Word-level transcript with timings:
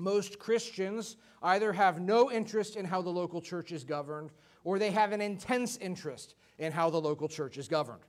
most 0.00 0.38
Christians 0.38 1.16
either 1.42 1.72
have 1.72 2.00
no 2.00 2.30
interest 2.30 2.76
in 2.76 2.84
how 2.84 3.02
the 3.02 3.10
local 3.10 3.40
church 3.40 3.72
is 3.72 3.84
governed 3.84 4.30
or 4.64 4.78
they 4.78 4.90
have 4.90 5.12
an 5.12 5.20
intense 5.20 5.76
interest 5.78 6.34
in 6.58 6.72
how 6.72 6.90
the 6.90 7.00
local 7.00 7.28
church 7.28 7.56
is 7.56 7.68
governed. 7.68 8.02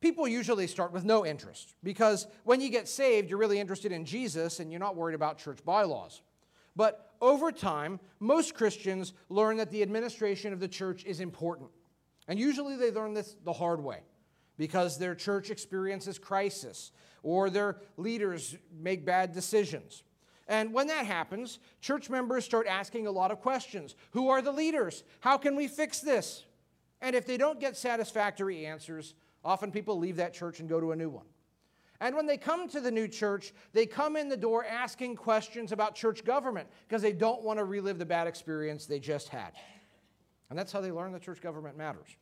People 0.00 0.26
usually 0.26 0.66
start 0.66 0.92
with 0.92 1.04
no 1.04 1.26
interest 1.26 1.74
because 1.84 2.26
when 2.44 2.60
you 2.60 2.70
get 2.70 2.88
saved, 2.88 3.28
you're 3.28 3.38
really 3.38 3.60
interested 3.60 3.92
in 3.92 4.04
Jesus 4.04 4.58
and 4.60 4.70
you're 4.70 4.80
not 4.80 4.96
worried 4.96 5.14
about 5.14 5.38
church 5.38 5.58
bylaws. 5.64 6.22
But 6.74 7.12
over 7.20 7.52
time, 7.52 8.00
most 8.18 8.54
Christians 8.54 9.12
learn 9.28 9.58
that 9.58 9.70
the 9.70 9.82
administration 9.82 10.54
of 10.54 10.60
the 10.60 10.68
church 10.68 11.04
is 11.04 11.20
important. 11.20 11.70
And 12.28 12.38
usually 12.38 12.76
they 12.76 12.90
learn 12.90 13.12
this 13.12 13.36
the 13.44 13.52
hard 13.52 13.82
way 13.82 14.00
because 14.56 14.96
their 14.96 15.14
church 15.14 15.50
experiences 15.50 16.18
crisis 16.18 16.92
or 17.22 17.50
their 17.50 17.76
leaders 17.96 18.56
make 18.72 19.04
bad 19.04 19.32
decisions. 19.32 20.02
And 20.50 20.74
when 20.74 20.88
that 20.88 21.06
happens, 21.06 21.60
church 21.80 22.10
members 22.10 22.44
start 22.44 22.66
asking 22.66 23.06
a 23.06 23.10
lot 23.10 23.30
of 23.30 23.40
questions 23.40 23.94
Who 24.10 24.28
are 24.28 24.42
the 24.42 24.52
leaders? 24.52 25.04
How 25.20 25.38
can 25.38 25.54
we 25.56 25.68
fix 25.68 26.00
this? 26.00 26.44
And 27.00 27.16
if 27.16 27.24
they 27.24 27.38
don't 27.38 27.60
get 27.60 27.76
satisfactory 27.76 28.66
answers, 28.66 29.14
often 29.42 29.70
people 29.70 29.98
leave 29.98 30.16
that 30.16 30.34
church 30.34 30.60
and 30.60 30.68
go 30.68 30.80
to 30.80 30.90
a 30.90 30.96
new 30.96 31.08
one. 31.08 31.24
And 32.00 32.16
when 32.16 32.26
they 32.26 32.36
come 32.36 32.68
to 32.70 32.80
the 32.80 32.90
new 32.90 33.06
church, 33.06 33.54
they 33.72 33.86
come 33.86 34.16
in 34.16 34.28
the 34.28 34.36
door 34.36 34.64
asking 34.64 35.16
questions 35.16 35.70
about 35.70 35.94
church 35.94 36.24
government 36.24 36.68
because 36.88 37.00
they 37.00 37.12
don't 37.12 37.42
want 37.42 37.58
to 37.58 37.64
relive 37.64 37.98
the 37.98 38.06
bad 38.06 38.26
experience 38.26 38.86
they 38.86 38.98
just 38.98 39.28
had. 39.28 39.52
And 40.50 40.58
that's 40.58 40.72
how 40.72 40.80
they 40.80 40.90
learn 40.90 41.12
that 41.12 41.22
church 41.22 41.40
government 41.40 41.78
matters. 41.78 42.16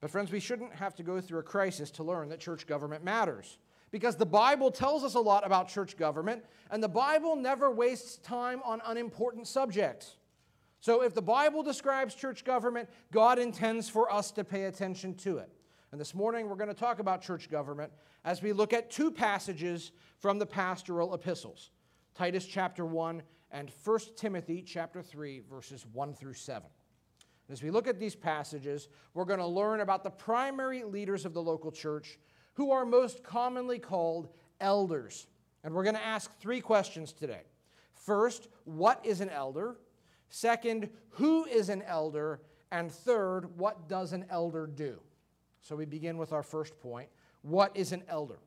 But, 0.00 0.10
friends, 0.10 0.32
we 0.32 0.40
shouldn't 0.40 0.74
have 0.74 0.96
to 0.96 1.02
go 1.02 1.20
through 1.20 1.38
a 1.38 1.44
crisis 1.44 1.90
to 1.92 2.02
learn 2.02 2.28
that 2.30 2.40
church 2.40 2.66
government 2.66 3.04
matters. 3.04 3.58
Because 3.90 4.16
the 4.16 4.26
Bible 4.26 4.70
tells 4.70 5.02
us 5.02 5.14
a 5.14 5.20
lot 5.20 5.44
about 5.44 5.68
church 5.68 5.96
government, 5.96 6.44
and 6.70 6.82
the 6.82 6.88
Bible 6.88 7.34
never 7.34 7.70
wastes 7.70 8.16
time 8.18 8.60
on 8.64 8.80
unimportant 8.86 9.48
subjects. 9.48 10.16
So, 10.80 11.02
if 11.02 11.14
the 11.14 11.22
Bible 11.22 11.62
describes 11.62 12.14
church 12.14 12.44
government, 12.44 12.88
God 13.12 13.38
intends 13.38 13.88
for 13.88 14.10
us 14.10 14.30
to 14.32 14.44
pay 14.44 14.64
attention 14.64 15.14
to 15.16 15.38
it. 15.38 15.50
And 15.92 16.00
this 16.00 16.14
morning 16.14 16.48
we're 16.48 16.56
going 16.56 16.68
to 16.68 16.74
talk 16.74 17.00
about 17.00 17.20
church 17.20 17.50
government 17.50 17.92
as 18.24 18.42
we 18.42 18.52
look 18.52 18.72
at 18.72 18.90
two 18.90 19.10
passages 19.10 19.92
from 20.18 20.38
the 20.38 20.46
pastoral 20.46 21.14
epistles 21.14 21.70
Titus 22.14 22.46
chapter 22.46 22.86
1 22.86 23.22
and 23.50 23.70
1 23.84 23.98
Timothy 24.16 24.62
chapter 24.62 25.02
3, 25.02 25.42
verses 25.50 25.84
1 25.92 26.14
through 26.14 26.34
7. 26.34 26.68
As 27.50 27.62
we 27.62 27.70
look 27.70 27.88
at 27.88 27.98
these 27.98 28.14
passages, 28.14 28.88
we're 29.12 29.24
going 29.24 29.40
to 29.40 29.46
learn 29.46 29.80
about 29.80 30.04
the 30.04 30.10
primary 30.10 30.84
leaders 30.84 31.24
of 31.24 31.34
the 31.34 31.42
local 31.42 31.72
church 31.72 32.18
who 32.60 32.72
are 32.72 32.84
most 32.84 33.24
commonly 33.24 33.78
called 33.78 34.28
elders. 34.60 35.26
And 35.64 35.72
we're 35.72 35.82
going 35.82 35.94
to 35.94 36.04
ask 36.04 36.30
three 36.40 36.60
questions 36.60 37.10
today. 37.10 37.40
First, 37.94 38.48
what 38.64 39.00
is 39.02 39.22
an 39.22 39.30
elder? 39.30 39.78
Second, 40.28 40.90
who 41.08 41.46
is 41.46 41.70
an 41.70 41.80
elder? 41.80 42.42
And 42.70 42.92
third, 42.92 43.56
what 43.56 43.88
does 43.88 44.12
an 44.12 44.26
elder 44.28 44.66
do? 44.66 45.00
So 45.62 45.74
we 45.74 45.86
begin 45.86 46.18
with 46.18 46.34
our 46.34 46.42
first 46.42 46.78
point 46.80 47.08
what 47.40 47.74
is 47.74 47.92
an 47.92 48.02
elder? 48.08 48.38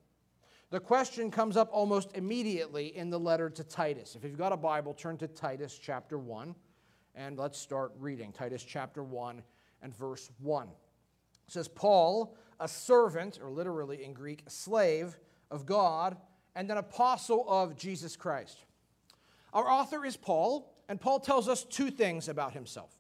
The 0.70 0.80
question 0.80 1.32
comes 1.32 1.58
up 1.58 1.70
almost 1.72 2.16
immediately 2.16 2.96
in 2.96 3.10
the 3.10 3.20
letter 3.20 3.50
to 3.50 3.64
Titus. 3.64 4.16
If 4.16 4.24
you've 4.24 4.38
got 4.38 4.54
a 4.54 4.58
Bible, 4.58 4.94
turn 4.94 5.18
to 5.18 5.28
Titus 5.28 5.80
chapter 5.82 6.20
1, 6.20 6.54
and 7.16 7.40
let's 7.40 7.58
start 7.58 7.94
reading. 7.98 8.32
Titus 8.32 8.64
chapter 8.64 9.04
1 9.04 9.42
and 9.82 9.98
verse 9.98 10.30
1. 10.38 10.68
It 11.48 11.54
says, 11.54 11.68
Paul, 11.68 12.36
a 12.60 12.68
servant, 12.68 13.40
or 13.42 13.50
literally 13.50 14.04
in 14.04 14.14
Greek, 14.14 14.44
slave 14.48 15.18
of 15.52 15.66
God, 15.66 16.18
and 16.56 16.70
an 16.72 16.78
apostle 16.78 17.46
of 17.48 17.76
Jesus 17.76 18.16
Christ. 18.16 18.66
Our 19.54 19.70
author 19.70 20.06
is 20.06 20.18
Paul, 20.18 20.74
and 20.90 21.00
Paul 21.00 21.20
tells 21.20 21.48
us 21.48 21.64
two 21.64 21.92
things 21.92 22.28
about 22.30 22.54
himself. 22.54 22.92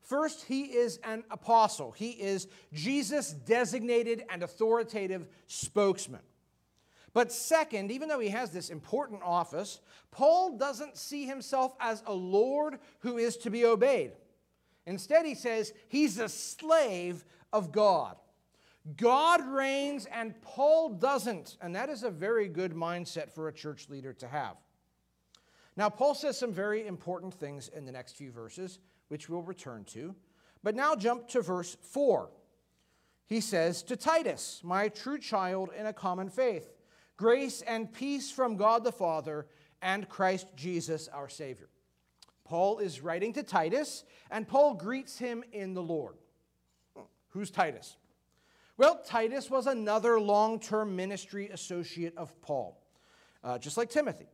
First, 0.00 0.44
he 0.46 0.62
is 0.62 0.98
an 1.04 1.22
apostle. 1.30 1.92
He 1.92 2.10
is 2.10 2.48
Jesus' 2.72 3.32
designated 3.32 4.24
and 4.28 4.42
authoritative 4.42 5.28
spokesman. 5.46 6.20
But 7.14 7.30
second, 7.30 7.90
even 7.90 8.08
though 8.08 8.18
he 8.18 8.30
has 8.30 8.50
this 8.50 8.70
important 8.70 9.22
office, 9.22 9.80
Paul 10.10 10.56
doesn't 10.56 10.96
see 10.96 11.26
himself 11.26 11.74
as 11.78 12.02
a 12.06 12.12
Lord 12.12 12.78
who 13.00 13.18
is 13.18 13.36
to 13.38 13.50
be 13.50 13.64
obeyed. 13.64 14.12
Instead, 14.86 15.24
he 15.24 15.34
says 15.34 15.72
he's 15.88 16.18
a 16.18 16.28
slave 16.28 17.24
of 17.52 17.72
God. 17.72 18.16
God 18.96 19.46
reigns 19.46 20.06
and 20.06 20.40
Paul 20.42 20.90
doesn't. 20.90 21.56
And 21.60 21.76
that 21.76 21.88
is 21.88 22.02
a 22.02 22.10
very 22.10 22.48
good 22.48 22.72
mindset 22.72 23.30
for 23.30 23.48
a 23.48 23.52
church 23.52 23.88
leader 23.88 24.12
to 24.14 24.28
have. 24.28 24.56
Now, 25.76 25.88
Paul 25.88 26.14
says 26.14 26.38
some 26.38 26.52
very 26.52 26.86
important 26.86 27.32
things 27.34 27.68
in 27.68 27.86
the 27.86 27.92
next 27.92 28.16
few 28.16 28.30
verses 28.30 28.78
which 29.08 29.28
we'll 29.28 29.42
return 29.42 29.84
to. 29.84 30.14
But 30.62 30.74
now 30.74 30.94
jump 30.94 31.28
to 31.28 31.42
verse 31.42 31.76
4. 31.82 32.30
He 33.26 33.40
says, 33.40 33.82
To 33.84 33.96
Titus, 33.96 34.60
my 34.62 34.88
true 34.88 35.18
child 35.18 35.70
in 35.76 35.86
a 35.86 35.92
common 35.92 36.28
faith, 36.28 36.72
grace 37.16 37.62
and 37.62 37.92
peace 37.92 38.30
from 38.30 38.56
God 38.56 38.84
the 38.84 38.92
Father 38.92 39.46
and 39.80 40.08
Christ 40.08 40.46
Jesus 40.56 41.08
our 41.08 41.28
Savior. 41.28 41.68
Paul 42.44 42.78
is 42.78 43.00
writing 43.00 43.32
to 43.34 43.42
Titus, 43.42 44.04
and 44.30 44.46
Paul 44.46 44.74
greets 44.74 45.18
him 45.18 45.42
in 45.52 45.74
the 45.74 45.82
Lord. 45.82 46.16
Who's 47.32 47.50
Titus? 47.50 47.96
Well, 48.76 49.02
Titus 49.04 49.50
was 49.50 49.66
another 49.66 50.20
long 50.20 50.58
term 50.58 50.96
ministry 50.96 51.48
associate 51.48 52.16
of 52.16 52.40
Paul, 52.40 52.80
uh, 53.44 53.58
just 53.58 53.76
like 53.76 53.90
Timothy. 53.90 54.28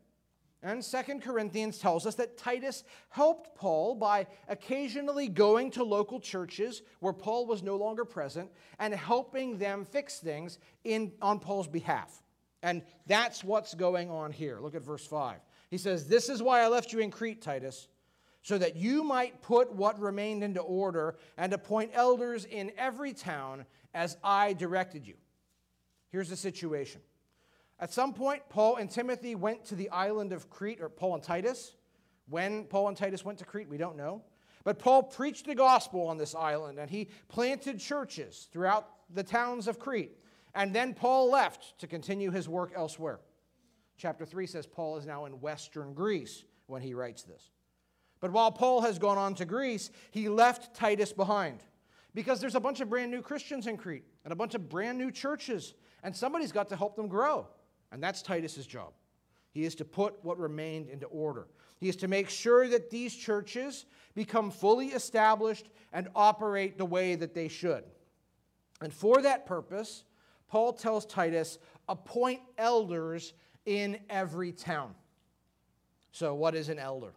And 0.62 0.84
Second 0.84 1.22
Corinthians 1.22 1.78
tells 1.78 2.04
us 2.04 2.16
that 2.16 2.36
Titus 2.36 2.82
helped 3.10 3.54
Paul 3.54 3.94
by 3.94 4.26
occasionally 4.48 5.28
going 5.28 5.70
to 5.72 5.84
local 5.84 6.18
churches 6.18 6.82
where 6.98 7.12
Paul 7.12 7.46
was 7.46 7.62
no 7.62 7.76
longer 7.76 8.04
present 8.04 8.50
and 8.80 8.92
helping 8.92 9.58
them 9.58 9.84
fix 9.84 10.18
things 10.18 10.58
in, 10.82 11.12
on 11.22 11.38
Paul's 11.38 11.68
behalf. 11.68 12.24
And 12.64 12.82
that's 13.06 13.44
what's 13.44 13.74
going 13.74 14.10
on 14.10 14.32
here. 14.32 14.58
Look 14.60 14.74
at 14.74 14.82
verse 14.82 15.06
5. 15.06 15.38
He 15.70 15.78
says, 15.78 16.08
This 16.08 16.28
is 16.28 16.42
why 16.42 16.62
I 16.62 16.66
left 16.66 16.92
you 16.92 16.98
in 16.98 17.12
Crete, 17.12 17.40
Titus, 17.40 17.86
so 18.42 18.58
that 18.58 18.76
you 18.76 19.02
might 19.02 19.42
put 19.42 19.72
what 19.72 19.98
remained 20.00 20.42
into 20.42 20.60
order 20.60 21.16
and 21.36 21.52
appoint 21.52 21.90
elders 21.94 22.44
in 22.44 22.72
every 22.78 23.12
town 23.12 23.66
as 23.94 24.16
I 24.22 24.52
directed 24.52 25.06
you. 25.06 25.14
Here's 26.10 26.30
the 26.30 26.36
situation 26.36 27.00
at 27.80 27.92
some 27.92 28.12
point, 28.12 28.42
Paul 28.48 28.76
and 28.76 28.90
Timothy 28.90 29.34
went 29.34 29.64
to 29.66 29.76
the 29.76 29.88
island 29.90 30.32
of 30.32 30.50
Crete, 30.50 30.80
or 30.80 30.88
Paul 30.88 31.14
and 31.14 31.22
Titus. 31.22 31.76
When 32.28 32.64
Paul 32.64 32.88
and 32.88 32.96
Titus 32.96 33.24
went 33.24 33.38
to 33.38 33.44
Crete, 33.44 33.68
we 33.68 33.76
don't 33.76 33.96
know. 33.96 34.22
But 34.64 34.78
Paul 34.78 35.04
preached 35.04 35.46
the 35.46 35.54
gospel 35.54 36.08
on 36.08 36.18
this 36.18 36.34
island, 36.34 36.78
and 36.78 36.90
he 36.90 37.08
planted 37.28 37.78
churches 37.78 38.48
throughout 38.52 38.88
the 39.14 39.22
towns 39.22 39.68
of 39.68 39.78
Crete. 39.78 40.18
And 40.54 40.74
then 40.74 40.92
Paul 40.92 41.30
left 41.30 41.78
to 41.78 41.86
continue 41.86 42.30
his 42.30 42.48
work 42.48 42.72
elsewhere. 42.74 43.20
Chapter 43.96 44.26
3 44.26 44.46
says 44.46 44.66
Paul 44.66 44.96
is 44.96 45.06
now 45.06 45.26
in 45.26 45.40
western 45.40 45.94
Greece 45.94 46.44
when 46.66 46.82
he 46.82 46.94
writes 46.94 47.22
this. 47.22 47.50
But 48.20 48.32
while 48.32 48.50
Paul 48.50 48.80
has 48.82 48.98
gone 48.98 49.18
on 49.18 49.34
to 49.36 49.44
Greece, 49.44 49.90
he 50.10 50.28
left 50.28 50.74
Titus 50.74 51.12
behind 51.12 51.62
because 52.14 52.40
there's 52.40 52.54
a 52.54 52.60
bunch 52.60 52.80
of 52.80 52.88
brand 52.88 53.10
new 53.10 53.22
Christians 53.22 53.66
in 53.66 53.76
Crete 53.76 54.04
and 54.24 54.32
a 54.32 54.36
bunch 54.36 54.54
of 54.54 54.68
brand 54.68 54.98
new 54.98 55.10
churches, 55.10 55.74
and 56.02 56.14
somebody's 56.14 56.52
got 56.52 56.68
to 56.70 56.76
help 56.76 56.96
them 56.96 57.08
grow. 57.08 57.46
And 57.92 58.02
that's 58.02 58.22
Titus's 58.22 58.66
job. 58.66 58.92
He 59.52 59.64
is 59.64 59.74
to 59.76 59.84
put 59.84 60.14
what 60.22 60.38
remained 60.38 60.88
into 60.88 61.06
order. 61.06 61.46
He 61.78 61.88
is 61.88 61.96
to 61.96 62.08
make 62.08 62.28
sure 62.28 62.68
that 62.68 62.90
these 62.90 63.14
churches 63.14 63.86
become 64.14 64.50
fully 64.50 64.88
established 64.88 65.68
and 65.92 66.08
operate 66.14 66.76
the 66.76 66.84
way 66.84 67.14
that 67.14 67.34
they 67.34 67.48
should. 67.48 67.84
And 68.80 68.92
for 68.92 69.22
that 69.22 69.46
purpose, 69.46 70.04
Paul 70.48 70.72
tells 70.72 71.06
Titus, 71.06 71.58
appoint 71.88 72.40
elders 72.56 73.32
in 73.64 73.98
every 74.08 74.52
town. 74.52 74.94
So, 76.10 76.34
what 76.34 76.54
is 76.54 76.68
an 76.68 76.78
elder? 76.78 77.12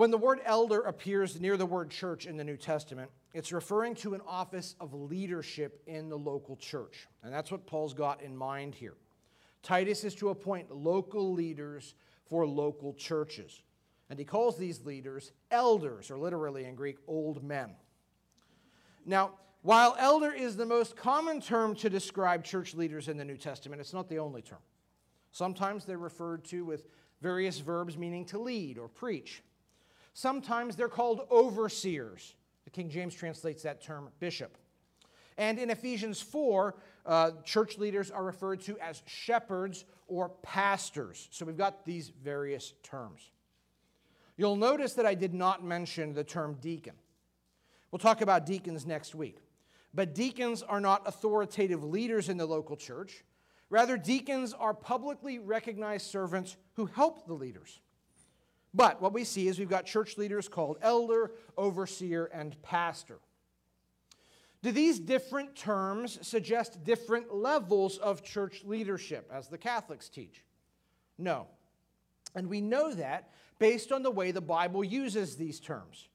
When 0.00 0.10
the 0.10 0.16
word 0.16 0.40
elder 0.46 0.80
appears 0.80 1.38
near 1.38 1.58
the 1.58 1.66
word 1.66 1.90
church 1.90 2.24
in 2.24 2.38
the 2.38 2.42
New 2.42 2.56
Testament, 2.56 3.10
it's 3.34 3.52
referring 3.52 3.94
to 3.96 4.14
an 4.14 4.22
office 4.26 4.74
of 4.80 4.94
leadership 4.94 5.82
in 5.86 6.08
the 6.08 6.16
local 6.16 6.56
church. 6.56 7.06
And 7.22 7.30
that's 7.30 7.50
what 7.50 7.66
Paul's 7.66 7.92
got 7.92 8.22
in 8.22 8.34
mind 8.34 8.74
here. 8.74 8.94
Titus 9.62 10.02
is 10.04 10.14
to 10.14 10.30
appoint 10.30 10.74
local 10.74 11.34
leaders 11.34 11.96
for 12.30 12.46
local 12.46 12.94
churches. 12.94 13.60
And 14.08 14.18
he 14.18 14.24
calls 14.24 14.56
these 14.56 14.86
leaders 14.86 15.32
elders, 15.50 16.10
or 16.10 16.16
literally 16.16 16.64
in 16.64 16.76
Greek, 16.76 16.96
old 17.06 17.44
men. 17.44 17.72
Now, 19.04 19.32
while 19.60 19.96
elder 19.98 20.32
is 20.32 20.56
the 20.56 20.64
most 20.64 20.96
common 20.96 21.42
term 21.42 21.74
to 21.74 21.90
describe 21.90 22.42
church 22.42 22.72
leaders 22.72 23.08
in 23.08 23.18
the 23.18 23.24
New 23.26 23.36
Testament, 23.36 23.82
it's 23.82 23.92
not 23.92 24.08
the 24.08 24.18
only 24.18 24.40
term. 24.40 24.60
Sometimes 25.30 25.84
they're 25.84 25.98
referred 25.98 26.42
to 26.46 26.64
with 26.64 26.88
various 27.20 27.58
verbs 27.58 27.98
meaning 27.98 28.24
to 28.24 28.38
lead 28.38 28.78
or 28.78 28.88
preach. 28.88 29.42
Sometimes 30.12 30.76
they're 30.76 30.88
called 30.88 31.26
overseers. 31.30 32.34
The 32.64 32.70
King 32.70 32.90
James 32.90 33.14
translates 33.14 33.62
that 33.62 33.82
term 33.82 34.08
bishop. 34.18 34.56
And 35.38 35.58
in 35.58 35.70
Ephesians 35.70 36.20
4, 36.20 36.74
uh, 37.06 37.30
church 37.44 37.78
leaders 37.78 38.10
are 38.10 38.22
referred 38.22 38.60
to 38.62 38.78
as 38.78 39.02
shepherds 39.06 39.84
or 40.06 40.28
pastors. 40.42 41.28
So 41.30 41.46
we've 41.46 41.56
got 41.56 41.84
these 41.86 42.10
various 42.22 42.74
terms. 42.82 43.30
You'll 44.36 44.56
notice 44.56 44.94
that 44.94 45.06
I 45.06 45.14
did 45.14 45.34
not 45.34 45.64
mention 45.64 46.12
the 46.12 46.24
term 46.24 46.58
deacon. 46.60 46.94
We'll 47.90 47.98
talk 47.98 48.20
about 48.20 48.46
deacons 48.46 48.86
next 48.86 49.14
week. 49.14 49.38
But 49.92 50.14
deacons 50.14 50.62
are 50.62 50.80
not 50.80 51.06
authoritative 51.06 51.82
leaders 51.82 52.28
in 52.28 52.36
the 52.36 52.46
local 52.46 52.76
church. 52.76 53.24
Rather, 53.70 53.96
deacons 53.96 54.52
are 54.52 54.74
publicly 54.74 55.38
recognized 55.38 56.06
servants 56.06 56.56
who 56.74 56.86
help 56.86 57.26
the 57.26 57.34
leaders. 57.34 57.80
But 58.72 59.02
what 59.02 59.12
we 59.12 59.24
see 59.24 59.48
is 59.48 59.58
we've 59.58 59.68
got 59.68 59.86
church 59.86 60.16
leaders 60.16 60.48
called 60.48 60.78
elder, 60.80 61.32
overseer, 61.56 62.26
and 62.26 62.60
pastor. 62.62 63.18
Do 64.62 64.72
these 64.72 65.00
different 65.00 65.56
terms 65.56 66.18
suggest 66.26 66.84
different 66.84 67.34
levels 67.34 67.98
of 67.98 68.22
church 68.22 68.62
leadership, 68.64 69.30
as 69.32 69.48
the 69.48 69.58
Catholics 69.58 70.08
teach? 70.08 70.44
No. 71.18 71.46
And 72.34 72.48
we 72.48 72.60
know 72.60 72.92
that 72.94 73.30
based 73.58 73.90
on 73.90 74.02
the 74.02 74.10
way 74.10 74.30
the 74.30 74.40
Bible 74.40 74.84
uses 74.84 75.36
these 75.36 75.60
terms. 75.60 76.08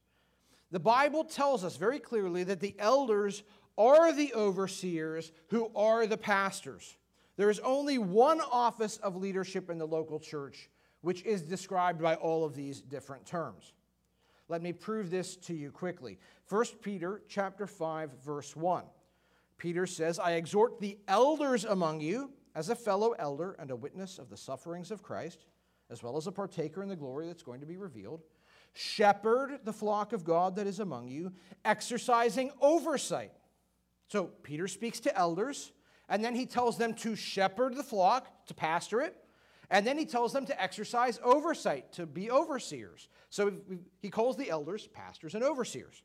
The 0.70 0.80
Bible 0.80 1.24
tells 1.24 1.64
us 1.64 1.76
very 1.76 1.98
clearly 1.98 2.44
that 2.44 2.60
the 2.60 2.74
elders 2.78 3.42
are 3.78 4.12
the 4.12 4.32
overseers 4.34 5.32
who 5.48 5.70
are 5.74 6.06
the 6.06 6.16
pastors. 6.16 6.96
There 7.36 7.50
is 7.50 7.60
only 7.60 7.98
one 7.98 8.40
office 8.40 8.96
of 8.98 9.16
leadership 9.16 9.70
in 9.70 9.78
the 9.78 9.86
local 9.86 10.18
church, 10.18 10.70
which 11.06 11.24
is 11.24 11.40
described 11.40 12.02
by 12.02 12.16
all 12.16 12.44
of 12.44 12.56
these 12.56 12.80
different 12.80 13.24
terms. 13.24 13.74
Let 14.48 14.60
me 14.60 14.72
prove 14.72 15.08
this 15.08 15.36
to 15.36 15.54
you 15.54 15.70
quickly. 15.70 16.18
1 16.48 16.64
Peter 16.82 17.22
chapter 17.28 17.68
5 17.68 18.10
verse 18.24 18.56
1. 18.56 18.82
Peter 19.56 19.86
says, 19.86 20.18
"I 20.18 20.32
exhort 20.32 20.80
the 20.80 20.98
elders 21.06 21.64
among 21.64 22.00
you 22.00 22.32
as 22.56 22.70
a 22.70 22.74
fellow 22.74 23.12
elder 23.12 23.52
and 23.52 23.70
a 23.70 23.76
witness 23.76 24.18
of 24.18 24.30
the 24.30 24.36
sufferings 24.36 24.90
of 24.90 25.04
Christ, 25.04 25.46
as 25.90 26.02
well 26.02 26.16
as 26.16 26.26
a 26.26 26.32
partaker 26.32 26.82
in 26.82 26.88
the 26.88 26.96
glory 26.96 27.28
that's 27.28 27.44
going 27.44 27.60
to 27.60 27.66
be 27.66 27.76
revealed. 27.76 28.24
Shepherd 28.72 29.60
the 29.64 29.72
flock 29.72 30.12
of 30.12 30.24
God 30.24 30.56
that 30.56 30.66
is 30.66 30.80
among 30.80 31.06
you, 31.06 31.32
exercising 31.64 32.50
oversight." 32.60 33.30
So 34.08 34.26
Peter 34.42 34.66
speaks 34.66 34.98
to 35.00 35.16
elders 35.16 35.70
and 36.08 36.24
then 36.24 36.34
he 36.34 36.46
tells 36.46 36.78
them 36.78 36.94
to 36.94 37.14
shepherd 37.14 37.76
the 37.76 37.84
flock, 37.84 38.46
to 38.46 38.54
pastor 38.54 39.02
it. 39.02 39.22
And 39.70 39.86
then 39.86 39.98
he 39.98 40.04
tells 40.04 40.32
them 40.32 40.46
to 40.46 40.62
exercise 40.62 41.18
oversight, 41.22 41.92
to 41.94 42.06
be 42.06 42.30
overseers. 42.30 43.08
So 43.30 43.52
he 43.98 44.10
calls 44.10 44.36
the 44.36 44.50
elders 44.50 44.86
pastors 44.86 45.34
and 45.34 45.42
overseers. 45.42 46.02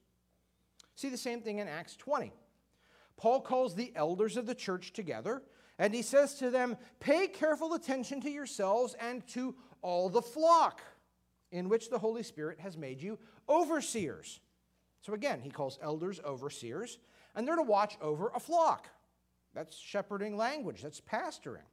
See 0.96 1.10
the 1.10 1.18
same 1.18 1.42
thing 1.42 1.60
in 1.60 1.68
Acts 1.68 1.96
20. 1.96 2.34
Paul 3.18 3.42
calls 3.42 3.76
the 3.76 3.92
elders 3.96 4.36
of 4.36 4.48
the 4.48 4.56
church 4.56 4.94
together, 4.94 5.44
and 5.78 5.94
he 5.94 6.02
says 6.02 6.36
to 6.36 6.50
them, 6.50 6.78
Pay 7.00 7.28
careful 7.28 7.74
attention 7.74 8.20
to 8.22 8.32
yourselves 8.32 8.96
and 9.00 9.26
to 9.28 9.56
all 9.82 10.10
the 10.10 10.22
flock 10.22 10.82
in 11.52 11.70
which 11.70 11.90
the 11.90 12.00
Holy 12.00 12.24
Spirit 12.24 12.60
has 12.60 12.78
made 12.78 13.02
you 13.02 13.20
overseers. 13.48 14.40
So 15.02 15.14
again, 15.14 15.42
he 15.42 15.50
calls 15.50 15.80
elders 15.82 16.20
overseers, 16.26 17.00
and 17.36 17.48
they're 17.48 17.56
to 17.56 17.64
watch 17.64 17.98
over 18.02 18.32
a 18.34 18.40
flock. 18.40 18.88
That's 19.54 19.78
shepherding 19.78 20.38
language, 20.38 20.82
that's 20.82 21.02
pastoring. 21.02 21.68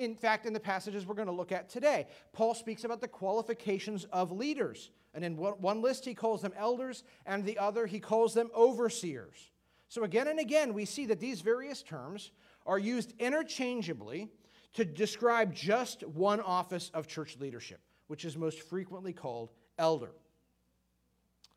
In 0.00 0.14
fact, 0.14 0.46
in 0.46 0.54
the 0.54 0.60
passages 0.60 1.06
we're 1.06 1.14
going 1.14 1.26
to 1.26 1.32
look 1.32 1.52
at 1.52 1.68
today, 1.68 2.06
Paul 2.32 2.54
speaks 2.54 2.84
about 2.84 3.02
the 3.02 3.06
qualifications 3.06 4.06
of 4.06 4.32
leaders. 4.32 4.90
And 5.12 5.22
in 5.22 5.36
one 5.36 5.82
list, 5.82 6.06
he 6.06 6.14
calls 6.14 6.40
them 6.40 6.54
elders, 6.56 7.04
and 7.26 7.44
the 7.44 7.58
other, 7.58 7.84
he 7.84 8.00
calls 8.00 8.32
them 8.32 8.48
overseers. 8.56 9.50
So 9.88 10.04
again 10.04 10.26
and 10.28 10.40
again, 10.40 10.72
we 10.72 10.86
see 10.86 11.04
that 11.06 11.20
these 11.20 11.42
various 11.42 11.82
terms 11.82 12.30
are 12.64 12.78
used 12.78 13.12
interchangeably 13.18 14.30
to 14.72 14.86
describe 14.86 15.52
just 15.52 16.06
one 16.06 16.40
office 16.40 16.90
of 16.94 17.06
church 17.06 17.36
leadership, 17.38 17.80
which 18.06 18.24
is 18.24 18.38
most 18.38 18.62
frequently 18.62 19.12
called 19.12 19.50
elder. 19.78 20.12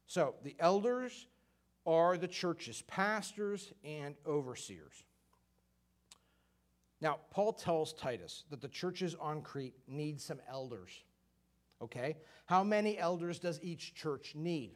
So 0.05 0.35
the 0.43 0.55
elders 0.59 1.27
are 1.85 2.17
the 2.17 2.27
church's 2.27 2.81
pastors 2.81 3.71
and 3.85 4.15
overseers. 4.27 5.05
Now, 7.03 7.19
Paul 7.31 7.51
tells 7.51 7.91
Titus 7.91 8.45
that 8.49 8.61
the 8.61 8.69
churches 8.69 9.13
on 9.19 9.41
Crete 9.41 9.75
need 9.89 10.21
some 10.21 10.39
elders. 10.49 11.03
Okay? 11.81 12.15
How 12.45 12.63
many 12.63 12.97
elders 12.97 13.39
does 13.39 13.59
each 13.61 13.93
church 13.93 14.35
need? 14.35 14.71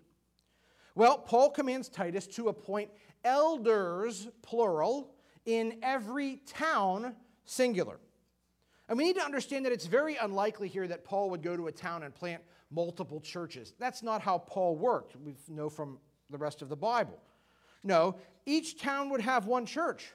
Well, 0.94 1.20
Paul 1.20 1.50
commands 1.50 1.88
Titus 1.88 2.28
to 2.28 2.50
appoint 2.50 2.92
elders, 3.24 4.28
plural, 4.42 5.16
in 5.46 5.80
every 5.82 6.42
town, 6.46 7.16
singular. 7.46 7.98
And 8.90 8.98
we 8.98 9.06
need 9.06 9.16
to 9.16 9.24
understand 9.24 9.66
that 9.66 9.72
it's 9.72 9.86
very 9.86 10.18
unlikely 10.18 10.68
here 10.68 10.88
that 10.88 11.06
Paul 11.06 11.30
would 11.30 11.42
go 11.42 11.56
to 11.56 11.68
a 11.68 11.72
town 11.72 12.04
and 12.04 12.14
plant 12.14 12.44
multiple 12.70 13.22
churches. 13.22 13.74
That's 13.80 14.04
not 14.04 14.22
how 14.22 14.40
Paul 14.40 14.76
worked. 14.76 15.16
We 15.16 15.36
know 15.48 15.70
from 15.70 15.98
the 16.30 16.38
rest 16.38 16.62
of 16.62 16.68
the 16.68 16.76
Bible. 16.76 17.20
No, 17.86 18.18
each 18.46 18.82
town 18.82 19.10
would 19.12 19.22
have 19.22 19.46
one 19.46 19.66
church 19.66 20.12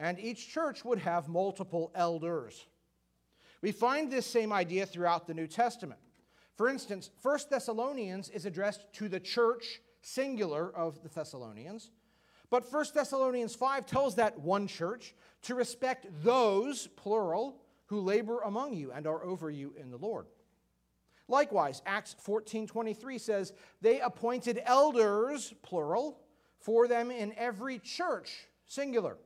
and 0.00 0.18
each 0.18 0.48
church 0.48 0.82
would 0.84 0.98
have 0.98 1.28
multiple 1.28 1.92
elders. 1.94 2.66
We 3.60 3.70
find 3.70 4.10
this 4.10 4.24
same 4.24 4.50
idea 4.50 4.86
throughout 4.86 5.26
the 5.26 5.34
New 5.34 5.46
Testament. 5.46 6.00
For 6.56 6.68
instance, 6.68 7.10
1 7.22 7.38
Thessalonians 7.50 8.30
is 8.30 8.46
addressed 8.46 8.90
to 8.94 9.08
the 9.08 9.20
church, 9.20 9.80
singular, 10.00 10.74
of 10.74 11.02
the 11.02 11.10
Thessalonians. 11.10 11.90
But 12.48 12.72
1 12.72 12.86
Thessalonians 12.94 13.54
5 13.54 13.86
tells 13.86 14.16
that 14.16 14.40
one 14.40 14.66
church 14.66 15.14
to 15.42 15.54
respect 15.54 16.06
those, 16.24 16.86
plural, 16.96 17.60
who 17.86 18.00
labor 18.00 18.40
among 18.40 18.72
you 18.72 18.92
and 18.92 19.06
are 19.06 19.22
over 19.22 19.50
you 19.50 19.74
in 19.78 19.90
the 19.90 19.98
Lord. 19.98 20.26
Likewise, 21.28 21.82
Acts 21.84 22.16
14:23 22.18 23.18
says, 23.18 23.52
"They 23.80 24.00
appointed 24.00 24.62
elders, 24.64 25.52
plural, 25.62 26.20
for 26.58 26.88
them 26.88 27.10
in 27.10 27.32
every 27.34 27.78
church, 27.78 28.48
singular." 28.66 29.18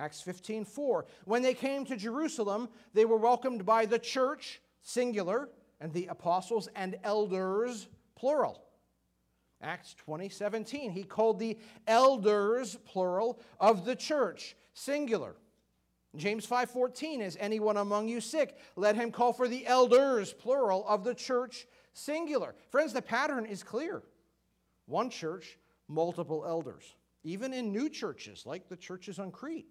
Acts 0.00 0.22
15 0.22 0.64
4. 0.64 1.04
When 1.26 1.42
they 1.42 1.52
came 1.52 1.84
to 1.84 1.96
Jerusalem, 1.96 2.70
they 2.94 3.04
were 3.04 3.18
welcomed 3.18 3.66
by 3.66 3.84
the 3.84 3.98
church, 3.98 4.62
singular, 4.80 5.50
and 5.78 5.92
the 5.92 6.06
apostles 6.06 6.68
and 6.74 6.98
elders, 7.04 7.86
plural. 8.16 8.62
Acts 9.62 9.94
20 9.94 10.30
17. 10.30 10.90
He 10.90 11.02
called 11.02 11.38
the 11.38 11.58
elders, 11.86 12.76
plural, 12.86 13.40
of 13.60 13.84
the 13.84 13.94
church, 13.94 14.56
singular. 14.72 15.36
James 16.16 16.46
5:14 16.46 17.20
is 17.20 17.36
anyone 17.38 17.76
among 17.76 18.08
you 18.08 18.20
sick 18.20 18.56
let 18.74 18.96
him 18.96 19.12
call 19.12 19.32
for 19.32 19.46
the 19.46 19.64
elders 19.66 20.32
plural 20.32 20.84
of 20.88 21.04
the 21.04 21.14
church 21.14 21.68
singular. 21.92 22.54
Friends 22.70 22.94
the 22.94 23.02
pattern 23.02 23.44
is 23.44 23.62
clear. 23.62 24.02
One 24.86 25.10
church, 25.10 25.58
multiple 25.88 26.44
elders. 26.46 26.96
Even 27.22 27.52
in 27.52 27.70
new 27.70 27.90
churches 27.90 28.46
like 28.46 28.68
the 28.68 28.76
churches 28.76 29.18
on 29.18 29.30
Crete. 29.30 29.68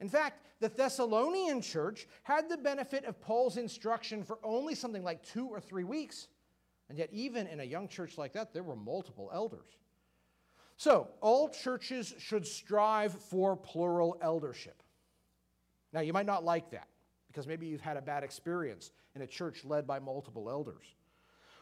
In 0.00 0.08
fact, 0.08 0.42
the 0.60 0.68
Thessalonian 0.68 1.60
church 1.60 2.06
had 2.22 2.48
the 2.48 2.56
benefit 2.56 3.04
of 3.04 3.20
Paul's 3.20 3.56
instruction 3.56 4.22
for 4.22 4.38
only 4.42 4.74
something 4.74 5.02
like 5.02 5.22
two 5.22 5.46
or 5.46 5.60
three 5.60 5.84
weeks. 5.84 6.28
And 6.88 6.98
yet, 6.98 7.08
even 7.12 7.46
in 7.46 7.60
a 7.60 7.64
young 7.64 7.88
church 7.88 8.16
like 8.16 8.32
that, 8.34 8.52
there 8.52 8.62
were 8.62 8.76
multiple 8.76 9.30
elders. 9.32 9.76
So, 10.76 11.08
all 11.20 11.48
churches 11.48 12.14
should 12.18 12.46
strive 12.46 13.12
for 13.12 13.56
plural 13.56 14.18
eldership. 14.20 14.82
Now, 15.92 16.00
you 16.00 16.12
might 16.12 16.26
not 16.26 16.44
like 16.44 16.70
that 16.70 16.88
because 17.28 17.46
maybe 17.46 17.66
you've 17.66 17.80
had 17.80 17.96
a 17.96 18.02
bad 18.02 18.22
experience 18.22 18.92
in 19.14 19.22
a 19.22 19.26
church 19.26 19.64
led 19.64 19.86
by 19.86 19.98
multiple 19.98 20.48
elders. 20.50 20.84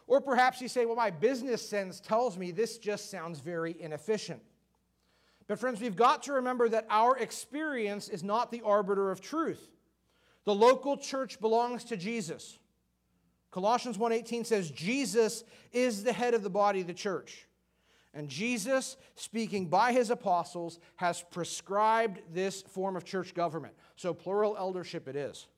Or 0.07 0.21
perhaps 0.21 0.61
you 0.61 0.69
say, 0.69 0.85
well, 0.85 0.97
my 0.97 1.11
business 1.11 1.67
sense 1.67 2.01
tells 2.01 2.37
me 2.37 2.51
this 2.51 2.79
just 2.79 3.11
sounds 3.11 3.41
very 3.41 3.81
inefficient. 3.81 4.43
But, 5.47 5.59
friends, 5.59 5.81
we've 5.81 5.97
got 5.97 6.23
to 6.25 6.35
remember 6.35 6.69
that 6.69 6.87
our 6.89 7.19
experience 7.19 8.09
is 8.09 8.23
not 8.23 8.51
the 8.51 8.63
arbiter 8.63 9.11
of 9.11 9.21
truth. 9.21 9.71
The 10.45 10.55
local 10.55 10.97
church 10.97 11.41
belongs 11.41 11.85
to 11.85 11.97
Jesus. 11.97 12.59
Colossians 13.51 13.99
1:18 13.99 14.45
says 14.45 14.71
Jesus 14.71 15.45
is 15.73 16.03
the 16.03 16.13
head 16.13 16.35
of 16.35 16.43
the 16.43 16.51
body 16.51 16.81
of 16.81 16.87
the 16.87 16.95
church. 16.95 17.47
And 18.13 18.29
Jesus, 18.29 18.97
speaking 19.17 19.67
by 19.67 19.93
his 19.93 20.11
apostles, 20.11 20.79
has 20.97 21.23
prescribed 21.31 22.21
this 22.33 22.63
form 22.63 22.97
of 22.97 23.05
church 23.05 23.35
government. 23.35 23.75
So 23.97 24.15
plural 24.15 24.57
eldership 24.57 25.09
it 25.09 25.17
is. 25.17 25.49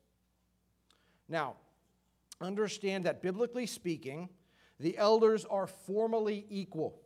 Now, 1.28 1.56
understand 2.40 3.04
that 3.04 3.22
biblically 3.22 3.66
speaking, 3.66 4.28
the 4.78 4.96
elders 4.96 5.44
are 5.44 5.66
formally 5.66 6.46
equal. 6.48 7.00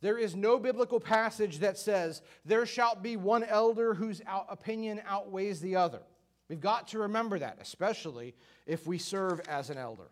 There 0.00 0.18
is 0.18 0.36
no 0.36 0.58
biblical 0.58 1.00
passage 1.00 1.60
that 1.60 1.78
says, 1.78 2.22
There 2.44 2.66
shall 2.66 2.94
be 2.94 3.16
one 3.16 3.44
elder 3.44 3.94
whose 3.94 4.20
opinion 4.48 5.00
outweighs 5.06 5.60
the 5.60 5.76
other. 5.76 6.02
We've 6.48 6.60
got 6.60 6.88
to 6.88 6.98
remember 7.00 7.38
that, 7.38 7.58
especially 7.60 8.34
if 8.66 8.86
we 8.86 8.98
serve 8.98 9.40
as 9.48 9.70
an 9.70 9.78
elder. 9.78 10.10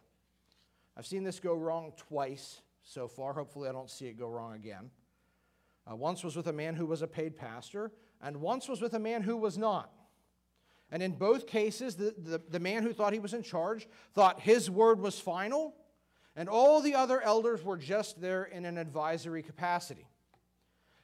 I've 0.96 1.06
seen 1.06 1.24
this 1.24 1.40
go 1.40 1.54
wrong 1.54 1.92
twice 1.96 2.60
so 2.84 3.06
far. 3.06 3.32
Hopefully, 3.32 3.68
I 3.68 3.72
don't 3.72 3.90
see 3.90 4.06
it 4.06 4.18
go 4.18 4.28
wrong 4.28 4.54
again. 4.54 4.90
Uh, 5.90 5.96
once 5.96 6.22
was 6.22 6.36
with 6.36 6.46
a 6.46 6.52
man 6.52 6.74
who 6.74 6.86
was 6.86 7.02
a 7.02 7.06
paid 7.06 7.36
pastor, 7.36 7.90
and 8.20 8.36
once 8.36 8.68
was 8.68 8.80
with 8.80 8.94
a 8.94 8.98
man 8.98 9.22
who 9.22 9.36
was 9.36 9.58
not. 9.58 9.92
And 10.90 11.02
in 11.02 11.12
both 11.12 11.46
cases, 11.46 11.96
the, 11.96 12.14
the, 12.16 12.40
the, 12.50 12.60
man 12.60 12.82
who 12.82 12.92
thought 12.92 13.14
he 13.14 13.18
was 13.18 13.32
in 13.32 13.42
charge 13.42 13.88
thought 14.12 14.40
his 14.40 14.70
word 14.70 15.00
was 15.00 15.18
final, 15.18 15.74
and 16.36 16.48
all 16.48 16.80
the 16.80 16.94
other 16.94 17.20
elders 17.20 17.62
were 17.62 17.76
just 17.76 18.20
there 18.20 18.44
in 18.44 18.64
an 18.64 18.78
advisory 18.78 19.42
capacity. 19.42 20.06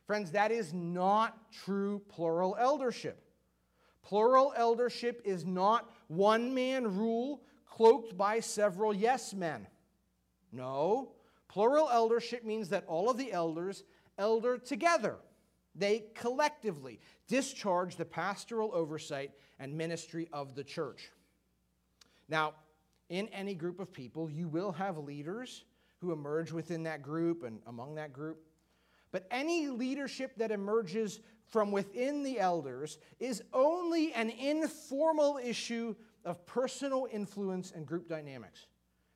Friends, 0.06 0.30
that 0.30 0.50
is 0.50 0.72
not 0.72 1.52
true 1.52 2.00
plural 2.08 2.56
eldership. 2.58 3.22
Plural 4.02 4.54
eldership 4.56 5.20
is 5.24 5.44
not 5.44 5.92
one 6.06 6.54
man 6.54 6.96
rule 6.96 7.42
cloaked 7.66 8.16
by 8.16 8.40
several 8.40 8.94
yes 8.94 9.34
men. 9.34 9.66
No, 10.50 11.12
plural 11.46 11.90
eldership 11.90 12.42
means 12.42 12.70
that 12.70 12.86
all 12.86 13.10
of 13.10 13.18
the 13.18 13.32
elders 13.32 13.84
elder 14.16 14.56
together. 14.56 15.16
They 15.74 16.04
collectively 16.14 17.00
discharge 17.28 17.96
the 17.96 18.04
pastoral 18.06 18.70
oversight 18.74 19.32
and 19.60 19.76
ministry 19.76 20.28
of 20.32 20.54
the 20.54 20.64
church. 20.64 21.10
Now, 22.28 22.54
in 23.08 23.28
any 23.28 23.54
group 23.54 23.80
of 23.80 23.92
people, 23.92 24.30
you 24.30 24.48
will 24.48 24.72
have 24.72 24.98
leaders 24.98 25.64
who 25.98 26.12
emerge 26.12 26.52
within 26.52 26.82
that 26.84 27.02
group 27.02 27.42
and 27.42 27.60
among 27.66 27.94
that 27.96 28.12
group. 28.12 28.38
But 29.10 29.26
any 29.30 29.68
leadership 29.68 30.32
that 30.36 30.50
emerges 30.50 31.20
from 31.46 31.72
within 31.72 32.22
the 32.22 32.38
elders 32.38 32.98
is 33.18 33.42
only 33.52 34.12
an 34.12 34.30
informal 34.30 35.38
issue 35.42 35.94
of 36.24 36.44
personal 36.46 37.08
influence 37.10 37.72
and 37.74 37.86
group 37.86 38.08
dynamics. 38.08 38.66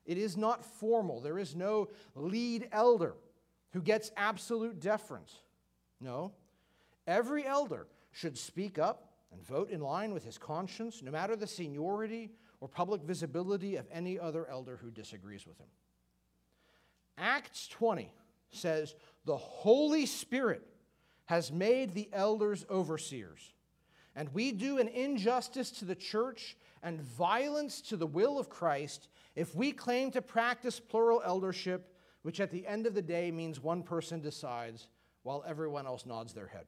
It 0.05 0.17
is 0.17 0.35
not 0.35 0.65
formal. 0.65 1.21
There 1.21 1.37
is 1.37 1.55
no 1.55 1.89
lead 2.15 2.67
elder 2.71 3.13
who 3.71 3.81
gets 3.81 4.11
absolute 4.17 4.79
deference. 4.79 5.39
No. 6.01 6.33
Every 7.07 7.45
elder 7.45 7.87
should 8.11 8.37
speak 8.37 8.79
up 8.79 9.13
and 9.31 9.45
vote 9.45 9.69
in 9.69 9.81
line 9.81 10.13
with 10.13 10.25
his 10.25 10.37
conscience, 10.37 11.01
no 11.01 11.11
matter 11.11 11.35
the 11.35 11.47
seniority 11.47 12.31
or 12.63 12.69
public 12.69 13.01
visibility 13.01 13.75
of 13.75 13.85
any 13.91 14.17
other 14.17 14.47
elder 14.49 14.79
who 14.81 14.89
disagrees 14.89 15.45
with 15.45 15.57
him. 15.59 15.67
Acts 17.17 17.67
20 17.67 18.09
says, 18.51 18.95
The 19.25 19.35
Holy 19.35 20.05
Spirit 20.05 20.65
has 21.25 21.51
made 21.51 21.93
the 21.93 22.07
elders 22.13 22.65
overseers, 22.69 23.51
and 24.15 24.33
we 24.33 24.53
do 24.53 24.77
an 24.77 24.87
injustice 24.87 25.71
to 25.71 25.83
the 25.83 25.93
church 25.93 26.55
and 26.81 27.01
violence 27.01 27.81
to 27.81 27.97
the 27.97 28.07
will 28.07 28.39
of 28.39 28.49
Christ 28.49 29.09
if 29.35 29.53
we 29.53 29.73
claim 29.73 30.09
to 30.11 30.21
practice 30.21 30.79
plural 30.79 31.21
eldership, 31.25 31.93
which 32.21 32.39
at 32.39 32.49
the 32.49 32.65
end 32.65 32.87
of 32.87 32.93
the 32.93 33.01
day 33.01 33.29
means 33.29 33.59
one 33.59 33.83
person 33.83 34.21
decides 34.21 34.87
while 35.23 35.43
everyone 35.45 35.85
else 35.85 36.05
nods 36.05 36.31
their 36.31 36.47
head. 36.47 36.67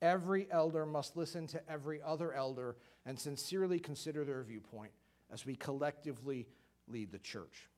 Every 0.00 0.46
elder 0.52 0.86
must 0.86 1.16
listen 1.16 1.48
to 1.48 1.68
every 1.68 2.00
other 2.00 2.32
elder 2.32 2.76
and 3.06 3.18
sincerely 3.18 3.78
consider 3.78 4.24
their 4.24 4.42
viewpoint 4.42 4.92
as 5.32 5.44
we 5.44 5.56
collectively 5.56 6.46
lead 6.88 7.10
the 7.10 7.18
church. 7.18 7.68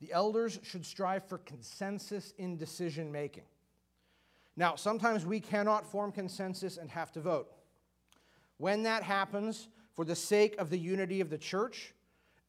The 0.00 0.12
elders 0.12 0.60
should 0.62 0.86
strive 0.86 1.24
for 1.24 1.38
consensus 1.38 2.32
in 2.38 2.56
decision 2.56 3.10
making. 3.10 3.44
Now, 4.56 4.76
sometimes 4.76 5.24
we 5.24 5.40
cannot 5.40 5.86
form 5.86 6.12
consensus 6.12 6.76
and 6.76 6.90
have 6.90 7.12
to 7.12 7.20
vote. 7.20 7.52
When 8.58 8.82
that 8.84 9.02
happens, 9.02 9.68
for 9.94 10.04
the 10.04 10.16
sake 10.16 10.56
of 10.58 10.70
the 10.70 10.78
unity 10.78 11.20
of 11.20 11.30
the 11.30 11.38
church, 11.38 11.94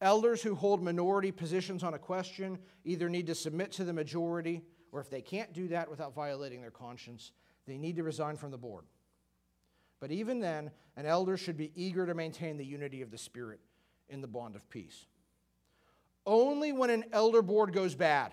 elders 0.00 0.42
who 0.42 0.54
hold 0.54 0.82
minority 0.82 1.32
positions 1.32 1.82
on 1.82 1.94
a 1.94 1.98
question 1.98 2.58
either 2.84 3.08
need 3.08 3.26
to 3.26 3.34
submit 3.34 3.72
to 3.72 3.84
the 3.84 3.92
majority, 3.92 4.62
or 4.92 5.00
if 5.00 5.10
they 5.10 5.20
can't 5.20 5.52
do 5.52 5.68
that 5.68 5.90
without 5.90 6.14
violating 6.14 6.60
their 6.60 6.70
conscience, 6.70 7.32
they 7.66 7.76
need 7.76 7.96
to 7.96 8.02
resign 8.02 8.36
from 8.36 8.50
the 8.50 8.58
board. 8.58 8.84
But 10.00 10.10
even 10.10 10.40
then, 10.40 10.70
an 10.96 11.06
elder 11.06 11.36
should 11.36 11.56
be 11.56 11.72
eager 11.74 12.06
to 12.06 12.14
maintain 12.14 12.56
the 12.56 12.64
unity 12.64 13.02
of 13.02 13.10
the 13.10 13.18
Spirit 13.18 13.60
in 14.08 14.22
the 14.22 14.26
bond 14.26 14.56
of 14.56 14.68
peace. 14.70 15.06
Only 16.26 16.72
when 16.72 16.90
an 16.90 17.04
elder 17.12 17.42
board 17.42 17.72
goes 17.72 17.94
bad, 17.94 18.32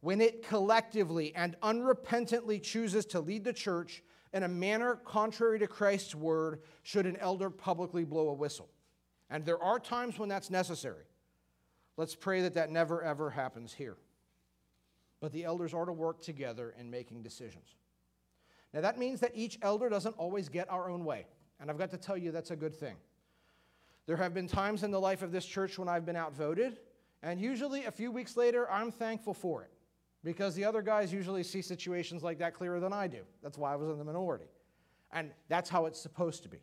when 0.00 0.20
it 0.20 0.46
collectively 0.46 1.34
and 1.34 1.56
unrepentantly 1.62 2.62
chooses 2.62 3.04
to 3.06 3.20
lead 3.20 3.44
the 3.44 3.52
church 3.52 4.02
in 4.32 4.44
a 4.44 4.48
manner 4.48 4.94
contrary 5.04 5.58
to 5.58 5.66
Christ's 5.66 6.14
word, 6.14 6.60
should 6.82 7.04
an 7.04 7.16
elder 7.16 7.50
publicly 7.50 8.04
blow 8.04 8.28
a 8.28 8.34
whistle. 8.34 8.70
And 9.28 9.44
there 9.44 9.62
are 9.62 9.78
times 9.78 10.18
when 10.18 10.28
that's 10.28 10.50
necessary. 10.50 11.04
Let's 11.96 12.14
pray 12.14 12.42
that 12.42 12.54
that 12.54 12.70
never 12.70 13.02
ever 13.02 13.30
happens 13.30 13.74
here. 13.74 13.96
But 15.20 15.32
the 15.32 15.44
elders 15.44 15.74
are 15.74 15.84
to 15.84 15.92
work 15.92 16.22
together 16.22 16.74
in 16.78 16.90
making 16.90 17.22
decisions. 17.22 17.74
Now, 18.72 18.80
that 18.82 18.98
means 18.98 19.20
that 19.20 19.32
each 19.34 19.58
elder 19.62 19.88
doesn't 19.88 20.14
always 20.16 20.48
get 20.48 20.70
our 20.70 20.88
own 20.88 21.04
way. 21.04 21.26
And 21.60 21.70
I've 21.70 21.78
got 21.78 21.90
to 21.90 21.98
tell 21.98 22.16
you, 22.16 22.30
that's 22.30 22.50
a 22.50 22.56
good 22.56 22.74
thing. 22.74 22.96
There 24.06 24.16
have 24.16 24.32
been 24.32 24.46
times 24.46 24.82
in 24.82 24.90
the 24.90 25.00
life 25.00 25.22
of 25.22 25.32
this 25.32 25.44
church 25.44 25.78
when 25.78 25.88
I've 25.88 26.06
been 26.06 26.16
outvoted, 26.16 26.78
and 27.22 27.40
usually 27.40 27.84
a 27.84 27.90
few 27.90 28.10
weeks 28.10 28.36
later, 28.36 28.70
I'm 28.70 28.90
thankful 28.90 29.34
for 29.34 29.62
it 29.62 29.70
because 30.24 30.54
the 30.54 30.64
other 30.64 30.82
guys 30.82 31.12
usually 31.12 31.42
see 31.42 31.62
situations 31.62 32.22
like 32.22 32.38
that 32.38 32.54
clearer 32.54 32.80
than 32.80 32.92
I 32.92 33.06
do. 33.06 33.22
That's 33.42 33.58
why 33.58 33.72
I 33.72 33.76
was 33.76 33.88
in 33.88 33.98
the 33.98 34.04
minority. 34.04 34.48
And 35.12 35.30
that's 35.48 35.68
how 35.68 35.86
it's 35.86 36.00
supposed 36.00 36.42
to 36.44 36.48
be. 36.48 36.58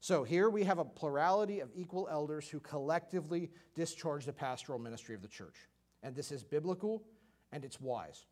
So 0.00 0.22
here 0.22 0.48
we 0.48 0.62
have 0.64 0.78
a 0.78 0.84
plurality 0.84 1.60
of 1.60 1.70
equal 1.74 2.08
elders 2.10 2.48
who 2.48 2.60
collectively 2.60 3.50
discharge 3.74 4.24
the 4.24 4.32
pastoral 4.32 4.78
ministry 4.78 5.14
of 5.14 5.22
the 5.22 5.28
church. 5.28 5.56
And 6.02 6.14
this 6.14 6.30
is 6.30 6.44
biblical 6.44 7.02
and 7.50 7.64
it's 7.64 7.80
wise. 7.80 8.26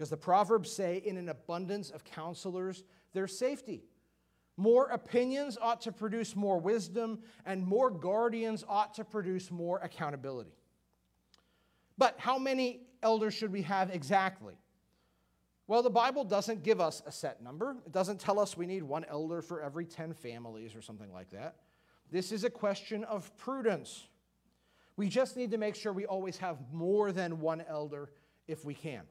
Because 0.00 0.08
the 0.08 0.16
Proverbs 0.16 0.72
say, 0.72 1.02
in 1.04 1.18
an 1.18 1.28
abundance 1.28 1.90
of 1.90 2.04
counselors, 2.04 2.84
there's 3.12 3.38
safety. 3.38 3.84
More 4.56 4.86
opinions 4.86 5.58
ought 5.60 5.82
to 5.82 5.92
produce 5.92 6.34
more 6.34 6.58
wisdom, 6.58 7.18
and 7.44 7.62
more 7.62 7.90
guardians 7.90 8.64
ought 8.66 8.94
to 8.94 9.04
produce 9.04 9.50
more 9.50 9.78
accountability. 9.80 10.54
But 11.98 12.14
how 12.16 12.38
many 12.38 12.80
elders 13.02 13.34
should 13.34 13.52
we 13.52 13.60
have 13.60 13.90
exactly? 13.90 14.54
Well, 15.66 15.82
the 15.82 15.90
Bible 15.90 16.24
doesn't 16.24 16.62
give 16.62 16.80
us 16.80 17.02
a 17.04 17.12
set 17.12 17.42
number. 17.42 17.76
It 17.84 17.92
doesn't 17.92 18.20
tell 18.20 18.40
us 18.40 18.56
we 18.56 18.64
need 18.64 18.82
one 18.82 19.04
elder 19.04 19.42
for 19.42 19.60
every 19.60 19.84
10 19.84 20.14
families 20.14 20.74
or 20.74 20.80
something 20.80 21.12
like 21.12 21.28
that. 21.32 21.56
This 22.10 22.32
is 22.32 22.44
a 22.44 22.50
question 22.50 23.04
of 23.04 23.36
prudence. 23.36 24.08
We 24.96 25.10
just 25.10 25.36
need 25.36 25.50
to 25.50 25.58
make 25.58 25.74
sure 25.74 25.92
we 25.92 26.06
always 26.06 26.38
have 26.38 26.56
more 26.72 27.12
than 27.12 27.38
one 27.38 27.62
elder 27.68 28.08
if 28.48 28.64
we 28.64 28.72
can. 28.72 29.02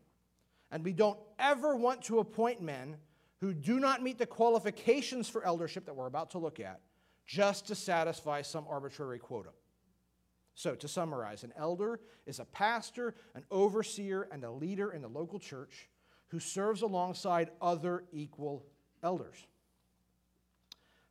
And 0.72 0.84
we 0.84 0.94
don't 0.94 1.20
ever 1.38 1.76
want 1.76 2.04
to 2.04 2.20
appoint 2.20 2.62
men 2.62 2.98
who 3.40 3.54
do 3.54 3.80
not 3.80 4.04
meet 4.04 4.18
the 4.18 4.26
qualifications 4.26 5.30
for 5.30 5.44
eldership 5.44 5.86
that 5.86 5.96
we're 5.96 6.08
about 6.08 6.32
to 6.32 6.38
look 6.38 6.60
at 6.60 6.82
just 7.26 7.68
to 7.68 7.76
satisfy 7.76 8.42
some 8.42 8.66
arbitrary 8.70 9.20
quota. 9.20 9.50
So, 10.56 10.76
to 10.76 10.88
summarize, 10.88 11.44
an 11.44 11.54
elder 11.56 12.02
is 12.26 12.40
a 12.40 12.46
pastor, 12.46 13.16
an 13.34 13.46
overseer, 13.50 14.28
and 14.32 14.44
a 14.44 14.52
leader 14.52 14.92
in 14.92 15.02
the 15.02 15.08
local 15.08 15.40
church 15.40 15.88
who 16.28 16.40
serves 16.40 16.82
alongside 16.82 17.50
other 17.62 18.04
equal 18.12 18.66
elders. 19.02 19.48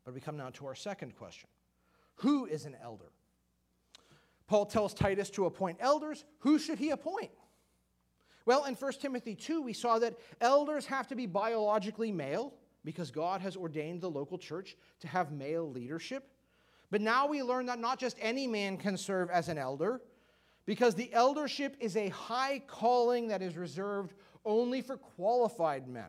But 0.04 0.14
we 0.14 0.20
come 0.20 0.36
now 0.36 0.50
to 0.50 0.66
our 0.66 0.74
second 0.74 1.16
question 1.16 1.48
Who 2.16 2.46
is 2.46 2.66
an 2.66 2.76
elder? 2.82 3.12
Paul 4.46 4.66
tells 4.66 4.94
Titus 4.94 5.30
to 5.30 5.46
appoint 5.46 5.78
elders. 5.80 6.24
Who 6.40 6.58
should 6.58 6.78
he 6.78 6.90
appoint? 6.90 7.30
Well, 8.46 8.64
in 8.64 8.74
1 8.74 8.92
Timothy 8.94 9.34
2, 9.34 9.62
we 9.62 9.72
saw 9.72 9.98
that 9.98 10.14
elders 10.40 10.86
have 10.86 11.06
to 11.08 11.14
be 11.14 11.26
biologically 11.26 12.12
male 12.12 12.54
because 12.84 13.10
God 13.10 13.40
has 13.40 13.56
ordained 13.56 14.00
the 14.00 14.10
local 14.10 14.38
church 14.38 14.76
to 15.00 15.08
have 15.08 15.32
male 15.32 15.70
leadership. 15.70 16.30
But 16.90 17.00
now 17.00 17.26
we 17.26 17.42
learn 17.42 17.66
that 17.66 17.78
not 17.78 17.98
just 17.98 18.16
any 18.20 18.46
man 18.46 18.78
can 18.78 18.96
serve 18.96 19.30
as 19.30 19.48
an 19.48 19.58
elder, 19.58 20.00
because 20.64 20.94
the 20.94 21.12
eldership 21.12 21.76
is 21.80 21.96
a 21.96 22.08
high 22.08 22.62
calling 22.66 23.28
that 23.28 23.42
is 23.42 23.56
reserved 23.56 24.14
only 24.44 24.80
for 24.80 24.96
qualified 24.96 25.88
men. 25.88 26.08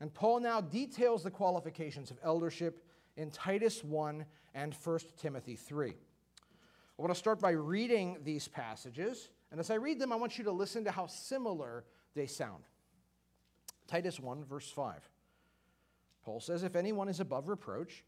And 0.00 0.12
Paul 0.12 0.40
now 0.40 0.60
details 0.60 1.22
the 1.22 1.30
qualifications 1.30 2.10
of 2.10 2.18
eldership 2.22 2.84
in 3.16 3.30
Titus 3.30 3.84
1 3.84 4.24
and 4.54 4.74
1 4.74 4.98
Timothy 5.16 5.56
3. 5.56 5.90
I 5.90 7.02
want 7.02 7.12
to 7.12 7.18
start 7.18 7.40
by 7.40 7.50
reading 7.50 8.18
these 8.22 8.48
passages 8.48 9.30
and 9.52 9.60
as 9.60 9.70
I 9.70 9.74
read 9.74 10.00
them, 10.00 10.12
I 10.12 10.16
want 10.16 10.38
you 10.38 10.44
to 10.44 10.50
listen 10.50 10.84
to 10.84 10.90
how 10.90 11.06
similar 11.06 11.84
they 12.14 12.26
sound. 12.26 12.64
Titus 13.86 14.18
1, 14.18 14.44
verse 14.46 14.70
5. 14.70 15.06
Paul 16.24 16.40
says, 16.40 16.62
If 16.62 16.74
anyone 16.74 17.10
is 17.10 17.20
above 17.20 17.48
reproach, 17.48 18.02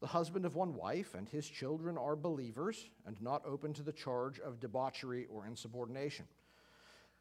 the 0.00 0.06
husband 0.06 0.44
of 0.44 0.56
one 0.56 0.74
wife, 0.74 1.14
and 1.14 1.26
his 1.26 1.48
children 1.48 1.96
are 1.96 2.16
believers, 2.16 2.90
and 3.06 3.20
not 3.22 3.42
open 3.46 3.72
to 3.74 3.82
the 3.82 3.94
charge 3.94 4.40
of 4.40 4.60
debauchery 4.60 5.26
or 5.30 5.46
insubordination. 5.46 6.26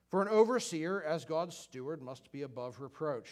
For 0.10 0.22
an 0.22 0.28
overseer, 0.28 1.02
as 1.02 1.24
God's 1.24 1.56
steward, 1.56 2.02
must 2.02 2.34
be 2.34 2.42
above 2.42 2.82
reproach. 2.82 3.30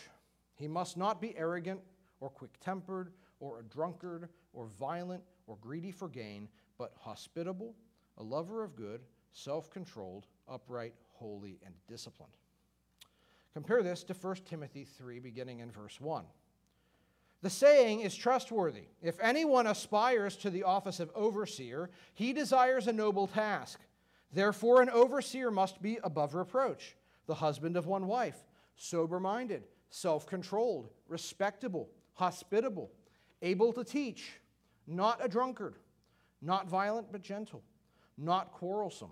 He 0.56 0.70
must 0.70 0.96
not 0.96 1.20
be 1.20 1.38
arrogant, 1.38 1.82
or 2.22 2.30
quick 2.30 2.58
tempered, 2.62 3.12
or 3.42 3.60
a 3.60 3.64
drunkard, 3.64 4.30
or 4.54 4.68
violent, 4.80 5.24
or 5.46 5.58
greedy 5.60 5.92
for 5.92 6.08
gain, 6.08 6.48
but 6.78 6.94
hospitable, 6.98 7.76
a 8.18 8.24
lover 8.24 8.64
of 8.64 8.78
good, 8.78 9.02
self 9.34 9.70
controlled 9.70 10.26
upright, 10.48 10.94
holy, 11.14 11.60
and 11.66 11.74
disciplined. 11.88 12.34
Compare 13.54 13.84
this 13.84 14.04
to 14.04 14.14
1 14.14 14.36
Timothy 14.46 14.86
3, 14.86 15.20
beginning 15.20 15.60
in 15.60 15.72
verse 15.72 16.00
1. 16.00 16.24
The 17.42 17.50
saying 17.50 18.02
is 18.02 18.16
trustworthy. 18.16 18.86
If 19.02 19.20
anyone 19.20 19.68
aspires 19.68 20.36
to 20.38 20.50
the 20.50 20.64
office 20.64 21.00
of 21.00 21.12
overseer, 21.14 21.90
he 22.14 22.34
desires 22.34 22.88
a 22.88 22.94
noble 22.94 23.28
task. 23.28 23.80
Therefore, 24.34 24.82
an 24.82 24.90
overseer 24.90 25.52
must 25.52 25.82
be 25.82 26.00
above 26.04 26.36
reproach, 26.36 26.96
the 27.28 27.36
husband 27.36 27.78
of 27.78 27.86
one 27.86 28.08
wife, 28.08 28.44
sober 28.76 29.20
minded, 29.20 29.64
self 29.90 30.26
controlled, 30.26 30.90
respectable, 31.08 31.90
hospitable, 32.14 32.92
able 33.42 33.72
to 33.74 33.84
teach, 33.84 34.34
not 34.88 35.24
a 35.24 35.28
drunkard, 35.28 35.76
not 36.42 36.68
violent 36.68 37.12
but 37.12 37.22
gentle, 37.22 37.64
not 38.18 38.52
quarrelsome, 38.52 39.12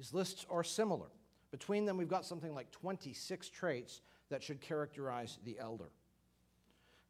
These 0.00 0.14
lists 0.14 0.46
are 0.48 0.64
similar. 0.64 1.08
Between 1.50 1.84
them, 1.84 1.98
we've 1.98 2.08
got 2.08 2.24
something 2.24 2.54
like 2.54 2.70
26 2.70 3.50
traits 3.50 4.00
that 4.30 4.42
should 4.42 4.62
characterize 4.62 5.36
the 5.44 5.58
elder. 5.58 5.90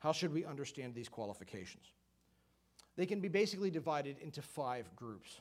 How 0.01 0.11
should 0.11 0.33
we 0.33 0.45
understand 0.45 0.93
these 0.93 1.09
qualifications? 1.09 1.93
They 2.97 3.07
can 3.07 3.21
be 3.21 3.29
basically 3.29 3.71
divided 3.71 4.17
into 4.19 4.43
five 4.43 4.91
groups. 4.97 5.41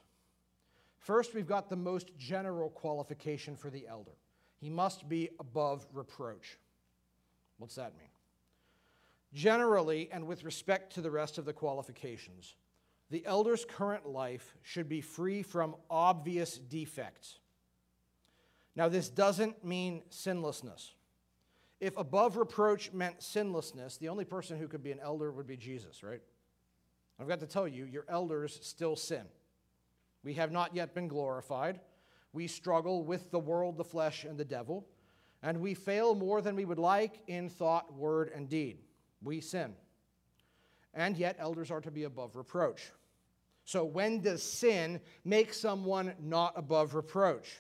First, 0.99 1.33
we've 1.33 1.47
got 1.47 1.71
the 1.71 1.75
most 1.75 2.15
general 2.19 2.69
qualification 2.69 3.55
for 3.55 3.71
the 3.71 3.87
elder 3.87 4.11
he 4.59 4.69
must 4.69 5.09
be 5.09 5.29
above 5.39 5.87
reproach. 5.91 6.59
What's 7.57 7.75
that 7.75 7.97
mean? 7.97 8.09
Generally, 9.33 10.09
and 10.11 10.27
with 10.27 10.43
respect 10.43 10.93
to 10.93 11.01
the 11.01 11.09
rest 11.09 11.39
of 11.39 11.45
the 11.45 11.53
qualifications, 11.53 12.53
the 13.09 13.25
elder's 13.25 13.65
current 13.65 14.05
life 14.05 14.55
should 14.61 14.87
be 14.87 15.01
free 15.01 15.41
from 15.41 15.75
obvious 15.89 16.57
defects. 16.57 17.39
Now, 18.75 18.87
this 18.87 19.09
doesn't 19.09 19.65
mean 19.65 20.03
sinlessness. 20.09 20.93
If 21.79 21.97
above 21.97 22.37
reproach 22.37 22.91
meant 22.93 23.23
sinlessness, 23.23 23.97
the 23.97 24.09
only 24.09 24.25
person 24.25 24.57
who 24.57 24.67
could 24.67 24.83
be 24.83 24.91
an 24.91 24.99
elder 24.99 25.31
would 25.31 25.47
be 25.47 25.57
Jesus, 25.57 26.03
right? 26.03 26.21
I've 27.19 27.27
got 27.27 27.39
to 27.39 27.47
tell 27.47 27.67
you, 27.67 27.85
your 27.85 28.05
elders 28.07 28.59
still 28.61 28.95
sin. 28.95 29.25
We 30.23 30.33
have 30.35 30.51
not 30.51 30.75
yet 30.75 30.93
been 30.93 31.07
glorified. 31.07 31.79
We 32.31 32.47
struggle 32.47 33.03
with 33.03 33.31
the 33.31 33.39
world, 33.39 33.77
the 33.77 33.83
flesh, 33.83 34.23
and 34.23 34.37
the 34.37 34.45
devil. 34.45 34.85
And 35.41 35.61
we 35.61 35.73
fail 35.73 36.15
more 36.15 36.41
than 36.41 36.55
we 36.55 36.65
would 36.65 36.79
like 36.79 37.21
in 37.27 37.49
thought, 37.49 37.93
word, 37.93 38.31
and 38.35 38.49
deed. 38.49 38.79
We 39.23 39.41
sin. 39.41 39.73
And 40.93 41.17
yet, 41.17 41.37
elders 41.39 41.71
are 41.71 41.81
to 41.81 41.91
be 41.91 42.03
above 42.03 42.35
reproach. 42.35 42.91
So, 43.69 43.85
when 43.85 44.21
does 44.21 44.41
sin 44.41 44.99
make 45.23 45.53
someone 45.53 46.15
not 46.19 46.53
above 46.55 46.95
reproach? 46.95 47.59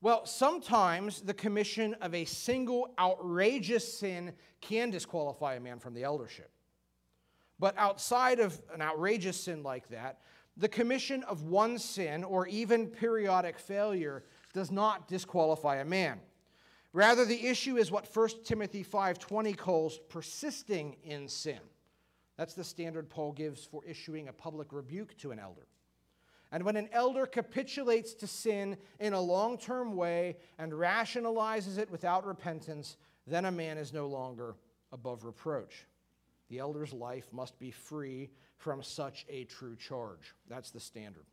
Well, 0.00 0.24
sometimes 0.24 1.20
the 1.20 1.34
commission 1.34 1.92
of 2.00 2.14
a 2.14 2.24
single 2.24 2.94
outrageous 2.98 3.98
sin 3.98 4.32
can 4.62 4.88
disqualify 4.88 5.56
a 5.56 5.60
man 5.60 5.78
from 5.78 5.92
the 5.92 6.04
eldership. 6.04 6.50
But 7.58 7.76
outside 7.76 8.40
of 8.40 8.62
an 8.72 8.80
outrageous 8.80 9.38
sin 9.38 9.62
like 9.62 9.90
that, 9.90 10.22
the 10.56 10.70
commission 10.70 11.22
of 11.24 11.42
one 11.42 11.78
sin 11.78 12.24
or 12.24 12.46
even 12.46 12.86
periodic 12.86 13.58
failure 13.58 14.24
does 14.54 14.70
not 14.70 15.06
disqualify 15.06 15.80
a 15.80 15.84
man. 15.84 16.18
Rather, 16.94 17.26
the 17.26 17.46
issue 17.46 17.76
is 17.76 17.90
what 17.90 18.06
1 18.06 18.46
Timothy 18.46 18.82
5:20 18.82 19.52
calls 19.52 19.98
persisting 20.08 20.96
in 21.04 21.28
sin. 21.28 21.60
That's 22.36 22.54
the 22.54 22.64
standard 22.64 23.08
Paul 23.10 23.32
gives 23.32 23.64
for 23.64 23.84
issuing 23.84 24.28
a 24.28 24.32
public 24.32 24.72
rebuke 24.72 25.16
to 25.18 25.30
an 25.32 25.38
elder. 25.38 25.66
And 26.50 26.64
when 26.64 26.76
an 26.76 26.88
elder 26.92 27.26
capitulates 27.26 28.12
to 28.14 28.26
sin 28.26 28.76
in 29.00 29.14
a 29.14 29.20
long 29.20 29.56
term 29.56 29.96
way 29.96 30.36
and 30.58 30.72
rationalizes 30.72 31.78
it 31.78 31.90
without 31.90 32.26
repentance, 32.26 32.96
then 33.26 33.46
a 33.46 33.50
man 33.50 33.78
is 33.78 33.92
no 33.92 34.06
longer 34.06 34.54
above 34.92 35.24
reproach. 35.24 35.86
The 36.50 36.58
elder's 36.58 36.92
life 36.92 37.32
must 37.32 37.58
be 37.58 37.70
free 37.70 38.30
from 38.56 38.82
such 38.82 39.24
a 39.28 39.44
true 39.44 39.76
charge. 39.76 40.34
That's 40.48 40.70
the 40.70 40.80
standard. 40.80 41.24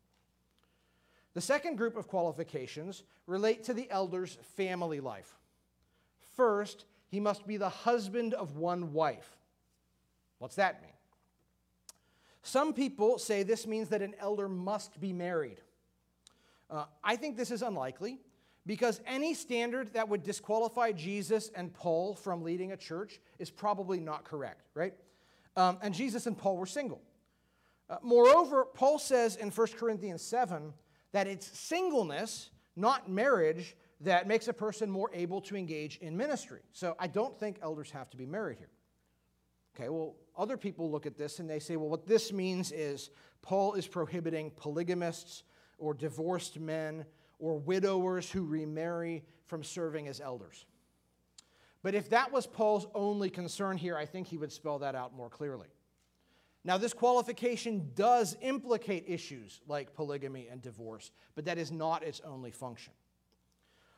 The 1.33 1.41
second 1.41 1.77
group 1.77 1.97
of 1.97 2.07
qualifications 2.07 3.03
relate 3.27 3.63
to 3.65 3.73
the 3.73 3.89
elder's 3.91 4.38
family 4.55 4.99
life. 4.99 5.38
First, 6.35 6.85
he 7.09 7.19
must 7.19 7.45
be 7.45 7.57
the 7.57 7.69
husband 7.69 8.33
of 8.33 8.55
one 8.55 8.93
wife. 8.93 9.38
What's 10.39 10.56
that 10.56 10.82
mean? 10.82 10.91
Some 12.41 12.73
people 12.73 13.19
say 13.19 13.43
this 13.43 13.67
means 13.67 13.89
that 13.89 14.02
an 14.02 14.15
elder 14.19 14.49
must 14.49 14.99
be 14.99 15.13
married. 15.13 15.62
Uh, 16.69 16.86
I 17.04 17.15
think 17.15 17.38
this 17.38 17.52
is 17.52 17.62
unlikely 17.62 18.19
because 18.65 19.02
any 19.06 19.34
standard 19.34 19.93
that 19.93 20.08
would 20.08 20.23
disqualify 20.23 20.91
Jesus 20.91 21.49
and 21.56 21.73
Paul 21.73 22.15
from 22.15 22.43
leading 22.43 22.71
a 22.71 22.78
church 22.78 23.19
is 23.39 23.49
probably 23.49 23.99
not 23.99 24.23
correct, 24.23 24.69
right? 24.73 24.93
Um, 25.56 25.78
and 25.82 25.93
Jesus 25.93 26.28
and 26.28 26.38
Paul 26.38 26.58
were 26.58 26.65
single. 26.65 27.02
Uh, 27.89 27.97
moreover, 28.02 28.65
Paul 28.65 28.99
says 28.99 29.36
in 29.36 29.49
1 29.49 29.67
Corinthians 29.78 30.21
7 30.21 30.73
that 31.12 31.28
it's 31.28 31.58
singleness, 31.58 32.52
not 32.75 33.10
marriage, 33.10 33.75
that 34.02 34.28
makes 34.28 34.47
a 34.47 34.54
person 34.54 34.89
more 34.89 35.10
able 35.13 35.41
to 35.41 35.56
engage 35.58 35.97
in 35.97 36.15
ministry. 36.15 36.62
So 36.71 36.95
I 36.99 37.08
don't 37.08 37.38
think 37.38 37.58
elders 37.62 37.91
have 37.91 38.10
to 38.12 38.17
be 38.17 38.25
married 38.25 38.60
here. 38.60 38.69
Okay, 39.80 39.88
well, 39.88 40.15
other 40.38 40.58
people 40.58 40.92
look 40.92 41.06
at 41.06 41.18
this 41.18 41.39
and 41.39 41.50
they 41.50 41.60
say, 41.60 41.78
well, 41.78 41.88
what 41.88 42.06
this 42.06 42.34
means 42.34 42.74
is 42.74 43.12
Paul 43.42 43.76
is 43.76 43.88
prohibiting 43.88 44.52
polygamists 44.52 45.44
or 45.78 45.94
divorced 45.94 46.60
men 46.60 47.06
or 47.39 47.58
widowers 47.58 48.30
who 48.30 48.44
remarry 48.44 49.24
from 49.46 49.63
serving 49.63 50.10
as 50.10 50.20
elders. 50.20 50.65
But 51.82 51.96
if 51.96 52.10
that 52.10 52.30
was 52.30 52.46
Paul's 52.46 52.88
only 52.94 53.30
concern 53.30 53.78
here, 53.78 53.96
I 53.96 54.06
think 54.06 54.28
he 54.28 54.38
would 54.38 54.52
spell 54.52 54.80
that 54.80 54.96
out 54.96 55.15
more 55.15 55.30
clearly. 55.30 55.68
Now, 56.65 56.78
this 56.78 56.92
qualification 56.92 57.92
does 57.96 58.36
implicate 58.42 59.06
issues 59.08 59.62
like 59.65 59.94
polygamy 59.94 60.50
and 60.52 60.62
divorce, 60.62 61.12
but 61.36 61.46
that 61.46 61.58
is 61.58 61.72
not 61.72 62.04
its 62.04 62.20
only 62.26 62.52
function. 62.52 62.92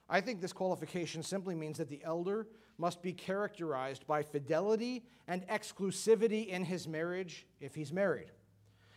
I 0.08 0.22
think 0.22 0.42
this 0.42 0.54
qualification 0.54 1.24
simply 1.24 1.56
means 1.56 1.80
that 1.80 1.90
the 1.90 2.04
elder 2.04 2.46
must 2.82 3.04
be 3.04 3.14
characterized 3.14 4.08
by 4.08 4.24
fidelity 4.24 5.04
and 5.28 5.48
exclusivity 5.48 6.48
in 6.48 6.66
his 6.66 6.88
marriage 6.88 7.46
if 7.60 7.76
he's 7.76 7.94
married. 7.94 8.32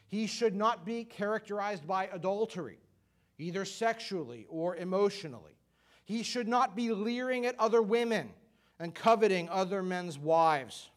He 0.09 0.27
should 0.27 0.57
not 0.57 0.87
be 0.87 1.05
characterized 1.05 1.87
by 1.87 2.07
adultery, 2.07 2.79
either 3.39 3.67
sexually 3.67 4.47
or 4.49 4.75
emotionally. 4.77 5.59
He 6.07 6.23
should 6.23 6.49
not 6.49 6.75
be 6.75 6.93
leering 6.93 7.45
at 7.45 7.61
other 7.61 7.83
women 7.83 8.31
and 8.81 8.95
coveting 8.95 9.51
other 9.51 9.83
men's 9.83 10.19
wives. 10.19 10.89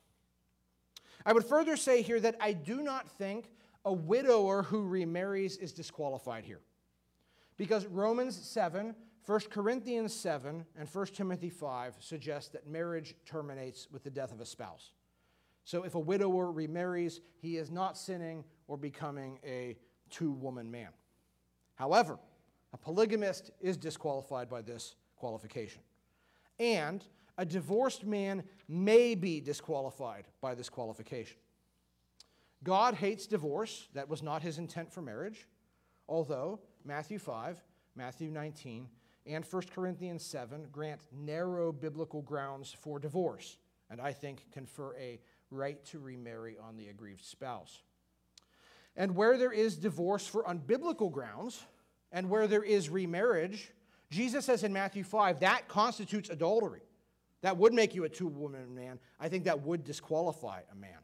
I 1.26 1.34
would 1.34 1.46
further 1.46 1.76
say 1.76 2.02
here 2.02 2.22
that 2.22 2.38
I 2.40 2.54
do 2.54 2.82
not 2.82 3.10
think 3.10 3.52
a 3.84 3.92
widower 3.92 4.64
who 4.64 4.84
remarries 4.84 5.58
is 5.58 5.74
disqualified 5.74 6.46
here. 6.46 6.62
Because 7.58 7.86
Romans 7.86 8.38
7, 8.38 8.96
1 9.28 9.42
Corinthians 9.50 10.14
7, 10.14 10.66
and 10.80 10.88
1 10.88 11.06
Timothy 11.08 11.50
5 11.50 11.98
suggest 12.00 12.54
that 12.54 12.66
marriage 12.66 13.14
terminates 13.26 13.90
with 13.92 14.02
the 14.06 14.10
death 14.10 14.32
of 14.32 14.40
a 14.40 14.46
spouse. 14.46 14.94
So 15.66 15.84
if 15.84 15.96
a 15.96 16.00
widower 16.00 16.50
remarries, 16.50 17.20
he 17.42 17.58
is 17.58 17.70
not 17.70 17.98
sinning 17.98 18.46
or 18.70 18.78
becoming 18.78 19.38
a 19.46 19.76
two 20.10 20.32
woman 20.32 20.72
man. 20.72 20.92
However, 21.76 22.18
a 22.72 22.78
polygamist 22.78 23.52
is 23.60 23.76
disqualified 23.76 24.50
by 24.50 24.62
this 24.62 24.96
qualification. 25.18 25.82
And 26.58 27.04
a 27.38 27.44
divorced 27.44 28.06
man 28.06 28.44
may 28.70 29.14
be 29.14 29.42
disqualified 29.42 30.30
by 30.40 30.56
this 30.56 30.70
qualification. 30.70 31.36
God 32.64 32.94
hates 32.94 33.28
divorce. 33.28 33.90
That 33.94 34.08
was 34.08 34.24
not 34.24 34.42
his 34.42 34.58
intent 34.58 34.94
for 34.94 35.02
marriage. 35.02 35.48
Although 36.08 36.62
Matthew 36.86 37.20
5, 37.20 37.62
Matthew 37.94 38.30
19, 38.30 38.88
and 39.28 39.46
1 39.46 39.64
Corinthians 39.74 40.24
7 40.24 40.68
grant 40.72 41.02
narrow 41.12 41.72
biblical 41.72 42.22
grounds 42.22 42.76
for 42.80 43.00
divorce, 43.00 43.58
and 43.90 44.00
I 44.00 44.14
think 44.14 44.52
confer 44.52 44.96
a 44.98 45.20
right 45.52 45.84
to 45.86 46.00
remarry 46.00 46.58
on 46.62 46.78
the 46.78 46.88
aggrieved 46.88 47.26
spouse. 47.26 47.82
And 48.96 49.16
where 49.16 49.38
there 49.38 49.52
is 49.52 49.78
divorce 49.78 50.26
for 50.26 50.44
unbiblical 50.44 51.12
grounds, 51.12 51.64
and 52.12 52.30
where 52.30 52.48
there 52.48 52.64
is 52.64 52.90
remarriage, 52.90 53.72
Jesus 54.10 54.46
says 54.46 54.64
in 54.64 54.74
Matthew 54.74 55.04
5 55.04 55.42
that 55.42 55.68
constitutes 55.68 56.30
adultery. 56.30 56.82
That 57.42 57.58
would 57.58 57.74
make 57.74 57.94
you 57.94 58.04
a 58.06 58.10
two 58.10 58.28
woman 58.28 58.74
man. 58.74 59.00
I 59.20 59.30
think 59.30 59.44
that 59.44 59.62
would 59.62 59.84
disqualify 59.84 60.62
a 60.72 60.76
man. 60.76 60.98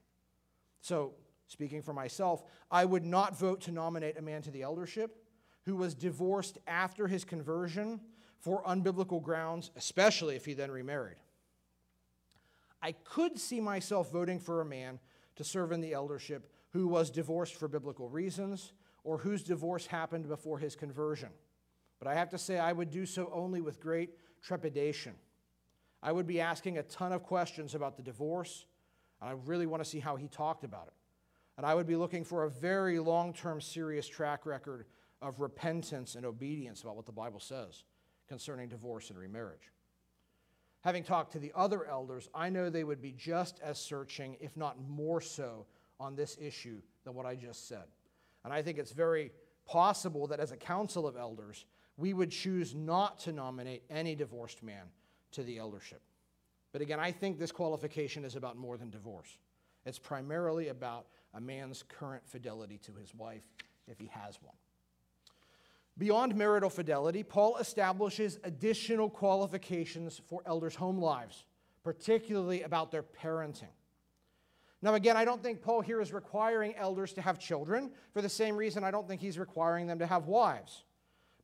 So, 0.81 1.13
speaking 1.47 1.81
for 1.81 1.93
myself, 1.93 2.43
I 2.71 2.85
would 2.85 3.05
not 3.05 3.37
vote 3.37 3.61
to 3.61 3.71
nominate 3.71 4.17
a 4.17 4.21
man 4.21 4.41
to 4.43 4.51
the 4.51 4.63
eldership 4.63 5.23
who 5.65 5.75
was 5.75 5.93
divorced 5.93 6.57
after 6.67 7.07
his 7.07 7.23
conversion 7.23 7.99
for 8.43 8.61
unbiblical 8.63 9.23
grounds, 9.23 9.71
especially 9.77 10.35
if 10.35 10.43
he 10.43 10.53
then 10.53 10.69
remarried. 10.69 11.15
I 12.81 12.91
could 12.91 13.39
see 13.39 13.61
myself 13.61 14.11
voting 14.11 14.39
for 14.39 14.59
a 14.59 14.65
man 14.65 14.99
to 15.37 15.45
serve 15.45 15.71
in 15.71 15.79
the 15.79 15.93
eldership 15.93 16.51
who 16.71 16.89
was 16.89 17.09
divorced 17.09 17.55
for 17.55 17.69
biblical 17.69 18.09
reasons 18.09 18.73
or 19.05 19.17
whose 19.17 19.43
divorce 19.43 19.85
happened 19.85 20.27
before 20.27 20.59
his 20.59 20.75
conversion. 20.75 21.29
But 21.99 22.09
I 22.09 22.15
have 22.15 22.29
to 22.31 22.37
say, 22.37 22.59
I 22.59 22.73
would 22.73 22.91
do 22.91 23.05
so 23.05 23.31
only 23.33 23.61
with 23.61 23.79
great 23.79 24.09
trepidation. 24.41 25.13
I 26.01 26.11
would 26.11 26.27
be 26.27 26.41
asking 26.41 26.77
a 26.77 26.83
ton 26.83 27.13
of 27.13 27.23
questions 27.23 27.75
about 27.75 27.95
the 27.95 28.03
divorce, 28.03 28.65
and 29.21 29.29
I 29.29 29.33
really 29.45 29.67
want 29.67 29.81
to 29.81 29.89
see 29.89 29.99
how 29.99 30.17
he 30.17 30.27
talked 30.27 30.65
about 30.65 30.87
it. 30.87 30.93
And 31.55 31.65
I 31.65 31.73
would 31.75 31.87
be 31.87 31.95
looking 31.95 32.25
for 32.25 32.43
a 32.43 32.49
very 32.49 32.99
long 32.99 33.31
term, 33.31 33.61
serious 33.61 34.05
track 34.05 34.45
record 34.45 34.85
of 35.21 35.39
repentance 35.39 36.15
and 36.15 36.25
obedience 36.25 36.81
about 36.81 36.97
what 36.97 37.05
the 37.05 37.13
Bible 37.13 37.39
says 37.39 37.85
concerning 38.33 38.67
divorce 38.67 39.11
and 39.11 39.19
remarriage. 39.19 39.69
Having 40.81 41.03
talked 41.03 41.33
to 41.33 41.37
the 41.37 41.51
other 41.53 41.85
elders, 41.85 42.29
I 42.33 42.49
know 42.49 42.67
they 42.67 42.83
would 42.83 42.99
be 42.99 43.11
just 43.11 43.59
as 43.63 43.77
searching, 43.77 44.37
if 44.41 44.57
not 44.57 44.75
more 44.89 45.21
so, 45.21 45.67
on 45.99 46.15
this 46.15 46.35
issue 46.41 46.81
than 47.03 47.13
what 47.13 47.27
I 47.27 47.35
just 47.35 47.67
said. 47.67 47.83
And 48.43 48.51
I 48.51 48.63
think 48.63 48.79
it's 48.79 48.91
very 48.91 49.29
possible 49.67 50.25
that 50.25 50.39
as 50.39 50.51
a 50.51 50.57
council 50.57 51.05
of 51.05 51.15
elders, 51.15 51.65
we 51.95 52.15
would 52.15 52.31
choose 52.31 52.73
not 52.73 53.19
to 53.19 53.31
nominate 53.31 53.83
any 53.91 54.15
divorced 54.15 54.63
man 54.63 54.87
to 55.33 55.43
the 55.43 55.59
eldership. 55.59 56.01
But 56.71 56.81
again, 56.81 56.99
I 56.99 57.11
think 57.11 57.37
this 57.37 57.51
qualification 57.51 58.25
is 58.25 58.35
about 58.35 58.57
more 58.57 58.77
than 58.77 58.89
divorce. 58.89 59.37
It's 59.85 59.99
primarily 59.99 60.69
about 60.69 61.05
a 61.35 61.39
man's 61.39 61.83
current 61.83 62.27
fidelity 62.27 62.79
to 62.79 62.93
his 62.93 63.13
wife, 63.13 63.43
if 63.87 63.99
he 63.99 64.07
has 64.07 64.41
one. 64.41 64.55
Beyond 65.97 66.35
marital 66.35 66.69
fidelity, 66.69 67.23
Paul 67.23 67.57
establishes 67.57 68.39
additional 68.43 69.09
qualifications 69.09 70.21
for 70.27 70.41
elders' 70.45 70.75
home 70.75 70.97
lives, 70.97 71.45
particularly 71.83 72.63
about 72.63 72.91
their 72.91 73.03
parenting. 73.03 73.73
Now, 74.81 74.95
again, 74.95 75.15
I 75.15 75.23
don't 75.23 75.41
think 75.41 75.61
Paul 75.61 75.81
here 75.81 76.01
is 76.01 76.11
requiring 76.11 76.75
elders 76.75 77.13
to 77.13 77.21
have 77.21 77.39
children 77.39 77.91
for 78.11 78.21
the 78.21 78.29
same 78.29 78.57
reason 78.57 78.83
I 78.83 78.91
don't 78.91 79.07
think 79.07 79.21
he's 79.21 79.37
requiring 79.37 79.87
them 79.87 79.99
to 79.99 80.07
have 80.07 80.25
wives. 80.25 80.83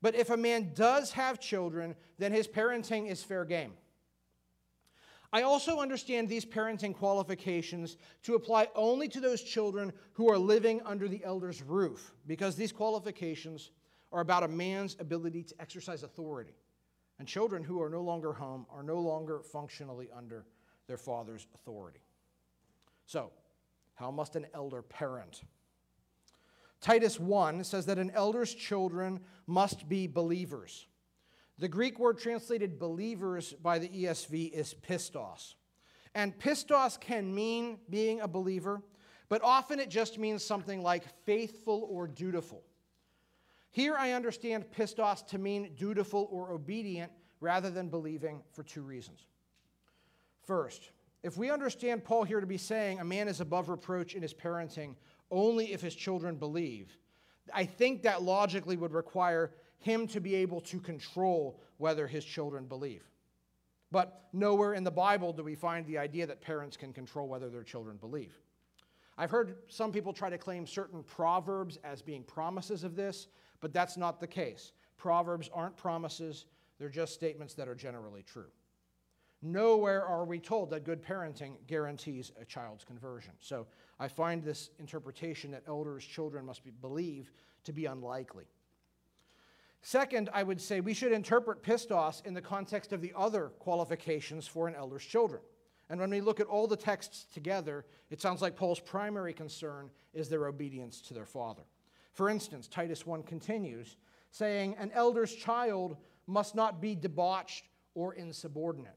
But 0.01 0.15
if 0.15 0.29
a 0.29 0.38
man 0.38 0.71
does 0.73 1.12
have 1.12 1.39
children, 1.39 1.95
then 2.17 2.31
his 2.31 2.47
parenting 2.47 3.09
is 3.09 3.23
fair 3.23 3.45
game. 3.45 3.73
I 5.31 5.43
also 5.43 5.79
understand 5.79 6.27
these 6.27 6.45
parenting 6.45 6.95
qualifications 6.95 7.97
to 8.23 8.33
apply 8.33 8.67
only 8.75 9.07
to 9.09 9.19
those 9.19 9.43
children 9.43 9.93
who 10.13 10.29
are 10.31 10.39
living 10.39 10.81
under 10.85 11.07
the 11.07 11.23
elder's 11.23 11.62
roof, 11.62 12.13
because 12.25 12.55
these 12.55 12.71
qualifications 12.71 13.71
are 14.11 14.21
about 14.21 14.43
a 14.43 14.47
man's 14.47 14.95
ability 14.99 15.43
to 15.43 15.55
exercise 15.59 16.03
authority. 16.03 16.55
And 17.19 17.27
children 17.27 17.63
who 17.63 17.81
are 17.81 17.89
no 17.89 18.01
longer 18.01 18.33
home 18.33 18.65
are 18.69 18.83
no 18.83 18.99
longer 18.99 19.41
functionally 19.41 20.09
under 20.15 20.45
their 20.87 20.97
father's 20.97 21.47
authority. 21.53 21.99
So, 23.05 23.31
how 23.95 24.11
must 24.11 24.35
an 24.35 24.47
elder 24.53 24.81
parent? 24.81 25.41
Titus 26.81 27.19
1 27.19 27.65
says 27.65 27.85
that 27.87 27.99
an 27.99 28.11
elder's 28.11 28.55
children 28.55 29.19
must 29.45 29.89
be 29.89 30.07
believers. 30.07 30.87
The 31.57 31.67
Greek 31.67 31.99
word 31.99 32.17
translated 32.17 32.79
believers 32.79 33.53
by 33.61 33.79
the 33.79 33.89
ESV 33.89 34.51
is 34.51 34.73
pistos. 34.73 35.55
And 36.15 36.37
pistos 36.39 36.99
can 36.99 37.35
mean 37.35 37.79
being 37.89 38.21
a 38.21 38.27
believer, 38.27 38.81
but 39.27 39.41
often 39.43 39.79
it 39.79 39.89
just 39.89 40.17
means 40.17 40.43
something 40.43 40.81
like 40.81 41.03
faithful 41.25 41.85
or 41.91 42.07
dutiful. 42.07 42.63
Here 43.71 43.95
I 43.97 44.13
understand 44.13 44.65
pistos 44.71 45.25
to 45.27 45.38
mean 45.38 45.71
dutiful 45.75 46.27
or 46.32 46.51
obedient 46.51 47.12
rather 47.39 47.69
than 47.69 47.89
believing 47.89 48.41
for 48.51 48.63
two 48.63 48.82
reasons. 48.82 49.25
First, 50.45 50.91
if 51.21 51.38
we 51.38 51.51
understand 51.51 52.03
Paul 52.03 52.23
here 52.23 52.39
to 52.39 52.47
be 52.47 52.58
saying 52.58 52.99
a 52.99 53.05
man 53.05 53.27
is 53.27 53.41
above 53.41 53.69
reproach 53.69 54.15
in 54.15 54.21
his 54.21 54.34
parenting 54.34 54.95
only 55.32 55.73
if 55.73 55.82
his 55.82 55.93
children 55.93 56.36
believe, 56.36 56.97
I 57.53 57.65
think 57.65 58.03
that 58.03 58.23
logically 58.23 58.77
would 58.77 58.93
require 58.93 59.51
him 59.79 60.08
to 60.08 60.19
be 60.19 60.36
able 60.36 60.62
to 60.62 60.79
control 60.79 61.62
whether 61.77 62.08
his 62.08 62.25
children 62.25 62.65
believe. 62.65 63.03
But 63.91 64.27
nowhere 64.34 64.73
in 64.73 64.84
the 64.84 64.91
Bible 64.91 65.34
do 65.34 65.43
we 65.43 65.55
find 65.55 65.86
the 65.86 65.97
idea 65.97 66.27
that 66.27 66.41
parents 66.41 66.77
can 66.77 66.93
control 66.93 67.27
whether 67.27 67.49
their 67.49 67.63
children 67.63 67.97
believe. 67.97 68.39
I've 69.17 69.32
heard 69.32 69.58
some 69.67 69.91
people 69.91 70.13
try 70.13 70.29
to 70.29 70.38
claim 70.38 70.65
certain 70.65 71.03
proverbs 71.03 71.77
as 71.84 72.01
being 72.01 72.23
promises 72.23 72.84
of 72.84 72.95
this, 72.95 73.27
but 73.61 73.73
that's 73.73 73.97
not 73.97 74.19
the 74.19 74.27
case. 74.27 74.73
Proverbs 74.97 75.49
aren't 75.53 75.77
promises, 75.77 76.45
they're 76.77 76.89
just 76.89 77.13
statements 77.13 77.53
that 77.55 77.67
are 77.67 77.75
generally 77.75 78.23
true. 78.23 78.51
Nowhere 79.41 80.05
are 80.05 80.25
we 80.25 80.39
told 80.39 80.69
that 80.71 80.83
good 80.83 81.01
parenting 81.01 81.53
guarantees 81.67 82.31
a 82.41 82.45
child's 82.45 82.83
conversion. 82.83 83.31
So 83.39 83.67
I 83.99 84.09
find 84.09 84.43
this 84.43 84.69
interpretation 84.79 85.51
that 85.51 85.63
elders' 85.67 86.03
children 86.03 86.45
must 86.45 86.63
be 86.63 86.71
believe 86.71 87.31
to 87.63 87.71
be 87.71 87.85
unlikely. 87.85 88.45
Second, 89.81 90.29
I 90.33 90.43
would 90.43 90.59
say 90.59 90.81
we 90.81 90.93
should 90.93 91.13
interpret 91.13 91.63
pistos 91.63 92.25
in 92.25 92.33
the 92.33 92.41
context 92.41 92.91
of 92.91 93.01
the 93.01 93.13
other 93.15 93.47
qualifications 93.59 94.45
for 94.45 94.67
an 94.67 94.75
elder's 94.75 95.05
children. 95.05 95.41
And 95.89 95.99
when 95.99 96.09
we 96.09 96.21
look 96.21 96.41
at 96.41 96.47
all 96.47 96.67
the 96.67 96.75
texts 96.75 97.25
together, 97.33 97.85
it 98.09 98.21
sounds 98.21 98.41
like 98.41 98.57
Paul's 98.57 98.81
primary 98.81 99.33
concern 99.33 99.89
is 100.13 100.27
their 100.27 100.47
obedience 100.47 101.01
to 101.01 101.13
their 101.13 101.25
father. 101.25 101.63
For 102.13 102.29
instance, 102.29 102.67
Titus 102.67 103.05
1 103.05 103.23
continues, 103.23 103.97
saying, 104.31 104.75
An 104.77 104.91
elder's 104.91 105.33
child 105.33 105.97
must 106.27 106.55
not 106.55 106.81
be 106.81 106.95
debauched 106.95 107.65
or 107.95 108.13
insubordinate. 108.13 108.95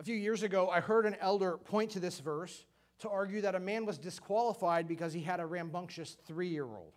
A 0.00 0.04
few 0.04 0.14
years 0.14 0.42
ago, 0.42 0.68
I 0.68 0.80
heard 0.80 1.06
an 1.06 1.16
elder 1.20 1.56
point 1.56 1.90
to 1.92 2.00
this 2.00 2.20
verse 2.20 2.64
to 3.00 3.08
argue 3.08 3.40
that 3.40 3.54
a 3.54 3.60
man 3.60 3.84
was 3.84 3.98
disqualified 3.98 4.86
because 4.86 5.12
he 5.12 5.22
had 5.22 5.40
a 5.40 5.46
rambunctious 5.46 6.16
three 6.26 6.48
year 6.48 6.64
old. 6.64 6.92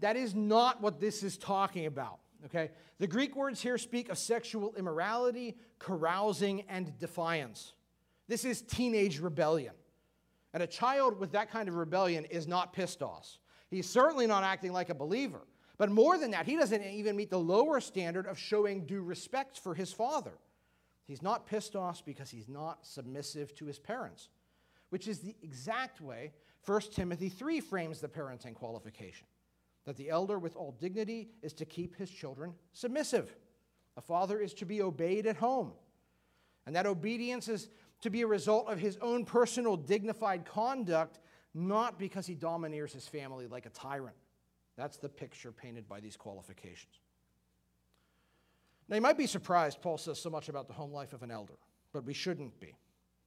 That 0.00 0.16
is 0.16 0.34
not 0.34 0.82
what 0.82 1.00
this 1.00 1.22
is 1.22 1.38
talking 1.38 1.86
about, 1.86 2.18
okay? 2.46 2.72
The 2.98 3.06
Greek 3.06 3.36
words 3.36 3.62
here 3.62 3.78
speak 3.78 4.10
of 4.10 4.18
sexual 4.18 4.74
immorality, 4.76 5.56
carousing, 5.78 6.62
and 6.68 6.98
defiance. 6.98 7.72
This 8.28 8.44
is 8.44 8.60
teenage 8.60 9.20
rebellion. 9.20 9.74
And 10.54 10.62
a 10.62 10.66
child 10.66 11.18
with 11.18 11.32
that 11.32 11.50
kind 11.50 11.68
of 11.68 11.74
rebellion 11.74 12.24
is 12.26 12.46
not 12.46 12.74
pistos. 12.74 13.38
He's 13.68 13.88
certainly 13.88 14.26
not 14.26 14.44
acting 14.44 14.72
like 14.72 14.88
a 14.88 14.94
believer. 14.94 15.42
But 15.76 15.90
more 15.90 16.16
than 16.16 16.30
that, 16.30 16.46
he 16.46 16.56
doesn't 16.56 16.82
even 16.82 17.16
meet 17.16 17.28
the 17.28 17.38
lower 17.38 17.80
standard 17.80 18.26
of 18.26 18.38
showing 18.38 18.86
due 18.86 19.02
respect 19.02 19.58
for 19.58 19.74
his 19.74 19.92
father. 19.92 20.38
He's 21.06 21.22
not 21.22 21.48
pistos 21.48 22.02
because 22.04 22.30
he's 22.30 22.48
not 22.48 22.86
submissive 22.86 23.54
to 23.56 23.66
his 23.66 23.78
parents, 23.78 24.28
which 24.90 25.08
is 25.08 25.18
the 25.18 25.34
exact 25.42 26.00
way 26.00 26.32
1 26.64 26.80
Timothy 26.92 27.28
3 27.28 27.60
frames 27.60 28.00
the 28.00 28.08
parenting 28.08 28.54
qualification 28.54 29.26
that 29.84 29.96
the 29.96 30.08
elder 30.08 30.38
with 30.38 30.56
all 30.56 30.74
dignity 30.80 31.28
is 31.42 31.52
to 31.52 31.66
keep 31.66 31.96
his 31.96 32.08
children 32.08 32.54
submissive. 32.72 33.34
A 33.96 34.00
father 34.00 34.40
is 34.40 34.54
to 34.54 34.64
be 34.64 34.80
obeyed 34.80 35.26
at 35.26 35.36
home. 35.36 35.72
And 36.66 36.74
that 36.74 36.86
obedience 36.86 37.48
is 37.48 37.68
to 38.04 38.10
be 38.10 38.20
a 38.20 38.26
result 38.26 38.68
of 38.68 38.78
his 38.78 38.98
own 39.00 39.24
personal 39.24 39.78
dignified 39.78 40.44
conduct, 40.44 41.20
not 41.54 41.98
because 41.98 42.26
he 42.26 42.34
domineers 42.34 42.92
his 42.92 43.08
family 43.08 43.46
like 43.46 43.64
a 43.64 43.70
tyrant. 43.70 44.14
That's 44.76 44.98
the 44.98 45.08
picture 45.08 45.50
painted 45.50 45.88
by 45.88 46.00
these 46.00 46.14
qualifications. 46.14 46.92
Now, 48.90 48.96
you 48.96 49.00
might 49.00 49.16
be 49.16 49.26
surprised 49.26 49.80
Paul 49.80 49.96
says 49.96 50.20
so 50.20 50.28
much 50.28 50.50
about 50.50 50.68
the 50.68 50.74
home 50.74 50.92
life 50.92 51.14
of 51.14 51.22
an 51.22 51.30
elder, 51.30 51.54
but 51.94 52.04
we 52.04 52.12
shouldn't 52.12 52.60
be. 52.60 52.76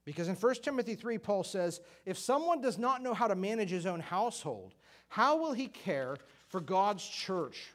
Because 0.05 0.27
in 0.27 0.35
1 0.35 0.55
Timothy 0.61 0.93
3, 0.93 1.17
Paul 1.17 1.43
says, 1.43 1.81
If 2.05 2.19
someone 2.19 2.61
does 2.61 2.77
not 2.77 3.01
know 3.01 3.15
how 3.15 3.27
to 3.27 3.35
manage 3.35 3.71
his 3.71 3.87
own 3.87 3.99
household, 3.99 4.75
how 5.07 5.37
will 5.37 5.53
he 5.53 5.69
care 5.69 6.17
for 6.49 6.61
God's 6.61 7.03
church? 7.03 7.73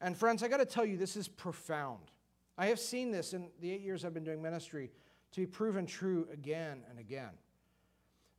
And 0.00 0.16
friends, 0.16 0.44
I 0.44 0.48
got 0.48 0.58
to 0.58 0.66
tell 0.66 0.84
you, 0.84 0.96
this 0.96 1.16
is 1.16 1.26
profound. 1.26 2.12
I 2.56 2.66
have 2.66 2.78
seen 2.78 3.10
this 3.10 3.32
in 3.34 3.48
the 3.60 3.72
eight 3.72 3.80
years 3.80 4.04
I've 4.04 4.14
been 4.14 4.22
doing 4.22 4.40
ministry 4.40 4.92
to 5.32 5.40
be 5.40 5.46
proven 5.46 5.86
true 5.86 6.28
again 6.32 6.82
and 6.90 6.98
again. 6.98 7.30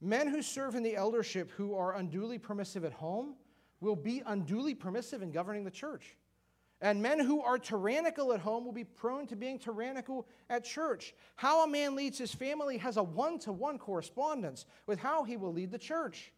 Men 0.01 0.27
who 0.27 0.41
serve 0.41 0.75
in 0.75 0.83
the 0.83 0.95
eldership 0.95 1.51
who 1.51 1.75
are 1.75 1.95
unduly 1.95 2.37
permissive 2.37 2.85
at 2.85 2.93
home 2.93 3.35
will 3.81 3.95
be 3.95 4.21
unduly 4.25 4.73
permissive 4.75 5.21
in 5.21 5.31
governing 5.31 5.63
the 5.63 5.71
church. 5.71 6.15
And 6.81 7.01
men 7.01 7.19
who 7.19 7.41
are 7.41 7.59
tyrannical 7.59 8.31
at 8.31 8.39
home 8.39 8.63
will 8.63 8.71
be 8.71 8.85
prone 8.85 9.27
to 9.27 9.35
being 9.35 9.59
tyrannical 9.59 10.25
at 10.49 10.63
church. 10.63 11.13
How 11.35 11.65
a 11.65 11.67
man 11.67 11.95
leads 11.95 12.17
his 12.17 12.33
family 12.33 12.77
has 12.77 12.95
a 12.95 13.03
one 13.03 13.37
to 13.39 13.51
one 13.51 13.77
correspondence 13.77 14.65
with 14.85 14.99
how 14.99 15.25
he 15.25 15.35
will 15.35 15.51
lead 15.51 15.71
the 15.71 15.77
church. 15.77 16.31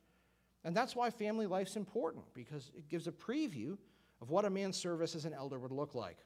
And 0.63 0.75
that's 0.75 0.95
why 0.95 1.11
family 1.11 1.45
life's 1.45 1.75
important, 1.75 2.25
because 2.33 2.71
it 2.75 2.89
gives 2.89 3.07
a 3.07 3.11
preview 3.11 3.77
of 4.19 4.31
what 4.31 4.45
a 4.45 4.49
man's 4.49 4.77
service 4.77 5.15
as 5.15 5.25
an 5.25 5.33
elder 5.33 5.59
would 5.59 5.71
look 5.71 5.93
like. 5.93 6.17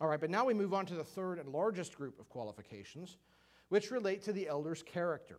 All 0.00 0.08
right, 0.08 0.20
but 0.20 0.30
now 0.30 0.44
we 0.44 0.54
move 0.54 0.74
on 0.74 0.86
to 0.86 0.94
the 0.94 1.04
third 1.04 1.38
and 1.38 1.48
largest 1.48 1.96
group 1.96 2.20
of 2.20 2.28
qualifications, 2.28 3.16
which 3.68 3.90
relate 3.90 4.22
to 4.22 4.32
the 4.32 4.46
elder's 4.46 4.82
character. 4.82 5.38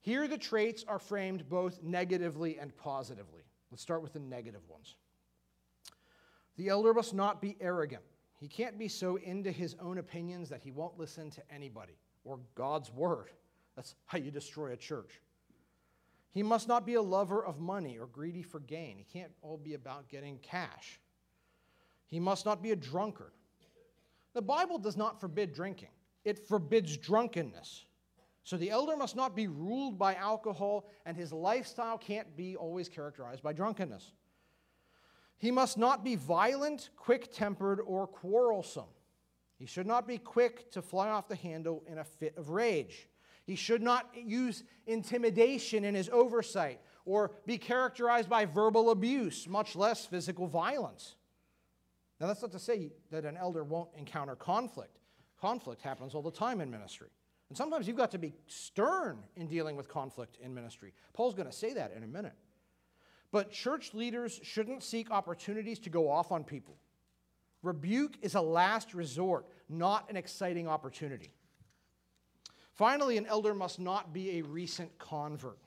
Here, 0.00 0.28
the 0.28 0.38
traits 0.38 0.84
are 0.86 0.98
framed 0.98 1.48
both 1.48 1.82
negatively 1.82 2.58
and 2.58 2.76
positively. 2.76 3.42
Let's 3.70 3.82
start 3.82 4.02
with 4.02 4.12
the 4.12 4.18
negative 4.18 4.62
ones. 4.68 4.96
The 6.56 6.68
elder 6.68 6.92
must 6.92 7.14
not 7.14 7.40
be 7.40 7.56
arrogant. 7.60 8.02
He 8.38 8.48
can't 8.48 8.78
be 8.78 8.88
so 8.88 9.16
into 9.16 9.50
his 9.50 9.76
own 9.80 9.98
opinions 9.98 10.48
that 10.48 10.60
he 10.60 10.72
won't 10.72 10.98
listen 10.98 11.30
to 11.30 11.42
anybody 11.50 11.96
or 12.24 12.40
God's 12.54 12.92
word. 12.92 13.30
That's 13.76 13.94
how 14.06 14.18
you 14.18 14.30
destroy 14.30 14.72
a 14.72 14.76
church. 14.76 15.20
He 16.32 16.42
must 16.42 16.66
not 16.66 16.84
be 16.84 16.94
a 16.94 17.02
lover 17.02 17.44
of 17.44 17.60
money 17.60 17.98
or 17.98 18.06
greedy 18.06 18.42
for 18.42 18.60
gain. 18.60 18.96
He 18.98 19.04
can't 19.04 19.32
all 19.42 19.56
be 19.56 19.74
about 19.74 20.08
getting 20.08 20.38
cash. 20.38 21.00
He 22.12 22.20
must 22.20 22.44
not 22.44 22.62
be 22.62 22.72
a 22.72 22.76
drunkard. 22.76 23.32
The 24.34 24.42
Bible 24.42 24.76
does 24.76 24.98
not 24.98 25.18
forbid 25.18 25.54
drinking, 25.54 25.88
it 26.26 26.46
forbids 26.46 26.98
drunkenness. 26.98 27.86
So 28.44 28.58
the 28.58 28.70
elder 28.70 28.98
must 28.98 29.16
not 29.16 29.34
be 29.34 29.46
ruled 29.46 29.98
by 29.98 30.16
alcohol, 30.16 30.90
and 31.06 31.16
his 31.16 31.32
lifestyle 31.32 31.96
can't 31.96 32.36
be 32.36 32.54
always 32.54 32.88
characterized 32.90 33.42
by 33.42 33.54
drunkenness. 33.54 34.12
He 35.38 35.50
must 35.50 35.78
not 35.78 36.04
be 36.04 36.16
violent, 36.16 36.90
quick 36.96 37.32
tempered, 37.32 37.80
or 37.80 38.06
quarrelsome. 38.06 38.90
He 39.58 39.64
should 39.64 39.86
not 39.86 40.06
be 40.06 40.18
quick 40.18 40.70
to 40.72 40.82
fly 40.82 41.08
off 41.08 41.28
the 41.28 41.36
handle 41.36 41.82
in 41.86 41.96
a 41.96 42.04
fit 42.04 42.36
of 42.36 42.50
rage. 42.50 43.08
He 43.44 43.54
should 43.54 43.80
not 43.80 44.10
use 44.14 44.64
intimidation 44.86 45.82
in 45.84 45.94
his 45.94 46.10
oversight 46.10 46.80
or 47.06 47.30
be 47.46 47.56
characterized 47.56 48.28
by 48.28 48.44
verbal 48.44 48.90
abuse, 48.90 49.48
much 49.48 49.74
less 49.76 50.04
physical 50.04 50.46
violence. 50.46 51.14
Now, 52.22 52.28
that's 52.28 52.40
not 52.40 52.52
to 52.52 52.60
say 52.60 52.92
that 53.10 53.24
an 53.24 53.36
elder 53.36 53.64
won't 53.64 53.88
encounter 53.98 54.36
conflict. 54.36 55.00
Conflict 55.40 55.82
happens 55.82 56.14
all 56.14 56.22
the 56.22 56.30
time 56.30 56.60
in 56.60 56.70
ministry. 56.70 57.08
And 57.48 57.58
sometimes 57.58 57.88
you've 57.88 57.96
got 57.96 58.12
to 58.12 58.18
be 58.18 58.32
stern 58.46 59.24
in 59.34 59.48
dealing 59.48 59.74
with 59.74 59.88
conflict 59.88 60.38
in 60.40 60.54
ministry. 60.54 60.92
Paul's 61.14 61.34
going 61.34 61.48
to 61.48 61.52
say 61.52 61.72
that 61.74 61.92
in 61.96 62.04
a 62.04 62.06
minute. 62.06 62.36
But 63.32 63.50
church 63.50 63.92
leaders 63.92 64.38
shouldn't 64.44 64.84
seek 64.84 65.10
opportunities 65.10 65.80
to 65.80 65.90
go 65.90 66.08
off 66.08 66.30
on 66.30 66.44
people. 66.44 66.76
Rebuke 67.64 68.14
is 68.22 68.36
a 68.36 68.40
last 68.40 68.94
resort, 68.94 69.48
not 69.68 70.08
an 70.08 70.16
exciting 70.16 70.68
opportunity. 70.68 71.32
Finally, 72.72 73.18
an 73.18 73.26
elder 73.26 73.52
must 73.52 73.80
not 73.80 74.12
be 74.12 74.38
a 74.38 74.42
recent 74.42 74.96
convert. 75.00 75.58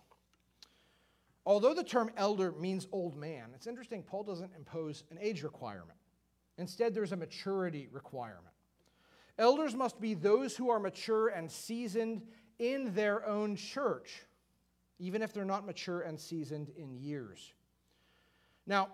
Although 1.45 1.73
the 1.73 1.83
term 1.83 2.11
elder 2.15 2.53
means 2.53 2.87
old 2.93 3.17
man, 3.17 3.49
it's 3.53 3.67
interesting, 3.67 4.03
Paul 4.03 4.23
doesn't 4.23 4.51
impose 4.55 5.03
an 5.11 5.17
age 5.19 5.43
requirement. 5.43 5.99
Instead, 6.57 6.93
there's 6.93 7.11
a 7.11 7.17
maturity 7.17 7.87
requirement. 7.91 8.53
Elders 9.37 9.75
must 9.75 9.99
be 9.99 10.13
those 10.13 10.55
who 10.55 10.69
are 10.69 10.79
mature 10.79 11.27
and 11.27 11.51
seasoned 11.51 12.21
in 12.59 12.93
their 12.93 13.25
own 13.27 13.55
church, 13.55 14.23
even 14.97 15.21
if 15.21 15.33
they're 15.33 15.43
not 15.43 15.65
mature 15.65 16.01
and 16.01 16.19
seasoned 16.19 16.69
in 16.77 16.93
years. 16.93 17.53
Now, 18.65 18.89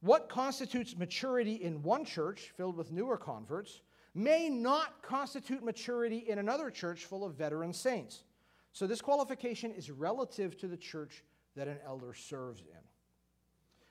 what 0.00 0.28
constitutes 0.28 0.96
maturity 0.96 1.54
in 1.54 1.82
one 1.82 2.04
church 2.04 2.52
filled 2.56 2.76
with 2.76 2.92
newer 2.92 3.16
converts 3.16 3.80
may 4.14 4.48
not 4.48 5.02
constitute 5.02 5.62
maturity 5.62 6.18
in 6.28 6.38
another 6.38 6.70
church 6.70 7.04
full 7.04 7.24
of 7.24 7.34
veteran 7.34 7.72
saints. 7.72 8.24
So, 8.72 8.86
this 8.86 9.00
qualification 9.00 9.72
is 9.72 9.90
relative 9.90 10.56
to 10.58 10.68
the 10.68 10.76
church 10.76 11.24
that 11.56 11.68
an 11.68 11.78
elder 11.84 12.14
serves 12.14 12.60
in. 12.60 12.89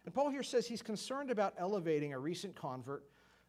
And 0.10 0.14
Paul 0.16 0.32
here 0.32 0.42
says 0.42 0.66
he's 0.66 0.82
concerned 0.82 1.30
about 1.30 1.54
elevating 1.60 2.14
a 2.14 2.20
recent 2.20 2.56
convert 2.56 3.04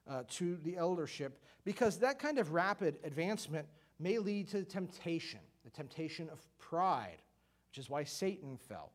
uh, 0.07 0.25
to 0.33 0.57
the 0.57 0.77
eldership 0.77 1.43
because 1.65 2.01
that 2.01 2.19
kind 2.19 2.39
of 2.39 2.53
rapid 2.53 2.99
advancement 3.03 3.67
may 3.99 4.19
lead 4.19 4.49
to 4.49 4.63
temptation, 4.65 5.41
the 5.65 5.71
temptation 5.71 6.29
of 6.29 6.39
pride, 6.59 7.23
which 7.71 7.79
is 7.79 7.89
why 7.89 8.05
Satan 8.05 8.59
fell. 8.59 8.93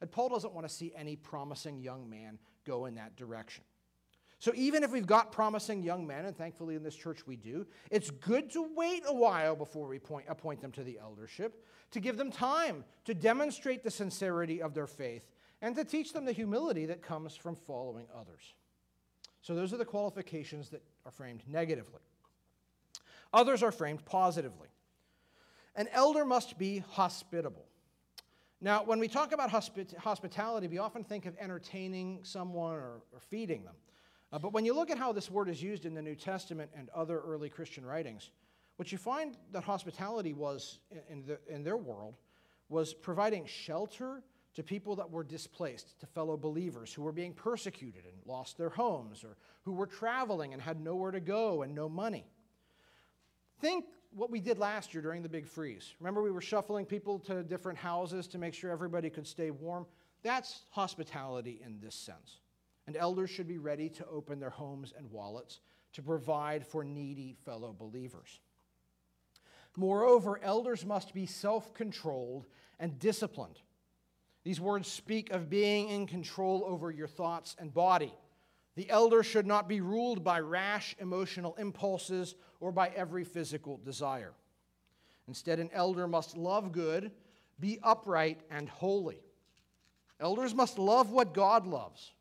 And 0.00 0.08
Paul 0.08 0.28
doesn't 0.28 0.54
want 0.54 0.68
to 0.68 0.72
see 0.72 0.92
any 0.94 1.16
promising 1.16 1.80
young 1.80 2.08
man 2.08 2.38
go 2.64 2.86
in 2.86 2.94
that 2.94 3.16
direction. 3.16 3.64
So 4.38 4.52
even 4.54 4.84
if 4.84 4.92
we've 4.92 5.04
got 5.04 5.32
promising 5.32 5.82
young 5.82 6.06
men, 6.06 6.24
and 6.24 6.36
thankfully 6.36 6.76
in 6.76 6.84
this 6.84 6.94
church 6.94 7.26
we 7.26 7.34
do, 7.34 7.66
it's 7.90 8.10
good 8.10 8.48
to 8.52 8.64
wait 8.76 9.02
a 9.08 9.12
while 9.12 9.56
before 9.56 9.88
we 9.88 9.98
point, 9.98 10.26
appoint 10.28 10.60
them 10.60 10.70
to 10.70 10.84
the 10.84 11.00
eldership, 11.00 11.64
to 11.90 11.98
give 11.98 12.16
them 12.16 12.30
time 12.30 12.84
to 13.06 13.12
demonstrate 13.12 13.82
the 13.82 13.90
sincerity 13.90 14.62
of 14.62 14.72
their 14.72 14.86
faith, 14.86 15.26
and 15.60 15.74
to 15.76 15.84
teach 15.84 16.12
them 16.12 16.24
the 16.24 16.32
humility 16.32 16.86
that 16.86 17.02
comes 17.02 17.34
from 17.34 17.56
following 17.56 18.06
others. 18.14 18.54
So 19.42 19.54
those 19.54 19.72
are 19.72 19.76
the 19.76 19.84
qualifications 19.84 20.68
that 20.70 20.82
are 21.04 21.10
framed 21.10 21.42
negatively. 21.48 22.00
Others 23.32 23.62
are 23.62 23.72
framed 23.72 24.04
positively. 24.04 24.68
An 25.74 25.88
elder 25.92 26.24
must 26.24 26.58
be 26.58 26.78
hospitable. 26.90 27.64
Now, 28.60 28.82
when 28.82 28.98
we 28.98 29.06
talk 29.06 29.32
about 29.32 29.50
hospi- 29.50 29.96
hospitality, 29.96 30.66
we 30.66 30.78
often 30.78 31.04
think 31.04 31.26
of 31.26 31.36
entertaining 31.38 32.20
someone 32.22 32.74
or, 32.74 33.02
or 33.12 33.20
feeding 33.20 33.64
them. 33.64 33.76
Uh, 34.32 34.38
but 34.38 34.52
when 34.52 34.64
you 34.64 34.74
look 34.74 34.90
at 34.90 34.98
how 34.98 35.12
this 35.12 35.30
word 35.30 35.48
is 35.48 35.62
used 35.62 35.86
in 35.86 35.94
the 35.94 36.02
New 36.02 36.16
Testament 36.16 36.70
and 36.76 36.90
other 36.90 37.20
early 37.20 37.48
Christian 37.48 37.86
writings, 37.86 38.30
what 38.76 38.90
you 38.90 38.98
find 38.98 39.36
that 39.52 39.62
hospitality 39.62 40.32
was 40.32 40.80
in, 41.08 41.24
the, 41.24 41.38
in 41.48 41.62
their 41.62 41.76
world 41.76 42.16
was 42.68 42.92
providing 42.92 43.46
shelter 43.46 44.22
to 44.58 44.64
people 44.64 44.96
that 44.96 45.08
were 45.08 45.22
displaced, 45.22 46.00
to 46.00 46.06
fellow 46.06 46.36
believers 46.36 46.92
who 46.92 47.02
were 47.02 47.12
being 47.12 47.32
persecuted 47.32 48.02
and 48.04 48.16
lost 48.26 48.58
their 48.58 48.70
homes, 48.70 49.22
or 49.22 49.36
who 49.62 49.70
were 49.70 49.86
traveling 49.86 50.52
and 50.52 50.60
had 50.60 50.80
nowhere 50.80 51.12
to 51.12 51.20
go 51.20 51.62
and 51.62 51.76
no 51.76 51.88
money. 51.88 52.26
Think 53.60 53.84
what 54.10 54.32
we 54.32 54.40
did 54.40 54.58
last 54.58 54.92
year 54.92 55.00
during 55.00 55.22
the 55.22 55.28
big 55.28 55.46
freeze. 55.46 55.94
Remember, 56.00 56.24
we 56.24 56.32
were 56.32 56.40
shuffling 56.40 56.86
people 56.86 57.20
to 57.20 57.44
different 57.44 57.78
houses 57.78 58.26
to 58.26 58.38
make 58.38 58.52
sure 58.52 58.72
everybody 58.72 59.10
could 59.10 59.28
stay 59.28 59.52
warm? 59.52 59.86
That's 60.24 60.62
hospitality 60.70 61.60
in 61.64 61.78
this 61.78 61.94
sense. 61.94 62.40
And 62.88 62.96
elders 62.96 63.30
should 63.30 63.46
be 63.46 63.58
ready 63.58 63.88
to 63.90 64.06
open 64.08 64.40
their 64.40 64.50
homes 64.50 64.92
and 64.98 65.08
wallets 65.12 65.60
to 65.92 66.02
provide 66.02 66.66
for 66.66 66.82
needy 66.82 67.36
fellow 67.44 67.72
believers. 67.78 68.40
Moreover, 69.76 70.40
elders 70.42 70.84
must 70.84 71.14
be 71.14 71.26
self 71.26 71.72
controlled 71.74 72.48
and 72.80 72.98
disciplined. 72.98 73.60
These 74.48 74.62
words 74.62 74.88
speak 74.90 75.30
of 75.30 75.50
being 75.50 75.90
in 75.90 76.06
control 76.06 76.64
over 76.66 76.90
your 76.90 77.06
thoughts 77.06 77.54
and 77.58 77.70
body. 77.70 78.14
The 78.76 78.88
elder 78.88 79.22
should 79.22 79.46
not 79.46 79.68
be 79.68 79.82
ruled 79.82 80.24
by 80.24 80.40
rash 80.40 80.96
emotional 80.98 81.54
impulses 81.56 82.34
or 82.58 82.72
by 82.72 82.88
every 82.96 83.24
physical 83.24 83.78
desire. 83.84 84.32
Instead, 85.26 85.58
an 85.58 85.68
elder 85.74 86.08
must 86.08 86.34
love 86.34 86.72
good, 86.72 87.10
be 87.60 87.78
upright, 87.82 88.40
and 88.50 88.70
holy. 88.70 89.20
Elders 90.18 90.54
must 90.54 90.78
love 90.78 91.10
what 91.10 91.34
God 91.34 91.66
loves. 91.66 92.14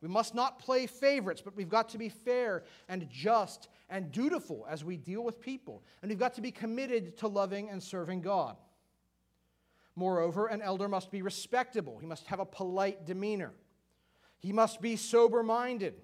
We 0.00 0.08
must 0.08 0.34
not 0.34 0.58
play 0.58 0.86
favorites, 0.86 1.42
but 1.44 1.54
we've 1.54 1.68
got 1.68 1.90
to 1.90 1.98
be 1.98 2.08
fair 2.08 2.64
and 2.88 3.10
just 3.10 3.68
and 3.90 4.10
dutiful 4.10 4.66
as 4.70 4.84
we 4.84 4.96
deal 4.96 5.22
with 5.22 5.38
people. 5.38 5.82
And 6.00 6.08
we've 6.08 6.18
got 6.18 6.32
to 6.36 6.40
be 6.40 6.50
committed 6.50 7.18
to 7.18 7.28
loving 7.28 7.68
and 7.68 7.82
serving 7.82 8.22
God. 8.22 8.56
Moreover, 9.96 10.46
an 10.46 10.60
elder 10.60 10.88
must 10.88 11.10
be 11.10 11.22
respectable. 11.22 11.98
He 11.98 12.06
must 12.06 12.26
have 12.26 12.40
a 12.40 12.46
polite 12.46 13.06
demeanor. 13.06 13.52
He 14.38 14.52
must 14.52 14.80
be 14.80 14.96
sober 14.96 15.42
minded. 15.42 15.94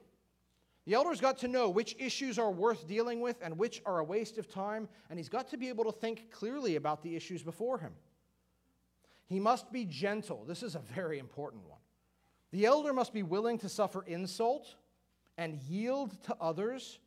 The 0.87 0.95
elder's 0.95 1.21
got 1.21 1.39
to 1.39 1.49
know 1.49 1.69
which 1.69 1.97
issues 1.99 2.39
are 2.39 2.51
worth 2.51 2.87
dealing 2.87 3.21
with 3.21 3.37
and 3.43 3.59
which 3.59 3.83
are 3.85 3.99
a 3.99 4.05
waste 4.05 4.39
of 4.39 4.49
time, 4.49 4.89
and 5.09 5.19
he's 5.19 5.29
got 5.29 5.49
to 5.51 5.57
be 5.57 5.69
able 5.69 5.85
to 5.85 5.93
think 5.93 6.31
clearly 6.31 6.77
about 6.77 7.03
the 7.03 7.15
issues 7.17 7.43
before 7.43 7.79
him. 7.79 7.93
He 9.27 9.39
must 9.39 9.71
be 9.73 9.85
gentle. 9.85 10.45
This 10.45 10.63
is 10.63 10.75
a 10.75 10.81
very 10.81 11.19
important 11.19 11.69
one. 11.69 11.79
The 12.51 12.65
elder 12.67 12.93
must 12.93 13.13
be 13.13 13.23
willing 13.23 13.59
to 13.59 13.69
suffer 13.69 14.03
insult 14.07 14.75
and 15.39 15.55
yield 15.69 16.21
to 16.25 16.37
others, 16.41 16.99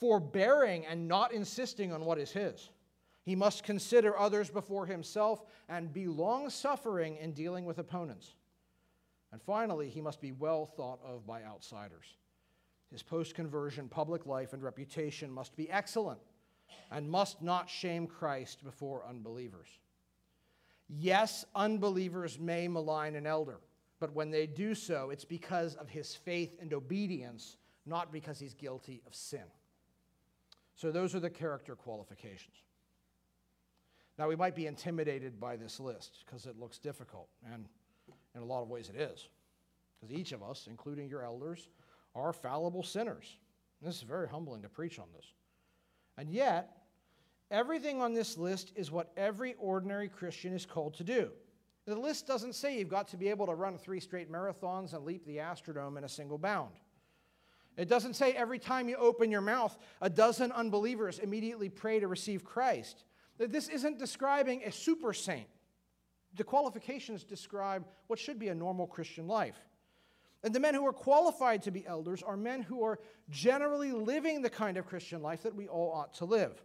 forbearing 0.00 0.86
and 0.86 1.06
not 1.06 1.32
insisting 1.32 1.92
on 1.92 2.04
what 2.04 2.18
is 2.18 2.32
his. 2.32 2.70
He 3.28 3.36
must 3.36 3.62
consider 3.62 4.18
others 4.18 4.48
before 4.48 4.86
himself 4.86 5.44
and 5.68 5.92
be 5.92 6.06
long 6.06 6.48
suffering 6.48 7.18
in 7.18 7.32
dealing 7.32 7.66
with 7.66 7.78
opponents. 7.78 8.32
And 9.32 9.42
finally, 9.42 9.90
he 9.90 10.00
must 10.00 10.22
be 10.22 10.32
well 10.32 10.64
thought 10.64 10.98
of 11.04 11.26
by 11.26 11.42
outsiders. 11.42 12.06
His 12.90 13.02
post 13.02 13.34
conversion 13.34 13.86
public 13.86 14.24
life 14.24 14.54
and 14.54 14.62
reputation 14.62 15.30
must 15.30 15.54
be 15.56 15.70
excellent 15.70 16.20
and 16.90 17.10
must 17.10 17.42
not 17.42 17.68
shame 17.68 18.06
Christ 18.06 18.64
before 18.64 19.04
unbelievers. 19.06 19.68
Yes, 20.88 21.44
unbelievers 21.54 22.38
may 22.38 22.66
malign 22.66 23.14
an 23.14 23.26
elder, 23.26 23.60
but 24.00 24.14
when 24.14 24.30
they 24.30 24.46
do 24.46 24.74
so, 24.74 25.10
it's 25.10 25.26
because 25.26 25.74
of 25.74 25.90
his 25.90 26.14
faith 26.14 26.56
and 26.62 26.72
obedience, 26.72 27.58
not 27.84 28.10
because 28.10 28.38
he's 28.38 28.54
guilty 28.54 29.02
of 29.06 29.14
sin. 29.14 29.44
So, 30.76 30.90
those 30.90 31.14
are 31.14 31.20
the 31.20 31.28
character 31.28 31.76
qualifications. 31.76 32.56
Now, 34.18 34.28
we 34.28 34.36
might 34.36 34.56
be 34.56 34.66
intimidated 34.66 35.38
by 35.38 35.56
this 35.56 35.78
list 35.78 36.24
because 36.26 36.46
it 36.46 36.58
looks 36.58 36.78
difficult, 36.78 37.28
and 37.52 37.66
in 38.34 38.42
a 38.42 38.44
lot 38.44 38.62
of 38.62 38.68
ways 38.68 38.90
it 38.92 39.00
is. 39.00 39.28
Because 40.00 40.14
each 40.14 40.32
of 40.32 40.42
us, 40.42 40.66
including 40.68 41.08
your 41.08 41.22
elders, 41.22 41.68
are 42.14 42.32
fallible 42.32 42.82
sinners. 42.82 43.36
This 43.80 43.96
is 43.96 44.02
very 44.02 44.28
humbling 44.28 44.62
to 44.62 44.68
preach 44.68 44.98
on 44.98 45.06
this. 45.14 45.26
And 46.16 46.30
yet, 46.30 46.78
everything 47.50 48.02
on 48.02 48.12
this 48.12 48.36
list 48.36 48.72
is 48.74 48.90
what 48.90 49.12
every 49.16 49.54
ordinary 49.58 50.08
Christian 50.08 50.52
is 50.52 50.66
called 50.66 50.94
to 50.94 51.04
do. 51.04 51.30
The 51.86 51.96
list 51.96 52.26
doesn't 52.26 52.54
say 52.54 52.76
you've 52.76 52.88
got 52.88 53.08
to 53.08 53.16
be 53.16 53.28
able 53.28 53.46
to 53.46 53.54
run 53.54 53.78
three 53.78 54.00
straight 54.00 54.30
marathons 54.30 54.92
and 54.92 55.04
leap 55.04 55.24
the 55.24 55.38
Astrodome 55.38 55.96
in 55.96 56.04
a 56.04 56.08
single 56.08 56.38
bound. 56.38 56.74
It 57.76 57.88
doesn't 57.88 58.14
say 58.14 58.32
every 58.32 58.58
time 58.58 58.88
you 58.88 58.96
open 58.96 59.30
your 59.30 59.40
mouth, 59.40 59.78
a 60.02 60.10
dozen 60.10 60.50
unbelievers 60.52 61.20
immediately 61.20 61.68
pray 61.68 62.00
to 62.00 62.08
receive 62.08 62.44
Christ. 62.44 63.04
This 63.38 63.68
isn't 63.68 63.98
describing 63.98 64.64
a 64.64 64.72
super 64.72 65.12
saint. 65.12 65.48
The 66.34 66.44
qualifications 66.44 67.24
describe 67.24 67.86
what 68.08 68.18
should 68.18 68.38
be 68.38 68.48
a 68.48 68.54
normal 68.54 68.86
Christian 68.86 69.26
life. 69.26 69.58
And 70.42 70.54
the 70.54 70.60
men 70.60 70.74
who 70.74 70.86
are 70.86 70.92
qualified 70.92 71.62
to 71.62 71.70
be 71.70 71.86
elders 71.86 72.22
are 72.22 72.36
men 72.36 72.62
who 72.62 72.84
are 72.84 72.98
generally 73.30 73.92
living 73.92 74.42
the 74.42 74.50
kind 74.50 74.76
of 74.76 74.86
Christian 74.86 75.22
life 75.22 75.42
that 75.42 75.54
we 75.54 75.66
all 75.66 75.90
ought 75.92 76.14
to 76.14 76.24
live. 76.24 76.62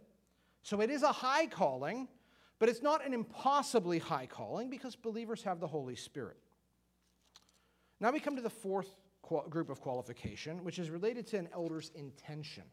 So 0.62 0.80
it 0.80 0.90
is 0.90 1.02
a 1.02 1.12
high 1.12 1.46
calling, 1.46 2.08
but 2.58 2.68
it's 2.68 2.82
not 2.82 3.04
an 3.04 3.12
impossibly 3.12 3.98
high 3.98 4.26
calling 4.26 4.70
because 4.70 4.96
believers 4.96 5.42
have 5.42 5.60
the 5.60 5.66
Holy 5.66 5.96
Spirit. 5.96 6.38
Now 8.00 8.10
we 8.10 8.20
come 8.20 8.36
to 8.36 8.42
the 8.42 8.50
fourth 8.50 8.94
group 9.48 9.70
of 9.70 9.80
qualification, 9.80 10.62
which 10.62 10.78
is 10.78 10.90
related 10.90 11.26
to 11.28 11.38
an 11.38 11.48
elder's 11.52 11.90
intention. 11.94 12.64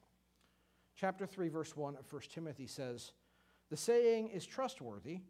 Chapter 0.96 1.26
3, 1.26 1.50
verse 1.50 1.76
1 1.76 1.96
of 1.96 2.12
1 2.12 2.22
Timothy 2.32 2.68
says, 2.68 3.14
The 3.72 3.78
saying 3.78 4.28
is 4.28 4.46
trustworthy. 4.46 5.22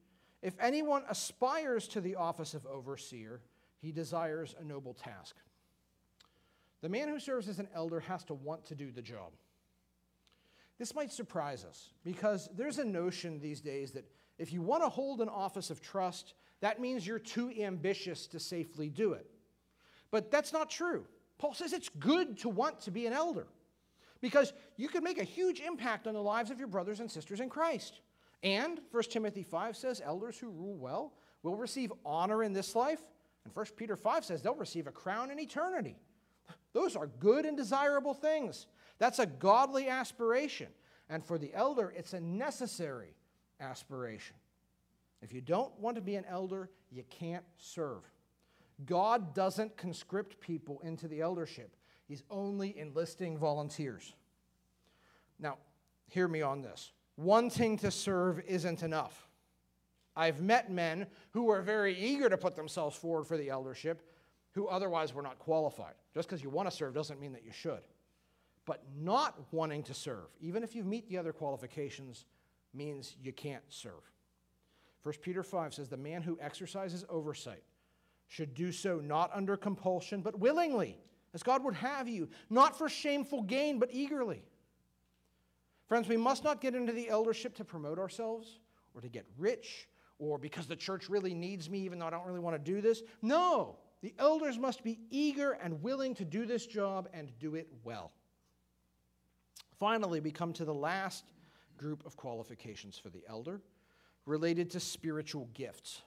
If 0.41 0.55
anyone 0.59 1.03
aspires 1.07 1.87
to 1.89 2.01
the 2.01 2.15
office 2.15 2.55
of 2.55 2.65
overseer, 2.65 3.39
he 3.79 3.91
desires 3.91 4.55
a 4.59 4.63
noble 4.63 4.95
task. 4.95 5.35
The 6.81 6.89
man 6.89 7.07
who 7.07 7.19
serves 7.19 7.47
as 7.47 7.59
an 7.59 7.67
elder 7.73 7.99
has 7.99 8.23
to 8.25 8.33
want 8.33 8.65
to 8.65 8.75
do 8.75 8.91
the 8.91 9.03
job. 9.03 9.31
This 10.79 10.95
might 10.95 11.11
surprise 11.11 11.63
us 11.63 11.91
because 12.03 12.49
there's 12.57 12.79
a 12.79 12.83
notion 12.83 13.39
these 13.39 13.61
days 13.61 13.91
that 13.91 14.09
if 14.39 14.51
you 14.51 14.63
want 14.63 14.81
to 14.81 14.89
hold 14.89 15.21
an 15.21 15.29
office 15.29 15.69
of 15.69 15.79
trust, 15.79 16.33
that 16.61 16.81
means 16.81 17.05
you're 17.05 17.19
too 17.19 17.51
ambitious 17.59 18.25
to 18.27 18.39
safely 18.39 18.89
do 18.89 19.13
it. 19.13 19.29
But 20.09 20.31
that's 20.31 20.51
not 20.51 20.71
true. 20.71 21.05
Paul 21.37 21.53
says 21.53 21.73
it's 21.73 21.89
good 21.89 22.39
to 22.39 22.49
want 22.49 22.79
to 22.81 22.91
be 22.91 23.05
an 23.05 23.13
elder 23.13 23.45
because 24.19 24.53
you 24.77 24.87
can 24.87 25.03
make 25.03 25.19
a 25.19 25.23
huge 25.23 25.59
impact 25.59 26.07
on 26.07 26.15
the 26.15 26.21
lives 26.21 26.49
of 26.49 26.57
your 26.57 26.67
brothers 26.67 26.99
and 26.99 27.11
sisters 27.11 27.39
in 27.39 27.49
Christ. 27.49 28.01
And 28.43 28.79
1 28.91 29.03
Timothy 29.03 29.43
5 29.43 29.77
says 29.77 30.01
elders 30.03 30.37
who 30.37 30.49
rule 30.49 30.77
well 30.77 31.13
will 31.43 31.55
receive 31.55 31.91
honor 32.05 32.43
in 32.43 32.53
this 32.53 32.75
life. 32.75 33.01
And 33.45 33.55
1 33.55 33.65
Peter 33.75 33.95
5 33.95 34.25
says 34.25 34.41
they'll 34.41 34.55
receive 34.55 34.87
a 34.87 34.91
crown 34.91 35.31
in 35.31 35.39
eternity. 35.39 35.97
Those 36.73 36.95
are 36.95 37.07
good 37.07 37.45
and 37.45 37.57
desirable 37.57 38.13
things. 38.13 38.67
That's 38.97 39.19
a 39.19 39.25
godly 39.25 39.89
aspiration. 39.89 40.67
And 41.09 41.23
for 41.25 41.37
the 41.37 41.53
elder, 41.53 41.93
it's 41.95 42.13
a 42.13 42.19
necessary 42.19 43.15
aspiration. 43.59 44.35
If 45.21 45.33
you 45.33 45.41
don't 45.41 45.77
want 45.79 45.95
to 45.95 46.01
be 46.01 46.15
an 46.15 46.25
elder, 46.27 46.69
you 46.91 47.03
can't 47.09 47.43
serve. 47.57 48.01
God 48.85 49.35
doesn't 49.35 49.77
conscript 49.77 50.39
people 50.39 50.79
into 50.83 51.07
the 51.07 51.21
eldership, 51.21 51.75
He's 52.07 52.23
only 52.29 52.77
enlisting 52.77 53.37
volunteers. 53.37 54.13
Now, 55.39 55.57
hear 56.09 56.27
me 56.27 56.41
on 56.41 56.61
this. 56.61 56.91
Wanting 57.17 57.77
to 57.77 57.91
serve 57.91 58.39
isn't 58.47 58.83
enough. 58.83 59.27
I've 60.15 60.41
met 60.41 60.71
men 60.71 61.07
who 61.31 61.43
were 61.43 61.61
very 61.61 61.97
eager 61.97 62.29
to 62.29 62.37
put 62.37 62.55
themselves 62.55 62.97
forward 62.97 63.25
for 63.25 63.37
the 63.37 63.49
eldership 63.49 64.01
who 64.51 64.67
otherwise 64.67 65.13
were 65.13 65.21
not 65.21 65.39
qualified. 65.39 65.93
Just 66.13 66.27
because 66.27 66.43
you 66.43 66.49
want 66.49 66.69
to 66.69 66.75
serve 66.75 66.93
doesn't 66.93 67.21
mean 67.21 67.33
that 67.33 67.45
you 67.45 67.51
should. 67.51 67.81
But 68.65 68.83
not 68.99 69.39
wanting 69.51 69.83
to 69.83 69.93
serve, 69.93 70.27
even 70.39 70.63
if 70.63 70.75
you 70.75 70.83
meet 70.83 71.07
the 71.09 71.17
other 71.17 71.31
qualifications, 71.31 72.25
means 72.73 73.15
you 73.21 73.33
can't 73.33 73.63
serve. 73.69 74.11
1 75.03 75.15
Peter 75.21 75.43
5 75.43 75.73
says, 75.73 75.89
The 75.89 75.97
man 75.97 76.21
who 76.21 76.37
exercises 76.41 77.05
oversight 77.09 77.63
should 78.27 78.53
do 78.53 78.71
so 78.71 78.99
not 78.99 79.31
under 79.33 79.57
compulsion, 79.57 80.21
but 80.21 80.39
willingly, 80.39 80.97
as 81.33 81.43
God 81.43 81.63
would 81.63 81.73
have 81.75 82.07
you, 82.07 82.29
not 82.49 82.77
for 82.77 82.87
shameful 82.87 83.41
gain, 83.41 83.79
but 83.79 83.89
eagerly. 83.91 84.43
Friends, 85.91 86.07
we 86.07 86.15
must 86.15 86.45
not 86.45 86.61
get 86.61 86.73
into 86.73 86.93
the 86.93 87.09
eldership 87.09 87.53
to 87.55 87.65
promote 87.65 87.99
ourselves 87.99 88.59
or 88.95 89.01
to 89.01 89.09
get 89.09 89.25
rich 89.37 89.89
or 90.19 90.37
because 90.37 90.65
the 90.65 90.73
church 90.73 91.09
really 91.09 91.33
needs 91.33 91.69
me, 91.69 91.79
even 91.79 91.99
though 91.99 92.05
I 92.05 92.09
don't 92.09 92.25
really 92.25 92.39
want 92.39 92.55
to 92.55 92.71
do 92.71 92.79
this. 92.79 93.03
No, 93.21 93.75
the 94.01 94.13
elders 94.17 94.57
must 94.57 94.85
be 94.85 94.99
eager 95.09 95.51
and 95.61 95.83
willing 95.83 96.15
to 96.15 96.23
do 96.23 96.45
this 96.45 96.65
job 96.65 97.09
and 97.13 97.37
do 97.39 97.55
it 97.55 97.67
well. 97.83 98.13
Finally, 99.79 100.21
we 100.21 100.31
come 100.31 100.53
to 100.53 100.63
the 100.63 100.73
last 100.73 101.25
group 101.75 102.05
of 102.05 102.15
qualifications 102.15 102.97
for 102.97 103.09
the 103.09 103.25
elder 103.27 103.59
related 104.25 104.71
to 104.71 104.79
spiritual 104.79 105.49
gifts. 105.53 106.03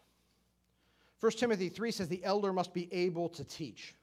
1 1.20 1.33
Timothy 1.33 1.68
3 1.68 1.90
says 1.90 2.09
the 2.09 2.25
elder 2.25 2.55
must 2.55 2.73
be 2.73 2.90
able 2.90 3.29
to 3.29 3.44
teach. 3.44 3.94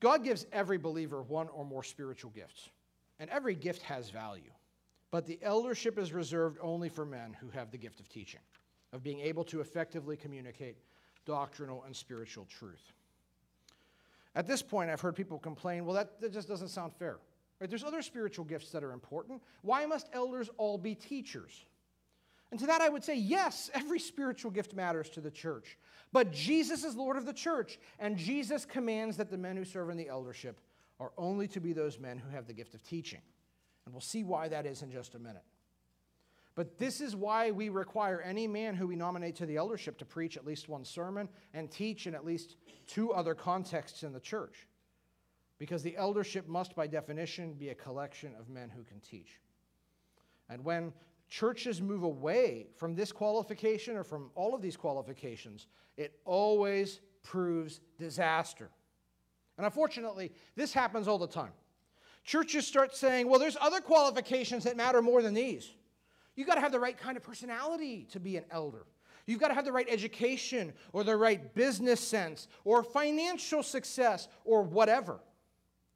God 0.00 0.22
gives 0.22 0.44
every 0.52 0.76
believer 0.76 1.22
one 1.22 1.48
or 1.48 1.64
more 1.64 1.82
spiritual 1.82 2.32
gifts, 2.32 2.68
and 3.18 3.30
every 3.30 3.54
gift 3.54 3.82
has 3.82 4.10
value. 4.10 4.50
But 5.10 5.26
the 5.26 5.38
eldership 5.42 5.98
is 5.98 6.12
reserved 6.12 6.58
only 6.60 6.88
for 6.88 7.06
men 7.06 7.36
who 7.40 7.48
have 7.50 7.70
the 7.70 7.78
gift 7.78 8.00
of 8.00 8.08
teaching, 8.08 8.40
of 8.92 9.02
being 9.02 9.20
able 9.20 9.44
to 9.44 9.60
effectively 9.60 10.16
communicate 10.16 10.76
doctrinal 11.24 11.84
and 11.84 11.94
spiritual 11.94 12.46
truth. 12.46 12.92
At 14.34 14.46
this 14.46 14.62
point, 14.62 14.90
I've 14.90 15.00
heard 15.00 15.14
people 15.14 15.38
complain, 15.38 15.84
well, 15.84 15.94
that, 15.94 16.20
that 16.20 16.32
just 16.32 16.48
doesn't 16.48 16.68
sound 16.68 16.92
fair. 16.92 17.18
Right? 17.60 17.70
There's 17.70 17.84
other 17.84 18.02
spiritual 18.02 18.44
gifts 18.44 18.70
that 18.72 18.82
are 18.82 18.92
important. 18.92 19.40
Why 19.62 19.86
must 19.86 20.08
elders 20.12 20.50
all 20.56 20.76
be 20.76 20.94
teachers? 20.94 21.64
And 22.50 22.58
to 22.60 22.66
that, 22.66 22.80
I 22.80 22.88
would 22.88 23.04
say, 23.04 23.16
yes, 23.16 23.70
every 23.74 24.00
spiritual 24.00 24.50
gift 24.50 24.74
matters 24.74 25.08
to 25.10 25.20
the 25.20 25.30
church. 25.30 25.78
But 26.12 26.32
Jesus 26.32 26.84
is 26.84 26.96
Lord 26.96 27.16
of 27.16 27.26
the 27.26 27.32
church, 27.32 27.78
and 27.98 28.16
Jesus 28.16 28.64
commands 28.64 29.16
that 29.16 29.30
the 29.30 29.38
men 29.38 29.56
who 29.56 29.64
serve 29.64 29.90
in 29.90 29.96
the 29.96 30.08
eldership 30.08 30.60
are 31.00 31.12
only 31.16 31.48
to 31.48 31.60
be 31.60 31.72
those 31.72 31.98
men 31.98 32.18
who 32.18 32.30
have 32.30 32.46
the 32.46 32.52
gift 32.52 32.74
of 32.74 32.82
teaching. 32.82 33.20
And 33.84 33.94
we'll 33.94 34.00
see 34.00 34.24
why 34.24 34.48
that 34.48 34.66
is 34.66 34.82
in 34.82 34.90
just 34.90 35.14
a 35.14 35.18
minute. 35.18 35.44
But 36.54 36.78
this 36.78 37.00
is 37.00 37.16
why 37.16 37.50
we 37.50 37.68
require 37.68 38.20
any 38.20 38.46
man 38.46 38.74
who 38.74 38.86
we 38.86 38.94
nominate 38.94 39.34
to 39.36 39.46
the 39.46 39.56
eldership 39.56 39.98
to 39.98 40.04
preach 40.04 40.36
at 40.36 40.46
least 40.46 40.68
one 40.68 40.84
sermon 40.84 41.28
and 41.52 41.70
teach 41.70 42.06
in 42.06 42.14
at 42.14 42.24
least 42.24 42.56
two 42.86 43.12
other 43.12 43.34
contexts 43.34 44.04
in 44.04 44.12
the 44.12 44.20
church. 44.20 44.68
Because 45.58 45.82
the 45.82 45.96
eldership 45.96 46.48
must, 46.48 46.76
by 46.76 46.86
definition, 46.86 47.54
be 47.54 47.70
a 47.70 47.74
collection 47.74 48.34
of 48.38 48.48
men 48.48 48.70
who 48.70 48.84
can 48.84 49.00
teach. 49.00 49.40
And 50.48 50.64
when 50.64 50.92
churches 51.28 51.82
move 51.82 52.04
away 52.04 52.68
from 52.76 52.94
this 52.94 53.10
qualification 53.10 53.96
or 53.96 54.04
from 54.04 54.30
all 54.34 54.54
of 54.54 54.62
these 54.62 54.76
qualifications, 54.76 55.66
it 55.96 56.20
always 56.24 57.00
proves 57.22 57.80
disaster. 57.98 58.70
And 59.56 59.64
unfortunately, 59.64 60.32
this 60.56 60.72
happens 60.72 61.08
all 61.08 61.18
the 61.18 61.26
time. 61.26 61.52
Churches 62.24 62.66
start 62.66 62.96
saying, 62.96 63.28
well, 63.28 63.38
there's 63.38 63.56
other 63.60 63.80
qualifications 63.80 64.64
that 64.64 64.76
matter 64.76 65.02
more 65.02 65.22
than 65.22 65.34
these. 65.34 65.70
You've 66.34 66.48
got 66.48 66.54
to 66.54 66.60
have 66.60 66.72
the 66.72 66.80
right 66.80 66.96
kind 66.96 67.16
of 67.16 67.22
personality 67.22 68.08
to 68.10 68.18
be 68.18 68.36
an 68.36 68.44
elder. 68.50 68.86
You've 69.26 69.40
got 69.40 69.48
to 69.48 69.54
have 69.54 69.64
the 69.64 69.72
right 69.72 69.86
education 69.88 70.72
or 70.92 71.04
the 71.04 71.16
right 71.16 71.54
business 71.54 72.00
sense 72.00 72.48
or 72.64 72.82
financial 72.82 73.62
success 73.62 74.28
or 74.44 74.62
whatever. 74.62 75.20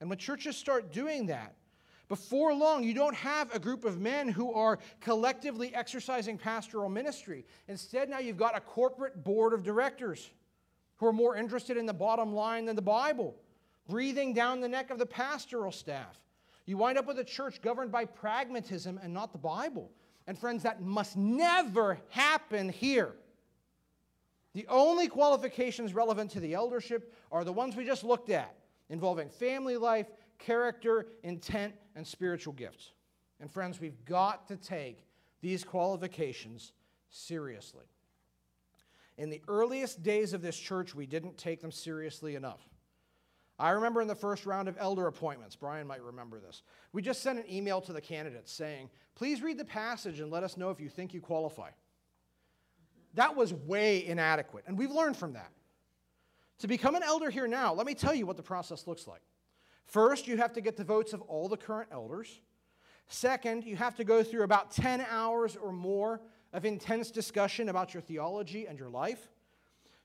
And 0.01 0.09
when 0.09 0.19
churches 0.19 0.57
start 0.57 0.93
doing 0.93 1.27
that, 1.27 1.55
before 2.09 2.55
long, 2.55 2.85
you 2.85 2.95
don't 2.95 3.15
have 3.17 3.55
a 3.55 3.59
group 3.59 3.85
of 3.85 4.01
men 4.01 4.29
who 4.29 4.53
are 4.55 4.79
collectively 5.01 5.75
exercising 5.75 6.39
pastoral 6.39 6.89
ministry. 6.89 7.45
Instead, 7.69 8.09
now 8.09 8.19
you've 8.19 8.39
got 8.39 8.57
a 8.57 8.61
corporate 8.61 9.23
board 9.25 9.53
of 9.53 9.63
directors 9.63 10.31
who 10.97 11.07
are 11.07 11.13
more 11.13 11.37
interested 11.37 11.77
in 11.77 11.85
the 11.85 11.93
bottom 11.93 12.33
line 12.33 12.65
than 12.65 12.77
the 12.77 12.83
Bible, 12.83 13.37
breathing 13.89 14.33
down 14.33 14.61
the 14.61 14.69
neck 14.69 14.91
of 14.91 14.99
the 14.99 15.07
pastoral 15.07 15.73
staff. 15.73 16.19
You 16.67 16.77
wind 16.77 16.99
up 16.99 17.07
with 17.07 17.19
a 17.19 17.25
church 17.25 17.63
governed 17.63 17.91
by 17.91 18.05
pragmatism 18.05 19.01
and 19.03 19.13
not 19.13 19.33
the 19.33 19.39
Bible. 19.39 19.91
And 20.27 20.39
friends, 20.39 20.63
that 20.65 20.83
must 20.83 21.17
never 21.17 21.99
happen 22.11 22.69
here. 22.69 23.15
The 24.55 24.67
only 24.69 25.09
qualifications 25.09 25.95
relevant 25.95 26.31
to 26.33 26.41
the 26.41 26.55
eldership 26.55 27.15
are 27.33 27.45
the 27.45 27.53
ones 27.53 27.77
we 27.77 27.87
just 27.87 28.05
looked 28.05 28.29
at, 28.29 28.55
involving 28.91 29.31
family 29.31 29.77
life, 29.77 30.09
character, 30.39 31.07
intent, 31.23 31.75
and 31.97 32.07
spiritual 32.07 32.53
gifts. 32.53 32.93
And 33.41 33.51
friends, 33.51 33.81
we've 33.81 34.05
got 34.05 34.49
to 34.49 34.57
take 34.57 35.07
these 35.41 35.65
qualifications 35.65 36.73
seriously. 37.09 37.85
In 39.17 39.31
the 39.31 39.43
earliest 39.49 40.03
days 40.03 40.33
of 40.33 40.43
this 40.43 40.59
church, 40.59 40.95
we 40.95 41.07
didn't 41.07 41.39
take 41.39 41.61
them 41.61 41.73
seriously 41.73 42.35
enough. 42.35 42.68
I 43.59 43.71
remember 43.71 44.01
in 44.01 44.09
the 44.09 44.15
first 44.15 44.47
round 44.47 44.69
of 44.69 44.77
elder 44.79 45.07
appointments, 45.09 45.57
Brian 45.57 45.87
might 45.87 46.03
remember 46.03 46.39
this, 46.39 46.63
we 46.93 47.03
just 47.03 47.23
sent 47.23 47.39
an 47.39 47.53
email 47.53 47.81
to 47.83 47.93
the 47.93 48.01
candidates 48.01 48.53
saying, 48.53 48.89
please 49.17 49.43
read 49.43 49.59
the 49.59 49.65
passage 49.65 50.21
and 50.21 50.31
let 50.31 50.45
us 50.45 50.57
know 50.57 50.71
if 50.71 50.81
you 50.81 50.89
think 50.89 51.13
you 51.13 51.21
qualify. 51.21 51.71
That 53.15 53.35
was 53.35 53.53
way 53.53 54.07
inadequate, 54.07 54.65
and 54.67 54.79
we've 54.79 54.93
learned 54.93 55.17
from 55.17 55.33
that. 55.33 55.51
To 56.59 56.69
become 56.69 56.95
an 56.95 57.03
elder 57.03 57.31
here 57.31 57.49
now, 57.49 57.73
let 57.73 57.87
me 57.87 57.95
tell 57.95 58.15
you 58.15 58.27
what 58.27 58.37
the 58.37 58.43
process 58.43 58.87
looks 58.87 59.07
like. 59.07 59.23
First, 59.87 60.29
you 60.29 60.37
have 60.37 60.53
to 60.53 60.61
get 60.61 60.77
the 60.77 60.85
votes 60.85 61.13
of 61.13 61.23
all 61.23 61.49
the 61.49 61.57
current 61.57 61.89
elders. 61.91 62.41
Second, 63.09 63.65
you 63.65 63.75
have 63.75 63.97
to 63.97 64.05
go 64.05 64.23
through 64.23 64.43
about 64.43 64.71
10 64.71 65.05
hours 65.09 65.57
or 65.57 65.73
more 65.73 66.21
of 66.53 66.65
intense 66.65 67.11
discussion 67.11 67.69
about 67.69 67.95
your 67.95 68.03
theology 68.03 68.67
and 68.67 68.79
your 68.79 68.91
life. 68.91 69.31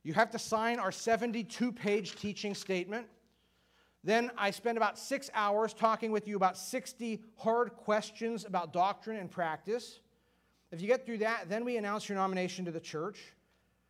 You 0.04 0.14
have 0.14 0.32
to 0.32 0.40
sign 0.40 0.80
our 0.80 0.92
72 0.92 1.72
page 1.72 2.16
teaching 2.16 2.56
statement. 2.56 3.08
Then 4.04 4.32
I 4.38 4.52
spend 4.52 4.78
about 4.78 5.00
six 5.00 5.30
hours 5.34 5.74
talking 5.74 6.12
with 6.12 6.28
you 6.28 6.36
about 6.36 6.58
60 6.58 7.22
hard 7.38 7.74
questions 7.74 8.44
about 8.46 8.74
doctrine 8.74 9.18
and 9.18 9.32
practice. 9.32 10.02
If 10.72 10.82
you 10.82 10.88
get 10.88 11.06
through 11.06 11.20
that, 11.20 11.50
then 11.50 11.64
we 11.64 11.78
announce 11.78 12.10
your 12.10 12.18
nomination 12.18 12.66
to 12.66 12.72
the 12.72 12.80
church 12.80 13.20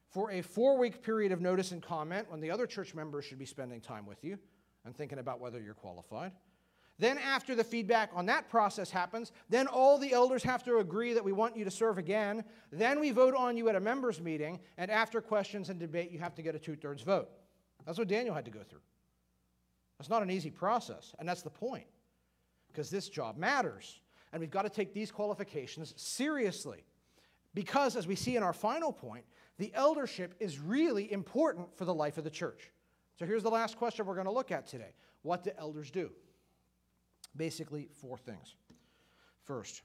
for 0.10 0.32
a 0.32 0.42
four 0.42 0.78
week 0.78 1.02
period 1.02 1.32
of 1.32 1.42
notice 1.42 1.72
and 1.72 1.82
comment 1.82 2.30
when 2.30 2.40
the 2.40 2.52
other 2.52 2.68
church 2.68 2.94
members 2.94 3.26
should 3.26 3.40
be 3.40 3.46
spending 3.46 3.82
time 3.82 4.06
with 4.06 4.24
you 4.24 4.38
and 4.86 4.96
thinking 4.96 5.18
about 5.18 5.40
whether 5.40 5.60
you're 5.60 5.74
qualified. 5.74 6.32
Then, 7.00 7.18
after 7.18 7.56
the 7.56 7.64
feedback 7.64 8.12
on 8.14 8.28
that 8.28 8.50
process 8.50 8.92
happens, 8.92 9.32
then 9.50 9.66
all 9.66 9.98
the 9.98 10.14
elders 10.14 10.44
have 10.44 10.64
to 10.66 10.78
agree 10.78 11.14
that 11.14 11.24
we 11.24 11.32
want 11.32 11.58
you 11.58 11.66
to 11.66 11.72
serve 11.72 11.98
again. 11.98 12.44
Then 12.72 13.00
we 13.00 13.10
vote 13.10 13.34
on 13.34 13.58
you 13.58 13.68
at 13.68 13.76
a 13.76 13.80
members' 13.80 14.22
meeting, 14.22 14.60
and 14.78 14.92
after 14.92 15.20
questions 15.20 15.70
and 15.70 15.80
debate, 15.80 16.12
you 16.12 16.20
have 16.20 16.36
to 16.36 16.44
get 16.44 16.54
a 16.54 16.60
two 16.60 16.76
thirds 16.76 17.02
vote. 17.02 17.30
That's 17.86 17.98
what 17.98 18.08
Daniel 18.08 18.36
had 18.36 18.46
to 18.46 18.52
go 18.52 18.62
through. 18.70 18.80
It's 20.04 20.10
not 20.10 20.22
an 20.22 20.30
easy 20.30 20.50
process, 20.50 21.16
and 21.18 21.30
that's 21.30 21.44
the 21.44 21.50
point, 21.50 21.86
because 22.68 22.90
this 22.90 23.08
job 23.08 23.38
matters, 23.38 24.02
and 24.34 24.42
we've 24.42 24.52
got 24.52 24.64
to 24.64 24.70
take 24.70 24.94
these 24.94 25.14
qualifications 25.14 25.94
seriously. 25.96 26.84
Because, 27.54 27.96
as 27.96 28.06
we 28.06 28.16
see 28.16 28.36
in 28.36 28.44
our 28.44 28.52
final 28.52 28.92
point, 28.92 29.24
the 29.60 29.72
eldership 29.74 30.36
is 30.42 30.60
really 30.60 31.10
important 31.10 31.74
for 31.78 31.86
the 31.86 31.94
life 31.94 32.18
of 32.18 32.26
the 32.26 32.30
church. 32.30 32.70
So 33.18 33.26
here's 33.26 33.44
the 33.44 33.50
last 33.50 33.78
question 33.78 34.06
we're 34.06 34.16
going 34.16 34.26
to 34.26 34.34
look 34.34 34.52
at 34.52 34.68
today 34.68 34.94
What 35.22 35.46
do 35.46 35.52
elders 35.58 35.90
do? 35.90 36.12
Basically, 37.38 37.88
four 38.02 38.18
things. 38.18 38.56
First, 39.46 39.84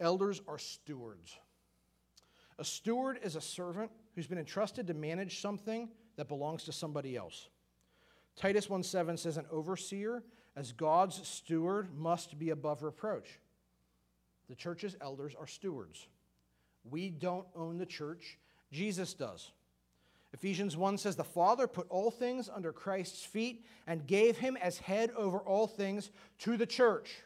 elders 0.00 0.40
are 0.48 0.58
stewards. 0.58 1.36
A 2.58 2.64
steward 2.64 3.20
is 3.22 3.36
a 3.36 3.42
servant 3.42 3.90
who's 4.14 4.26
been 4.26 4.38
entrusted 4.38 4.86
to 4.86 4.94
manage 4.94 5.42
something 5.42 5.90
that 6.16 6.28
belongs 6.28 6.64
to 6.64 6.72
somebody 6.72 7.14
else. 7.14 7.50
Titus 8.36 8.68
1:7 8.68 9.18
says 9.18 9.36
an 9.36 9.46
overseer 9.50 10.22
as 10.56 10.72
God's 10.72 11.26
steward 11.26 11.96
must 11.96 12.38
be 12.38 12.50
above 12.50 12.82
reproach. 12.82 13.38
The 14.48 14.54
church's 14.54 14.96
elders 15.00 15.34
are 15.38 15.46
stewards. 15.46 16.08
We 16.84 17.10
don't 17.10 17.46
own 17.54 17.78
the 17.78 17.86
church, 17.86 18.38
Jesus 18.72 19.14
does. 19.14 19.52
Ephesians 20.32 20.76
1 20.76 20.98
says, 20.98 21.16
The 21.16 21.24
Father 21.24 21.66
put 21.66 21.88
all 21.88 22.10
things 22.10 22.48
under 22.48 22.72
Christ's 22.72 23.24
feet 23.24 23.64
and 23.86 24.06
gave 24.06 24.38
him 24.38 24.56
as 24.56 24.78
head 24.78 25.10
over 25.16 25.38
all 25.38 25.66
things 25.66 26.10
to 26.38 26.56
the 26.56 26.66
church. 26.66 27.18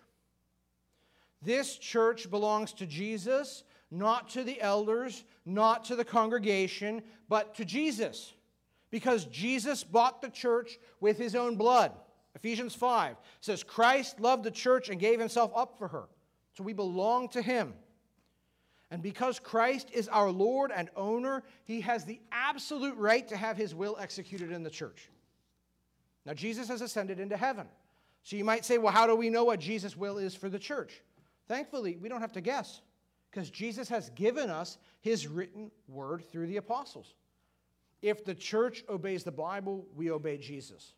This 1.43 1.77
church 1.77 2.31
belongs 2.31 2.73
to 2.75 2.87
Jesus, 2.87 3.65
not 3.91 4.31
to 4.31 4.43
the 4.43 4.61
elders, 4.61 5.25
not 5.45 5.85
to 5.87 5.97
the 5.97 6.05
congregation, 6.05 7.03
but 7.29 7.55
to 7.57 7.65
Jesus. 7.65 8.33
Because 8.95 9.25
Jesus 9.25 9.83
bought 9.83 10.23
the 10.23 10.31
church 10.31 10.79
with 11.01 11.19
his 11.19 11.35
own 11.35 11.57
blood. 11.57 11.91
Ephesians 12.37 12.77
5 12.77 13.17
says, 13.41 13.65
Christ 13.65 14.21
loved 14.21 14.45
the 14.45 14.53
church 14.53 14.89
and 14.89 15.01
gave 15.01 15.19
himself 15.19 15.51
up 15.57 15.77
for 15.81 15.89
her. 15.89 16.05
So 16.53 16.63
we 16.63 16.75
belong 16.75 17.29
to 17.31 17.43
him. 17.43 17.75
And 18.93 19.03
because 19.03 19.41
Christ 19.41 19.91
is 19.93 20.07
our 20.07 20.31
Lord 20.31 20.71
and 20.73 20.91
owner, 20.95 21.43
he 21.65 21.81
has 21.81 22.05
the 22.05 22.21
absolute 22.31 22.97
right 22.97 23.27
to 23.27 23.37
have 23.37 23.57
his 23.57 23.75
will 23.75 23.97
executed 23.99 24.53
in 24.53 24.63
the 24.63 24.71
church. 24.71 25.11
Now, 26.25 26.35
Jesus 26.35 26.69
has 26.69 26.81
ascended 26.81 27.19
into 27.19 27.37
heaven. 27.37 27.67
So 28.23 28.37
you 28.37 28.45
might 28.45 28.65
say, 28.65 28.79
well, 28.79 28.93
how 28.93 29.09
do 29.09 29.17
we 29.17 29.29
know 29.29 29.43
what 29.43 29.59
Jesus' 29.59 29.97
will 29.97 30.19
is 30.19 30.37
for 30.37 30.49
the 30.49 30.61
church? 30.61 31.03
Thankfully, 31.49 31.99
we 32.01 32.09
don't 32.09 32.21
have 32.21 32.35
to 32.35 32.41
guess 32.41 32.81
because 33.33 33.51
Jesus 33.51 33.89
has 33.89 34.11
given 34.11 34.51
us 34.51 34.79
his 35.01 35.27
written 35.27 35.73
word 35.89 36.31
through 36.31 36.47
the 36.47 36.59
apostles. 36.59 37.17
If 38.05 38.23
the 38.23 38.35
church 38.35 38.85
obeys 38.87 39.25
the 39.25 39.33
Bible, 39.33 39.87
we 39.95 40.11
obey 40.11 40.37
Jesus. 40.37 40.93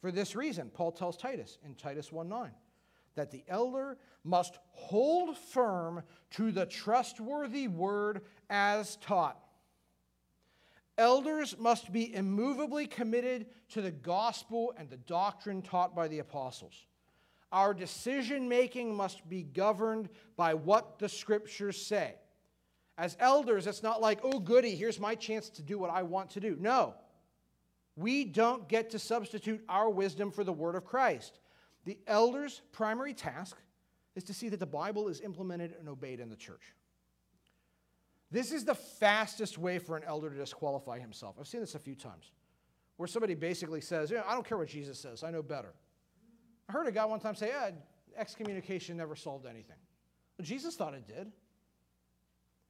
For 0.00 0.10
this 0.10 0.34
reason, 0.34 0.68
Paul 0.74 0.90
tells 0.90 1.16
Titus 1.16 1.58
in 1.64 1.76
Titus 1.76 2.10
1 2.10 2.28
9 2.28 2.50
that 3.14 3.30
the 3.30 3.44
elder 3.46 3.96
must 4.24 4.58
hold 4.72 5.38
firm 5.38 6.02
to 6.32 6.50
the 6.50 6.66
trustworthy 6.66 7.68
word 7.68 8.22
as 8.50 8.96
taught. 8.96 9.38
Elders 10.98 11.56
must 11.60 11.92
be 11.92 12.12
immovably 12.12 12.88
committed 12.88 13.46
to 13.68 13.80
the 13.80 13.92
gospel 13.92 14.74
and 14.76 14.90
the 14.90 14.96
doctrine 14.96 15.62
taught 15.62 15.94
by 15.94 16.08
the 16.08 16.18
apostles. 16.18 16.74
Our 17.52 17.72
decision 17.72 18.48
making 18.48 18.96
must 18.96 19.28
be 19.28 19.44
governed 19.44 20.08
by 20.36 20.54
what 20.54 20.98
the 20.98 21.08
scriptures 21.08 21.80
say. 21.80 22.16
As 22.96 23.16
elders, 23.18 23.66
it's 23.66 23.82
not 23.82 24.00
like, 24.00 24.20
oh, 24.22 24.38
goody, 24.38 24.76
here's 24.76 25.00
my 25.00 25.14
chance 25.14 25.48
to 25.50 25.62
do 25.62 25.78
what 25.78 25.90
I 25.90 26.02
want 26.02 26.30
to 26.30 26.40
do. 26.40 26.56
No. 26.60 26.94
We 27.96 28.24
don't 28.24 28.68
get 28.68 28.90
to 28.90 28.98
substitute 28.98 29.64
our 29.68 29.90
wisdom 29.90 30.30
for 30.30 30.44
the 30.44 30.52
word 30.52 30.74
of 30.74 30.84
Christ. 30.84 31.38
The 31.84 31.98
elder's 32.06 32.62
primary 32.72 33.14
task 33.14 33.56
is 34.14 34.24
to 34.24 34.34
see 34.34 34.48
that 34.48 34.60
the 34.60 34.66
Bible 34.66 35.08
is 35.08 35.20
implemented 35.20 35.74
and 35.78 35.88
obeyed 35.88 36.20
in 36.20 36.28
the 36.28 36.36
church. 36.36 36.74
This 38.30 38.52
is 38.52 38.64
the 38.64 38.74
fastest 38.74 39.58
way 39.58 39.78
for 39.78 39.96
an 39.96 40.02
elder 40.06 40.30
to 40.30 40.36
disqualify 40.36 40.98
himself. 40.98 41.36
I've 41.38 41.46
seen 41.46 41.60
this 41.60 41.74
a 41.74 41.80
few 41.80 41.94
times, 41.94 42.32
where 42.96 43.06
somebody 43.06 43.34
basically 43.34 43.80
says, 43.80 44.12
I 44.12 44.34
don't 44.34 44.46
care 44.46 44.58
what 44.58 44.68
Jesus 44.68 44.98
says, 44.98 45.22
I 45.22 45.30
know 45.30 45.42
better. 45.42 45.74
I 46.68 46.72
heard 46.72 46.86
a 46.86 46.92
guy 46.92 47.04
one 47.04 47.20
time 47.20 47.34
say, 47.34 47.48
yeah, 47.48 47.70
excommunication 48.16 48.96
never 48.96 49.14
solved 49.14 49.46
anything. 49.46 49.76
Well, 50.38 50.46
Jesus 50.46 50.74
thought 50.74 50.94
it 50.94 51.06
did. 51.06 51.30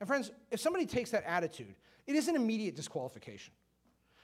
And 0.01 0.07
friends, 0.07 0.31
if 0.51 0.61
somebody 0.61 0.87
takes 0.87 1.11
that 1.11 1.25
attitude, 1.25 1.75
it 2.07 2.15
is 2.15 2.29
an 2.29 2.37
immediate 2.37 2.77
disqualification 2.77 3.55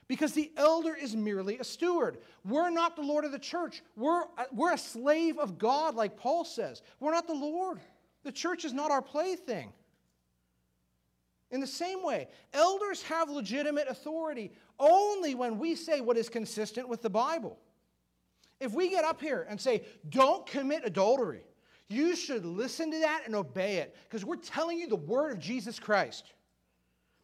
because 0.08 0.32
the 0.32 0.50
elder 0.56 0.94
is 0.94 1.14
merely 1.14 1.58
a 1.58 1.64
steward. 1.64 2.18
We're 2.44 2.70
not 2.70 2.96
the 2.96 3.02
Lord 3.02 3.24
of 3.24 3.32
the 3.32 3.38
church. 3.38 3.82
We're, 3.96 4.22
uh, 4.36 4.44
we're 4.52 4.74
a 4.74 4.78
slave 4.78 5.38
of 5.38 5.56
God, 5.56 5.94
like 5.94 6.16
Paul 6.16 6.44
says. 6.44 6.82
We're 6.98 7.12
not 7.12 7.28
the 7.28 7.34
Lord. 7.34 7.80
The 8.24 8.32
church 8.32 8.64
is 8.64 8.72
not 8.72 8.90
our 8.90 9.02
plaything. 9.02 9.72
In 11.52 11.60
the 11.60 11.66
same 11.66 12.04
way, 12.04 12.28
elders 12.52 13.02
have 13.04 13.30
legitimate 13.30 13.86
authority 13.88 14.52
only 14.78 15.34
when 15.34 15.58
we 15.58 15.74
say 15.74 16.00
what 16.00 16.16
is 16.16 16.28
consistent 16.28 16.88
with 16.88 17.02
the 17.02 17.10
Bible. 17.10 17.58
If 18.58 18.72
we 18.72 18.90
get 18.90 19.04
up 19.04 19.20
here 19.20 19.46
and 19.48 19.60
say, 19.60 19.84
don't 20.08 20.44
commit 20.46 20.82
adultery, 20.84 21.44
you 21.90 22.14
should 22.14 22.44
listen 22.44 22.90
to 22.92 23.00
that 23.00 23.22
and 23.26 23.34
obey 23.34 23.76
it 23.76 23.96
because 24.08 24.24
we're 24.24 24.36
telling 24.36 24.78
you 24.78 24.88
the 24.88 24.96
word 24.96 25.32
of 25.32 25.40
Jesus 25.40 25.78
Christ. 25.78 26.32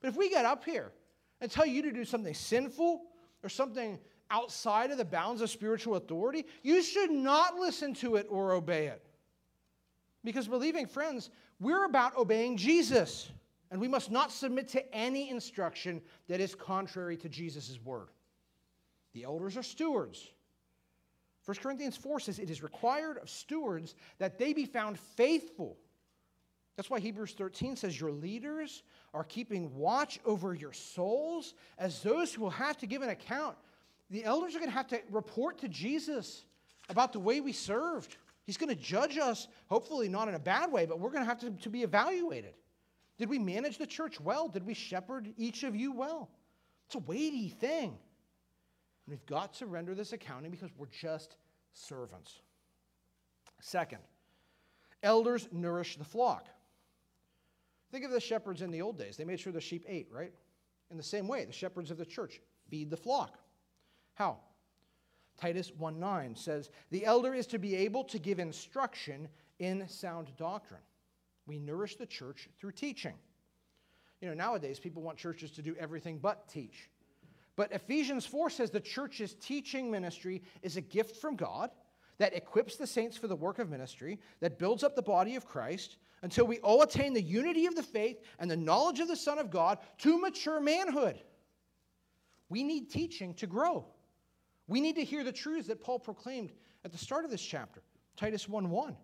But 0.00 0.08
if 0.08 0.16
we 0.16 0.28
get 0.28 0.44
up 0.44 0.64
here 0.64 0.92
and 1.40 1.50
tell 1.50 1.66
you 1.66 1.82
to 1.82 1.92
do 1.92 2.04
something 2.04 2.34
sinful 2.34 3.02
or 3.42 3.48
something 3.48 3.98
outside 4.30 4.90
of 4.90 4.98
the 4.98 5.04
bounds 5.04 5.40
of 5.40 5.50
spiritual 5.50 5.96
authority, 5.96 6.46
you 6.62 6.82
should 6.82 7.10
not 7.10 7.56
listen 7.56 7.94
to 7.94 8.16
it 8.16 8.26
or 8.28 8.52
obey 8.52 8.86
it. 8.86 9.06
Because, 10.24 10.48
believing 10.48 10.86
friends, 10.86 11.30
we're 11.60 11.84
about 11.84 12.16
obeying 12.16 12.56
Jesus, 12.56 13.30
and 13.70 13.80
we 13.80 13.86
must 13.86 14.10
not 14.10 14.32
submit 14.32 14.66
to 14.68 14.94
any 14.94 15.30
instruction 15.30 16.02
that 16.26 16.40
is 16.40 16.54
contrary 16.54 17.16
to 17.18 17.28
Jesus' 17.28 17.78
word. 17.84 18.08
The 19.12 19.22
elders 19.22 19.56
are 19.56 19.62
stewards. 19.62 20.28
1 21.46 21.56
Corinthians 21.62 21.96
4 21.96 22.20
says 22.20 22.38
it 22.38 22.50
is 22.50 22.62
required 22.62 23.18
of 23.18 23.30
stewards 23.30 23.94
that 24.18 24.38
they 24.38 24.52
be 24.52 24.66
found 24.66 24.98
faithful 24.98 25.78
that's 26.76 26.90
why 26.90 27.00
Hebrews 27.00 27.32
13 27.32 27.76
says, 27.76 27.98
Your 27.98 28.12
leaders 28.12 28.82
are 29.14 29.24
keeping 29.24 29.74
watch 29.74 30.20
over 30.26 30.54
your 30.54 30.74
souls 30.74 31.54
as 31.78 32.02
those 32.02 32.34
who 32.34 32.42
will 32.42 32.50
have 32.50 32.76
to 32.78 32.86
give 32.86 33.02
an 33.02 33.08
account. 33.08 33.56
The 34.10 34.24
elders 34.24 34.54
are 34.54 34.58
going 34.58 34.70
to 34.70 34.76
have 34.76 34.88
to 34.88 35.00
report 35.10 35.58
to 35.60 35.68
Jesus 35.68 36.44
about 36.90 37.12
the 37.12 37.18
way 37.18 37.40
we 37.40 37.52
served. 37.52 38.16
He's 38.44 38.58
going 38.58 38.68
to 38.68 38.80
judge 38.80 39.16
us, 39.16 39.48
hopefully 39.68 40.08
not 40.08 40.28
in 40.28 40.34
a 40.34 40.38
bad 40.38 40.70
way, 40.70 40.86
but 40.86 41.00
we're 41.00 41.10
going 41.10 41.24
to 41.24 41.28
have 41.28 41.40
to, 41.40 41.50
to 41.50 41.70
be 41.70 41.82
evaluated. 41.82 42.54
Did 43.18 43.30
we 43.30 43.38
manage 43.38 43.78
the 43.78 43.86
church 43.86 44.20
well? 44.20 44.46
Did 44.46 44.66
we 44.66 44.74
shepherd 44.74 45.32
each 45.38 45.64
of 45.64 45.74
you 45.74 45.92
well? 45.92 46.28
It's 46.86 46.94
a 46.94 47.00
weighty 47.00 47.48
thing. 47.48 47.98
And 49.06 49.12
we've 49.12 49.26
got 49.26 49.54
to 49.54 49.66
render 49.66 49.94
this 49.94 50.12
accounting 50.12 50.50
because 50.50 50.70
we're 50.76 50.86
just 50.86 51.36
servants. 51.72 52.40
Second, 53.60 54.00
elders 55.02 55.48
nourish 55.52 55.96
the 55.96 56.04
flock. 56.04 56.48
Think 57.90 58.04
of 58.04 58.10
the 58.10 58.20
shepherds 58.20 58.62
in 58.62 58.70
the 58.70 58.82
old 58.82 58.98
days. 58.98 59.16
They 59.16 59.24
made 59.24 59.40
sure 59.40 59.52
the 59.52 59.60
sheep 59.60 59.84
ate, 59.88 60.08
right? 60.10 60.32
In 60.90 60.96
the 60.96 61.02
same 61.02 61.28
way, 61.28 61.44
the 61.44 61.52
shepherds 61.52 61.90
of 61.90 61.98
the 61.98 62.04
church 62.04 62.40
feed 62.68 62.90
the 62.90 62.96
flock. 62.96 63.38
How? 64.14 64.40
Titus 65.36 65.70
1:9 65.70 66.34
says, 66.34 66.70
"The 66.90 67.04
elder 67.04 67.34
is 67.34 67.46
to 67.48 67.58
be 67.58 67.74
able 67.76 68.04
to 68.04 68.18
give 68.18 68.38
instruction 68.38 69.28
in 69.58 69.86
sound 69.88 70.34
doctrine." 70.36 70.82
We 71.46 71.58
nourish 71.58 71.96
the 71.96 72.06
church 72.06 72.48
through 72.56 72.72
teaching. 72.72 73.18
You 74.20 74.28
know, 74.28 74.34
nowadays 74.34 74.80
people 74.80 75.02
want 75.02 75.18
churches 75.18 75.50
to 75.52 75.62
do 75.62 75.76
everything 75.76 76.18
but 76.18 76.48
teach. 76.48 76.90
But 77.56 77.72
Ephesians 77.72 78.26
4 78.26 78.50
says 78.50 78.70
the 78.70 78.80
church's 78.80 79.34
teaching 79.34 79.90
ministry 79.90 80.42
is 80.62 80.76
a 80.76 80.82
gift 80.82 81.16
from 81.16 81.36
God, 81.36 81.70
that 82.18 82.34
equips 82.34 82.76
the 82.76 82.86
saints 82.86 83.16
for 83.16 83.26
the 83.28 83.36
work 83.36 83.58
of 83.58 83.70
ministry, 83.70 84.20
that 84.40 84.58
builds 84.58 84.84
up 84.84 84.94
the 84.94 85.02
body 85.02 85.36
of 85.36 85.46
Christ, 85.46 85.96
until 86.22 86.46
we 86.46 86.58
all 86.60 86.82
attain 86.82 87.12
the 87.12 87.22
unity 87.22 87.66
of 87.66 87.74
the 87.74 87.82
faith 87.82 88.18
and 88.38 88.50
the 88.50 88.56
knowledge 88.56 89.00
of 89.00 89.08
the 89.08 89.16
Son 89.16 89.38
of 89.38 89.50
God 89.50 89.78
to 89.98 90.18
mature 90.18 90.60
manhood. 90.60 91.18
We 92.48 92.62
need 92.62 92.90
teaching 92.90 93.34
to 93.34 93.46
grow. 93.46 93.86
We 94.68 94.80
need 94.80 94.96
to 94.96 95.04
hear 95.04 95.24
the 95.24 95.32
truths 95.32 95.68
that 95.68 95.80
Paul 95.80 95.98
proclaimed 95.98 96.52
at 96.84 96.92
the 96.92 96.98
start 96.98 97.24
of 97.24 97.30
this 97.30 97.42
chapter, 97.42 97.82
Titus 98.16 98.48
1 98.48 98.70
1. 98.70 98.96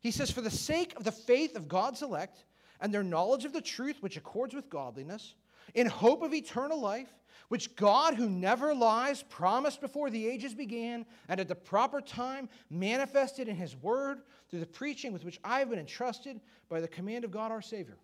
He 0.00 0.10
says, 0.10 0.30
For 0.30 0.40
the 0.40 0.50
sake 0.50 0.94
of 0.96 1.04
the 1.04 1.12
faith 1.12 1.56
of 1.56 1.68
God's 1.68 2.02
elect 2.02 2.44
and 2.80 2.92
their 2.92 3.02
knowledge 3.02 3.44
of 3.44 3.52
the 3.52 3.60
truth 3.60 3.96
which 4.00 4.16
accords 4.16 4.54
with 4.54 4.70
godliness, 4.70 5.34
in 5.74 5.86
hope 5.86 6.22
of 6.22 6.34
eternal 6.34 6.80
life, 6.80 7.12
which 7.48 7.76
God, 7.76 8.14
who 8.14 8.28
never 8.28 8.74
lies, 8.74 9.22
promised 9.22 9.80
before 9.80 10.10
the 10.10 10.26
ages 10.26 10.54
began, 10.54 11.06
and 11.28 11.38
at 11.38 11.48
the 11.48 11.54
proper 11.54 12.00
time 12.00 12.48
manifested 12.70 13.48
in 13.48 13.56
his 13.56 13.76
word 13.76 14.22
through 14.48 14.60
the 14.60 14.66
preaching 14.66 15.12
with 15.12 15.24
which 15.24 15.38
I 15.44 15.60
have 15.60 15.70
been 15.70 15.78
entrusted 15.78 16.40
by 16.68 16.80
the 16.80 16.88
command 16.88 17.24
of 17.24 17.30
God 17.30 17.52
our 17.52 17.62
Savior. 17.62 17.98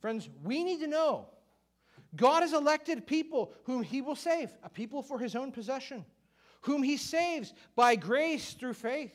Friends, 0.00 0.28
we 0.42 0.64
need 0.64 0.80
to 0.80 0.86
know 0.86 1.26
God 2.16 2.42
has 2.42 2.52
elected 2.52 3.06
people 3.06 3.52
whom 3.64 3.82
he 3.82 4.00
will 4.00 4.16
save, 4.16 4.50
a 4.62 4.68
people 4.68 5.02
for 5.02 5.18
his 5.18 5.34
own 5.34 5.52
possession, 5.52 6.04
whom 6.62 6.82
he 6.82 6.96
saves 6.96 7.52
by 7.74 7.96
grace 7.96 8.54
through 8.54 8.74
faith. 8.74 9.14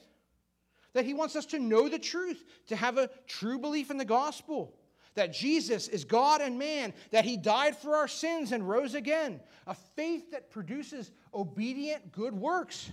That 0.93 1.05
he 1.05 1.13
wants 1.13 1.35
us 1.35 1.45
to 1.47 1.59
know 1.59 1.89
the 1.89 1.99
truth, 1.99 2.43
to 2.67 2.75
have 2.75 2.97
a 2.97 3.09
true 3.27 3.59
belief 3.59 3.91
in 3.91 3.97
the 3.97 4.05
gospel 4.05 4.73
that 5.15 5.33
Jesus 5.33 5.87
is 5.87 6.05
God 6.05 6.41
and 6.41 6.59
man, 6.59 6.93
that 7.11 7.25
he 7.25 7.37
died 7.37 7.75
for 7.75 7.95
our 7.95 8.07
sins 8.07 8.51
and 8.51 8.67
rose 8.67 8.95
again, 8.95 9.39
a 9.65 9.73
faith 9.73 10.31
that 10.31 10.51
produces 10.51 11.11
obedient 11.33 12.11
good 12.11 12.33
works, 12.33 12.91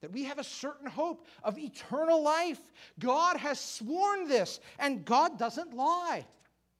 that 0.00 0.12
we 0.12 0.24
have 0.24 0.38
a 0.38 0.44
certain 0.44 0.88
hope 0.88 1.26
of 1.42 1.58
eternal 1.58 2.22
life. 2.22 2.60
God 2.98 3.36
has 3.36 3.58
sworn 3.58 4.28
this, 4.28 4.60
and 4.78 5.04
God 5.04 5.38
doesn't 5.38 5.74
lie. 5.74 6.24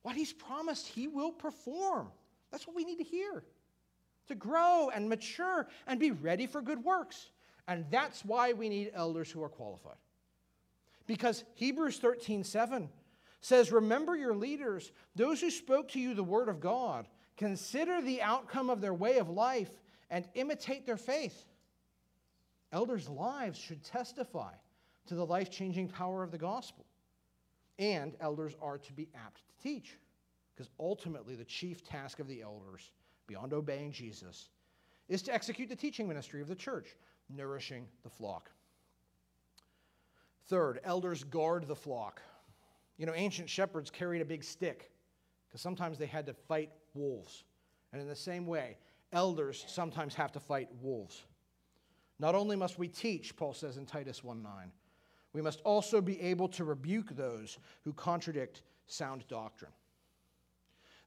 What 0.02 0.14
he's 0.14 0.32
promised, 0.32 0.86
he 0.86 1.08
will 1.08 1.32
perform. 1.32 2.08
That's 2.50 2.66
what 2.66 2.76
we 2.76 2.84
need 2.84 2.98
to 2.98 3.04
hear 3.04 3.42
to 4.28 4.34
grow 4.34 4.90
and 4.94 5.08
mature 5.08 5.66
and 5.86 5.98
be 5.98 6.10
ready 6.10 6.46
for 6.46 6.62
good 6.62 6.84
works. 6.84 7.30
And 7.66 7.84
that's 7.90 8.24
why 8.24 8.52
we 8.52 8.68
need 8.68 8.90
elders 8.94 9.30
who 9.30 9.42
are 9.42 9.48
qualified. 9.48 9.96
Because 11.06 11.44
Hebrews 11.54 11.98
13 11.98 12.44
7 12.44 12.88
says, 13.40 13.72
Remember 13.72 14.16
your 14.16 14.34
leaders, 14.34 14.92
those 15.14 15.40
who 15.40 15.50
spoke 15.50 15.88
to 15.90 16.00
you 16.00 16.14
the 16.14 16.24
word 16.24 16.48
of 16.48 16.60
God. 16.60 17.06
Consider 17.36 18.02
the 18.02 18.20
outcome 18.20 18.68
of 18.68 18.80
their 18.80 18.94
way 18.94 19.18
of 19.18 19.30
life 19.30 19.70
and 20.10 20.26
imitate 20.34 20.86
their 20.86 20.96
faith. 20.96 21.44
Elders' 22.72 23.08
lives 23.08 23.58
should 23.58 23.84
testify 23.84 24.52
to 25.06 25.14
the 25.14 25.24
life 25.24 25.50
changing 25.50 25.88
power 25.88 26.22
of 26.22 26.30
the 26.30 26.38
gospel. 26.38 26.84
And 27.78 28.14
elders 28.20 28.54
are 28.60 28.78
to 28.78 28.92
be 28.92 29.08
apt 29.14 29.42
to 29.46 29.62
teach, 29.62 29.96
because 30.54 30.68
ultimately 30.80 31.36
the 31.36 31.44
chief 31.44 31.84
task 31.84 32.18
of 32.18 32.26
the 32.26 32.42
elders, 32.42 32.90
beyond 33.26 33.52
obeying 33.52 33.92
Jesus, 33.92 34.48
is 35.08 35.22
to 35.22 35.32
execute 35.32 35.68
the 35.68 35.76
teaching 35.76 36.08
ministry 36.08 36.42
of 36.42 36.48
the 36.48 36.56
church, 36.56 36.96
nourishing 37.30 37.86
the 38.02 38.10
flock. 38.10 38.50
Third, 40.48 40.80
elders 40.82 41.24
guard 41.24 41.68
the 41.68 41.76
flock. 41.76 42.20
You 42.98 43.06
know, 43.06 43.14
ancient 43.14 43.48
shepherds 43.48 43.90
carried 43.90 44.20
a 44.20 44.24
big 44.24 44.44
stick 44.44 44.90
because 45.48 45.60
sometimes 45.60 45.98
they 45.98 46.06
had 46.06 46.26
to 46.26 46.34
fight 46.34 46.70
wolves. 46.94 47.44
And 47.92 48.02
in 48.02 48.08
the 48.08 48.16
same 48.16 48.46
way, 48.46 48.76
elders 49.12 49.64
sometimes 49.68 50.14
have 50.14 50.32
to 50.32 50.40
fight 50.40 50.68
wolves. 50.82 51.22
Not 52.18 52.34
only 52.34 52.56
must 52.56 52.78
we 52.78 52.88
teach, 52.88 53.36
Paul 53.36 53.54
says 53.54 53.76
in 53.76 53.86
Titus 53.86 54.22
1 54.22 54.42
9, 54.42 54.72
we 55.32 55.42
must 55.42 55.60
also 55.60 56.00
be 56.00 56.20
able 56.20 56.48
to 56.48 56.64
rebuke 56.64 57.14
those 57.16 57.58
who 57.84 57.92
contradict 57.92 58.62
sound 58.86 59.26
doctrine. 59.28 59.72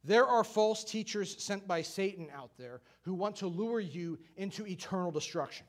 There 0.04 0.26
are 0.26 0.44
false 0.44 0.84
teachers 0.84 1.44
sent 1.44 1.68
by 1.68 1.82
Satan 1.82 2.30
out 2.34 2.52
there 2.58 2.82
who 3.02 3.14
want 3.14 3.36
to 3.38 3.48
lure 3.48 3.80
you 3.80 4.18
into 4.38 4.66
eternal 4.66 5.12
destruction. 5.12 5.66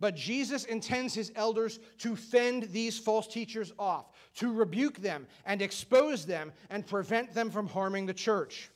But 0.00 0.16
Jesus 0.16 0.64
intends 0.64 1.14
his 1.14 1.30
elders 1.36 1.78
to 1.98 2.16
fend 2.16 2.64
these 2.64 2.98
false 2.98 3.26
teachers 3.26 3.72
off, 3.78 4.06
to 4.36 4.50
rebuke 4.50 4.98
them 4.98 5.26
and 5.44 5.60
expose 5.60 6.24
them 6.24 6.52
and 6.70 6.86
prevent 6.86 7.34
them 7.34 7.50
from 7.50 7.68
harming 7.68 8.06
the 8.06 8.14
church. 8.14 8.70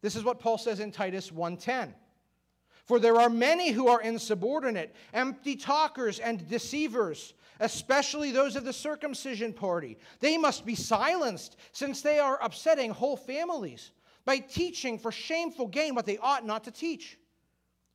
This 0.00 0.16
is 0.16 0.24
what 0.24 0.40
Paul 0.40 0.56
says 0.56 0.80
in 0.80 0.90
Titus 0.90 1.30
1:10. 1.30 1.94
For 2.86 2.98
there 2.98 3.20
are 3.20 3.28
many 3.28 3.70
who 3.70 3.88
are 3.88 4.00
insubordinate, 4.00 4.96
empty 5.12 5.54
talkers 5.54 6.18
and 6.18 6.48
deceivers, 6.48 7.34
especially 7.60 8.32
those 8.32 8.56
of 8.56 8.64
the 8.64 8.72
circumcision 8.72 9.52
party. 9.52 9.98
They 10.20 10.38
must 10.38 10.64
be 10.64 10.74
silenced, 10.74 11.56
since 11.72 12.00
they 12.00 12.18
are 12.18 12.42
upsetting 12.42 12.90
whole 12.90 13.18
families 13.18 13.92
by 14.24 14.38
teaching 14.38 14.98
for 14.98 15.12
shameful 15.12 15.66
gain 15.66 15.94
what 15.94 16.06
they 16.06 16.18
ought 16.18 16.46
not 16.46 16.64
to 16.64 16.70
teach. 16.70 17.18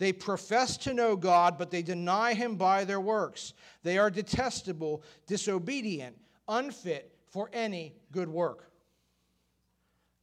They 0.00 0.14
profess 0.14 0.78
to 0.78 0.94
know 0.94 1.14
God, 1.14 1.58
but 1.58 1.70
they 1.70 1.82
deny 1.82 2.32
him 2.32 2.56
by 2.56 2.86
their 2.86 3.02
works. 3.02 3.52
They 3.82 3.98
are 3.98 4.10
detestable, 4.10 5.02
disobedient, 5.26 6.16
unfit 6.48 7.14
for 7.28 7.50
any 7.52 7.94
good 8.10 8.30
work. 8.30 8.72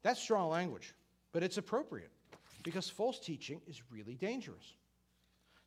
That's 0.02 0.20
strong 0.20 0.50
language, 0.50 0.96
but 1.32 1.44
it's 1.44 1.60
appropriate 1.60 2.10
because 2.64 2.90
false 2.90 3.20
teaching 3.20 3.62
is 3.68 3.84
really 3.92 4.16
dangerous. 4.16 4.74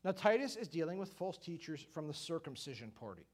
Now, 0.02 0.10
Titus 0.10 0.56
is 0.56 0.66
dealing 0.66 0.98
with 0.98 1.12
false 1.12 1.38
teachers 1.38 1.86
from 1.92 2.08
the 2.08 2.14
circumcision 2.14 2.90
party. 2.90 3.28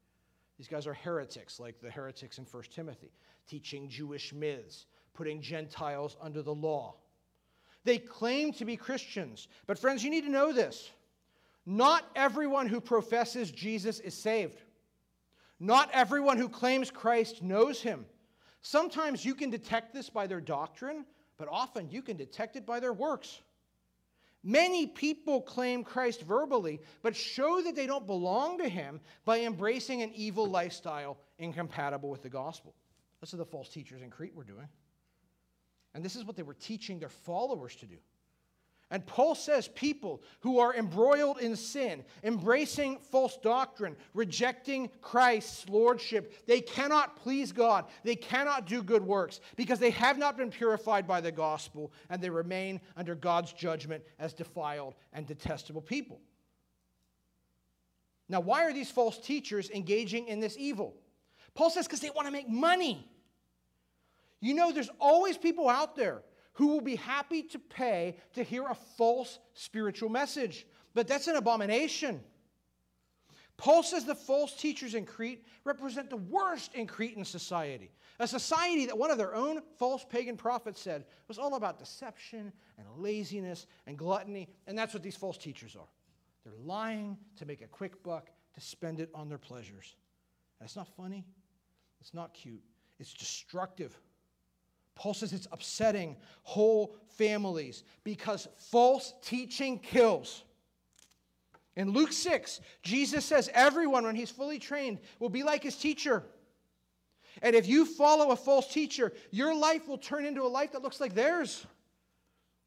These 0.58 0.68
guys 0.68 0.86
are 0.86 0.92
heretics, 0.92 1.58
like 1.58 1.80
the 1.80 1.90
heretics 1.90 2.36
in 2.36 2.44
1 2.44 2.62
Timothy, 2.70 3.12
teaching 3.48 3.88
Jewish 3.88 4.34
myths, 4.34 4.84
putting 5.14 5.40
Gentiles 5.40 6.18
under 6.20 6.42
the 6.42 6.54
law. 6.54 6.96
They 7.86 7.98
claim 7.98 8.52
to 8.54 8.64
be 8.64 8.76
Christians. 8.76 9.46
But, 9.66 9.78
friends, 9.78 10.02
you 10.02 10.10
need 10.10 10.24
to 10.24 10.30
know 10.30 10.52
this. 10.52 10.90
Not 11.64 12.04
everyone 12.16 12.66
who 12.66 12.80
professes 12.80 13.50
Jesus 13.50 14.00
is 14.00 14.12
saved. 14.12 14.60
Not 15.60 15.88
everyone 15.92 16.36
who 16.36 16.48
claims 16.48 16.90
Christ 16.90 17.42
knows 17.42 17.80
him. 17.80 18.04
Sometimes 18.60 19.24
you 19.24 19.36
can 19.36 19.50
detect 19.50 19.94
this 19.94 20.10
by 20.10 20.26
their 20.26 20.40
doctrine, 20.40 21.06
but 21.38 21.48
often 21.48 21.88
you 21.88 22.02
can 22.02 22.16
detect 22.16 22.56
it 22.56 22.66
by 22.66 22.80
their 22.80 22.92
works. 22.92 23.40
Many 24.42 24.88
people 24.88 25.40
claim 25.40 25.84
Christ 25.84 26.22
verbally, 26.22 26.80
but 27.02 27.14
show 27.14 27.62
that 27.62 27.76
they 27.76 27.86
don't 27.86 28.06
belong 28.06 28.58
to 28.58 28.68
him 28.68 29.00
by 29.24 29.40
embracing 29.40 30.02
an 30.02 30.10
evil 30.14 30.46
lifestyle 30.46 31.18
incompatible 31.38 32.10
with 32.10 32.22
the 32.22 32.30
gospel. 32.30 32.74
That's 33.20 33.32
what 33.32 33.38
the 33.38 33.44
false 33.44 33.68
teachers 33.68 34.02
in 34.02 34.10
Crete 34.10 34.34
were 34.34 34.44
doing. 34.44 34.66
And 35.96 36.04
this 36.04 36.14
is 36.14 36.26
what 36.26 36.36
they 36.36 36.42
were 36.42 36.52
teaching 36.52 36.98
their 36.98 37.08
followers 37.08 37.74
to 37.76 37.86
do. 37.86 37.96
And 38.90 39.04
Paul 39.04 39.34
says 39.34 39.66
people 39.66 40.22
who 40.40 40.58
are 40.58 40.74
embroiled 40.76 41.38
in 41.38 41.56
sin, 41.56 42.04
embracing 42.22 42.98
false 42.98 43.38
doctrine, 43.38 43.96
rejecting 44.12 44.90
Christ's 45.00 45.66
lordship, 45.70 46.46
they 46.46 46.60
cannot 46.60 47.16
please 47.16 47.50
God. 47.50 47.86
They 48.04 48.14
cannot 48.14 48.66
do 48.66 48.82
good 48.82 49.02
works 49.02 49.40
because 49.56 49.78
they 49.78 49.90
have 49.90 50.18
not 50.18 50.36
been 50.36 50.50
purified 50.50 51.06
by 51.08 51.22
the 51.22 51.32
gospel 51.32 51.90
and 52.10 52.20
they 52.22 52.30
remain 52.30 52.78
under 52.94 53.14
God's 53.14 53.54
judgment 53.54 54.04
as 54.18 54.34
defiled 54.34 54.96
and 55.14 55.26
detestable 55.26 55.80
people. 55.80 56.20
Now, 58.28 58.40
why 58.40 58.64
are 58.66 58.72
these 58.74 58.90
false 58.90 59.18
teachers 59.18 59.70
engaging 59.70 60.28
in 60.28 60.40
this 60.40 60.56
evil? 60.58 60.94
Paul 61.54 61.70
says 61.70 61.86
because 61.86 62.00
they 62.00 62.10
want 62.10 62.26
to 62.26 62.32
make 62.32 62.50
money. 62.50 63.10
You 64.40 64.54
know, 64.54 64.72
there's 64.72 64.90
always 65.00 65.38
people 65.38 65.68
out 65.68 65.96
there 65.96 66.22
who 66.54 66.68
will 66.68 66.80
be 66.80 66.96
happy 66.96 67.42
to 67.42 67.58
pay 67.58 68.16
to 68.34 68.42
hear 68.42 68.64
a 68.66 68.74
false 68.74 69.38
spiritual 69.54 70.08
message, 70.08 70.66
but 70.94 71.06
that's 71.06 71.28
an 71.28 71.36
abomination. 71.36 72.20
Paul 73.56 73.82
says 73.82 74.04
the 74.04 74.14
false 74.14 74.54
teachers 74.54 74.94
in 74.94 75.06
Crete 75.06 75.44
represent 75.64 76.10
the 76.10 76.16
worst 76.16 76.74
in 76.74 76.86
Cretan 76.86 77.24
society. 77.24 77.90
A 78.18 78.26
society 78.26 78.86
that 78.86 78.96
one 78.96 79.10
of 79.10 79.18
their 79.18 79.34
own 79.34 79.60
false 79.78 80.04
pagan 80.08 80.36
prophets 80.36 80.80
said 80.80 81.04
was 81.28 81.38
all 81.38 81.54
about 81.54 81.78
deception 81.78 82.52
and 82.78 82.86
laziness 82.96 83.66
and 83.86 83.96
gluttony, 83.96 84.48
and 84.66 84.78
that's 84.78 84.94
what 84.94 85.02
these 85.02 85.16
false 85.16 85.38
teachers 85.38 85.76
are. 85.76 85.88
They're 86.44 86.54
lying 86.64 87.16
to 87.36 87.46
make 87.46 87.62
a 87.62 87.66
quick 87.66 88.02
buck, 88.02 88.30
to 88.54 88.60
spend 88.60 89.00
it 89.00 89.10
on 89.14 89.28
their 89.28 89.38
pleasures. 89.38 89.96
That's 90.60 90.76
not 90.76 90.88
funny. 90.96 91.26
It's 92.00 92.14
not 92.14 92.32
cute. 92.32 92.62
It's 92.98 93.12
destructive. 93.12 93.98
Paul 94.96 95.14
says 95.14 95.32
it's 95.32 95.46
upsetting 95.52 96.16
whole 96.42 96.96
families 97.16 97.84
because 98.02 98.48
false 98.56 99.14
teaching 99.22 99.78
kills. 99.78 100.42
In 101.76 101.90
Luke 101.90 102.12
6, 102.12 102.60
Jesus 102.82 103.24
says 103.24 103.50
everyone, 103.52 104.04
when 104.04 104.16
he's 104.16 104.30
fully 104.30 104.58
trained, 104.58 104.98
will 105.20 105.28
be 105.28 105.42
like 105.42 105.62
his 105.62 105.76
teacher. 105.76 106.24
And 107.42 107.54
if 107.54 107.68
you 107.68 107.84
follow 107.84 108.30
a 108.30 108.36
false 108.36 108.72
teacher, 108.72 109.12
your 109.30 109.54
life 109.54 109.86
will 109.86 109.98
turn 109.98 110.24
into 110.24 110.42
a 110.42 110.48
life 110.48 110.72
that 110.72 110.82
looks 110.82 111.00
like 111.00 111.14
theirs. 111.14 111.66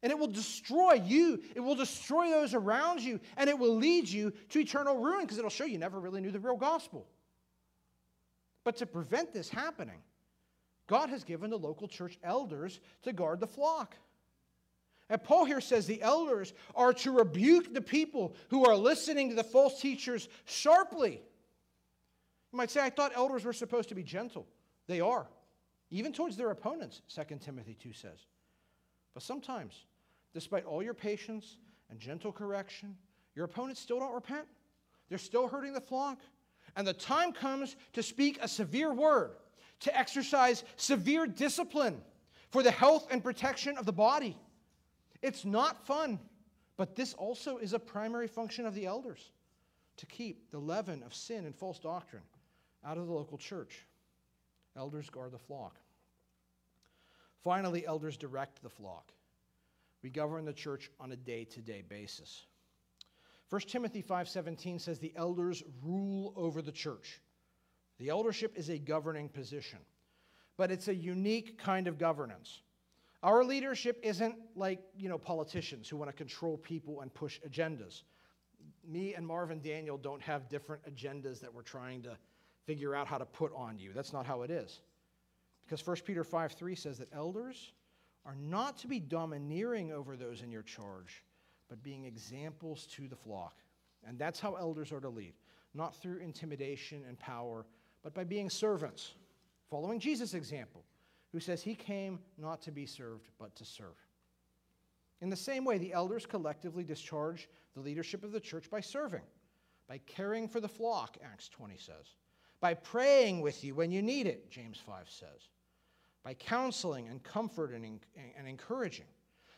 And 0.02 0.12
it 0.12 0.18
will 0.18 0.28
destroy 0.28 0.92
you. 0.94 1.42
It 1.56 1.60
will 1.60 1.74
destroy 1.74 2.30
those 2.30 2.54
around 2.54 3.00
you. 3.00 3.20
And 3.36 3.50
it 3.50 3.58
will 3.58 3.74
lead 3.74 4.08
you 4.08 4.32
to 4.50 4.60
eternal 4.60 4.96
ruin 4.96 5.22
because 5.22 5.38
it'll 5.38 5.50
show 5.50 5.64
you 5.64 5.78
never 5.78 5.98
really 5.98 6.20
knew 6.20 6.30
the 6.30 6.38
real 6.38 6.56
gospel. 6.56 7.06
But 8.62 8.76
to 8.76 8.86
prevent 8.86 9.32
this 9.32 9.48
happening, 9.48 10.00
God 10.90 11.08
has 11.10 11.22
given 11.22 11.50
the 11.50 11.56
local 11.56 11.86
church 11.86 12.18
elders 12.24 12.80
to 13.04 13.12
guard 13.12 13.38
the 13.38 13.46
flock. 13.46 13.94
And 15.08 15.22
Paul 15.22 15.44
here 15.44 15.60
says 15.60 15.86
the 15.86 16.02
elders 16.02 16.52
are 16.74 16.92
to 16.94 17.12
rebuke 17.12 17.72
the 17.72 17.80
people 17.80 18.34
who 18.48 18.66
are 18.66 18.74
listening 18.74 19.28
to 19.28 19.36
the 19.36 19.44
false 19.44 19.80
teachers 19.80 20.28
sharply. 20.46 21.22
You 22.52 22.56
might 22.56 22.72
say, 22.72 22.80
I 22.80 22.90
thought 22.90 23.12
elders 23.14 23.44
were 23.44 23.52
supposed 23.52 23.88
to 23.90 23.94
be 23.94 24.02
gentle. 24.02 24.48
They 24.88 25.00
are, 25.00 25.28
even 25.92 26.12
towards 26.12 26.36
their 26.36 26.50
opponents, 26.50 27.02
2 27.14 27.36
Timothy 27.36 27.76
2 27.80 27.92
says. 27.92 28.26
But 29.14 29.22
sometimes, 29.22 29.84
despite 30.34 30.64
all 30.64 30.82
your 30.82 30.94
patience 30.94 31.56
and 31.88 32.00
gentle 32.00 32.32
correction, 32.32 32.96
your 33.36 33.44
opponents 33.44 33.80
still 33.80 34.00
don't 34.00 34.12
repent. 34.12 34.48
They're 35.08 35.18
still 35.18 35.46
hurting 35.46 35.72
the 35.72 35.80
flock. 35.80 36.18
And 36.74 36.84
the 36.84 36.94
time 36.94 37.32
comes 37.32 37.76
to 37.92 38.02
speak 38.02 38.40
a 38.42 38.48
severe 38.48 38.92
word, 38.92 39.36
to 39.80 39.98
exercise 39.98 40.64
severe 40.76 41.26
discipline 41.26 42.00
for 42.50 42.62
the 42.62 42.70
health 42.70 43.08
and 43.10 43.22
protection 43.22 43.76
of 43.78 43.86
the 43.86 43.92
body. 43.92 44.36
It's 45.22 45.44
not 45.44 45.86
fun, 45.86 46.18
but 46.76 46.96
this 46.96 47.14
also 47.14 47.58
is 47.58 47.72
a 47.72 47.78
primary 47.78 48.28
function 48.28 48.66
of 48.66 48.74
the 48.74 48.86
elders 48.86 49.32
to 49.98 50.06
keep 50.06 50.50
the 50.50 50.58
leaven 50.58 51.02
of 51.02 51.14
sin 51.14 51.44
and 51.44 51.54
false 51.54 51.78
doctrine 51.78 52.22
out 52.84 52.98
of 52.98 53.06
the 53.06 53.12
local 53.12 53.38
church. 53.38 53.84
Elders 54.76 55.10
guard 55.10 55.32
the 55.32 55.38
flock. 55.38 55.76
Finally, 57.42 57.86
elders 57.86 58.16
direct 58.16 58.62
the 58.62 58.70
flock. 58.70 59.12
We 60.02 60.10
govern 60.10 60.44
the 60.44 60.52
church 60.52 60.90
on 60.98 61.12
a 61.12 61.16
day-to-day 61.16 61.84
basis. 61.88 62.46
1 63.50 63.60
Timothy 63.62 64.02
5:17 64.02 64.80
says 64.80 64.98
the 64.98 65.12
elders 65.16 65.62
rule 65.82 66.32
over 66.36 66.62
the 66.62 66.72
church. 66.72 67.20
The 68.00 68.08
eldership 68.08 68.54
is 68.56 68.70
a 68.70 68.78
governing 68.78 69.28
position, 69.28 69.78
but 70.56 70.70
it's 70.70 70.88
a 70.88 70.94
unique 70.94 71.58
kind 71.58 71.86
of 71.86 71.98
governance. 71.98 72.62
Our 73.22 73.44
leadership 73.44 74.00
isn't 74.02 74.36
like, 74.56 74.80
you 74.96 75.10
know, 75.10 75.18
politicians 75.18 75.86
who 75.86 75.98
want 75.98 76.08
to 76.08 76.16
control 76.16 76.56
people 76.56 77.02
and 77.02 77.12
push 77.12 77.38
agendas. 77.46 78.04
Me 78.88 79.12
and 79.14 79.26
Marvin 79.26 79.60
Daniel 79.60 79.98
don't 79.98 80.22
have 80.22 80.48
different 80.48 80.82
agendas 80.90 81.40
that 81.40 81.52
we're 81.52 81.60
trying 81.60 82.00
to 82.02 82.16
figure 82.64 82.94
out 82.94 83.06
how 83.06 83.18
to 83.18 83.26
put 83.26 83.52
on 83.54 83.78
you. 83.78 83.92
That's 83.92 84.14
not 84.14 84.24
how 84.24 84.40
it 84.42 84.50
is. 84.50 84.80
Because 85.66 85.86
1 85.86 85.98
Peter 86.06 86.24
5 86.24 86.52
3 86.52 86.74
says 86.74 86.96
that 86.98 87.08
elders 87.12 87.74
are 88.24 88.34
not 88.34 88.78
to 88.78 88.88
be 88.88 88.98
domineering 88.98 89.92
over 89.92 90.16
those 90.16 90.40
in 90.40 90.50
your 90.50 90.62
charge, 90.62 91.22
but 91.68 91.82
being 91.82 92.06
examples 92.06 92.86
to 92.92 93.08
the 93.08 93.16
flock. 93.16 93.56
And 94.06 94.18
that's 94.18 94.40
how 94.40 94.54
elders 94.54 94.90
are 94.90 95.00
to 95.00 95.10
lead, 95.10 95.34
not 95.74 95.94
through 95.94 96.20
intimidation 96.20 97.04
and 97.06 97.18
power, 97.18 97.66
but 98.02 98.14
by 98.14 98.24
being 98.24 98.50
servants, 98.50 99.12
following 99.68 100.00
Jesus' 100.00 100.34
example 100.34 100.84
who 101.32 101.40
says 101.40 101.62
he 101.62 101.74
came 101.74 102.18
not 102.38 102.60
to 102.62 102.72
be 102.72 102.86
served, 102.86 103.28
but 103.38 103.54
to 103.56 103.64
serve. 103.64 103.96
In 105.20 105.30
the 105.30 105.36
same 105.36 105.64
way, 105.64 105.78
the 105.78 105.92
elders 105.92 106.26
collectively 106.26 106.82
discharge 106.82 107.48
the 107.74 107.80
leadership 107.80 108.24
of 108.24 108.32
the 108.32 108.40
church 108.40 108.70
by 108.70 108.80
serving, 108.80 109.22
by 109.88 109.98
caring 110.06 110.48
for 110.48 110.60
the 110.60 110.68
flock, 110.68 111.18
Acts 111.22 111.48
20 111.48 111.76
says, 111.76 112.16
by 112.60 112.74
praying 112.74 113.40
with 113.40 113.64
you 113.64 113.74
when 113.74 113.90
you 113.90 114.02
need 114.02 114.26
it, 114.26 114.50
James 114.50 114.78
5 114.84 115.08
says, 115.08 115.48
by 116.24 116.34
counseling 116.34 117.08
and 117.08 117.22
comforting 117.22 118.00
and 118.36 118.48
encouraging, 118.48 119.06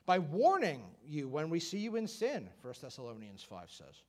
by 0.06 0.18
warning 0.18 0.82
you 1.04 1.28
when 1.28 1.48
we 1.48 1.60
see 1.60 1.78
you 1.78 1.96
in 1.96 2.06
sin, 2.06 2.48
1 2.60 2.74
Thessalonians 2.80 3.42
5 3.42 3.70
says, 3.70 4.02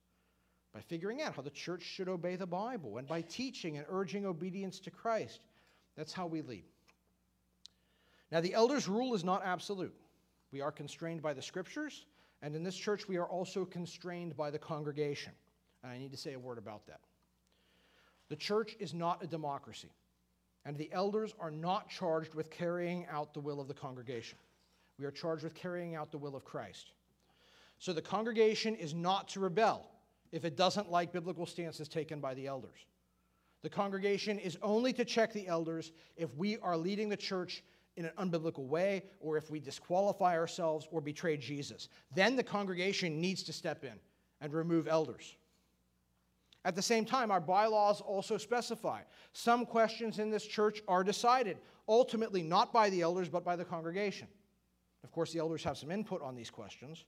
by 0.74 0.82
figuring 0.82 1.22
out 1.22 1.36
how 1.36 1.42
the 1.42 1.52
church 1.52 1.84
should 1.84 2.10
obey 2.10 2.36
the 2.36 2.48
Bible, 2.48 2.98
and 2.98 3.08
by 3.08 3.22
teaching 3.22 3.78
and 3.78 3.86
urging 3.90 4.26
obedience 4.26 4.80
to 4.80 4.92
Christ. 4.92 5.46
That's 5.96 6.14
how 6.14 6.26
we 6.26 6.42
lead. 6.42 6.64
Now, 8.32 8.42
the 8.42 8.56
elder's 8.56 8.88
rule 8.88 9.14
is 9.14 9.24
not 9.24 9.44
absolute. 9.46 9.94
We 10.52 10.62
are 10.62 10.72
constrained 10.72 11.22
by 11.22 11.34
the 11.34 11.42
scriptures, 11.42 12.06
and 12.42 12.56
in 12.56 12.64
this 12.64 12.76
church, 12.76 13.08
we 13.08 13.18
are 13.18 13.28
also 13.28 13.66
constrained 13.66 14.36
by 14.36 14.50
the 14.50 14.58
congregation. 14.58 15.34
And 15.84 15.92
I 15.92 16.00
need 16.00 16.12
to 16.12 16.18
say 16.18 16.34
a 16.34 16.40
word 16.40 16.58
about 16.58 16.88
that. 16.88 17.02
The 18.30 18.36
church 18.36 18.76
is 18.80 18.96
not 18.96 19.24
a 19.24 19.28
democracy, 19.28 19.92
and 20.66 20.76
the 20.76 20.92
elders 20.92 21.36
are 21.40 21.52
not 21.52 21.90
charged 21.90 22.34
with 22.34 22.50
carrying 22.50 23.06
out 23.12 23.36
the 23.36 23.40
will 23.40 23.62
of 23.62 23.68
the 23.68 23.74
congregation. 23.76 24.40
We 24.98 25.06
are 25.06 25.12
charged 25.12 25.44
with 25.44 25.54
carrying 25.54 25.94
out 25.94 26.12
the 26.12 26.18
will 26.18 26.36
of 26.36 26.44
Christ. 26.44 26.94
So 27.78 27.94
the 27.94 28.02
congregation 28.02 28.76
is 28.76 28.96
not 28.96 29.28
to 29.30 29.40
rebel 29.40 29.93
if 30.34 30.44
it 30.44 30.58
doesn't 30.58 30.92
like 30.92 31.14
biblical 31.14 31.46
stances 31.46 31.88
taken 31.88 32.20
by 32.20 32.34
the 32.34 32.48
elders. 32.48 32.88
The 33.62 33.70
congregation 33.70 34.40
is 34.40 34.58
only 34.62 34.92
to 34.94 35.06
check 35.06 35.32
the 35.32 35.48
elders 35.48 35.94
if 36.18 36.36
we 36.36 36.58
are 36.58 36.76
leading 36.76 37.08
the 37.08 37.16
church 37.16 37.64
in 37.96 38.06
an 38.06 38.12
unbiblical 38.18 38.66
way, 38.66 39.04
or 39.20 39.38
if 39.38 39.52
we 39.52 39.60
disqualify 39.60 40.36
ourselves 40.36 40.88
or 40.92 41.00
betray 41.00 41.38
Jesus. 41.38 41.90
Then 42.16 42.36
the 42.36 42.44
congregation 42.44 43.22
needs 43.22 43.44
to 43.44 43.54
step 43.54 43.84
in 43.84 43.94
and 44.42 44.52
remove 44.52 44.88
elders. 44.88 45.36
At 46.66 46.76
the 46.76 46.82
same 46.82 47.06
time, 47.06 47.30
our 47.30 47.40
bylaws 47.40 48.02
also 48.02 48.38
specify 48.38 49.02
some 49.34 49.66
questions 49.66 50.18
in 50.18 50.32
this 50.32 50.46
church 50.46 50.82
are 50.88 51.04
decided, 51.04 51.58
ultimately 51.88 52.42
not 52.42 52.74
by 52.74 52.90
the 52.90 53.02
elders, 53.02 53.30
but 53.30 53.46
by 53.46 53.56
the 53.56 53.66
congregation. 53.66 54.28
Of 55.04 55.12
course, 55.12 55.32
the 55.32 55.40
elders 55.40 55.64
have 55.64 55.78
some 55.78 55.92
input 55.92 56.24
on 56.24 56.36
these 56.36 56.50
questions, 56.50 57.06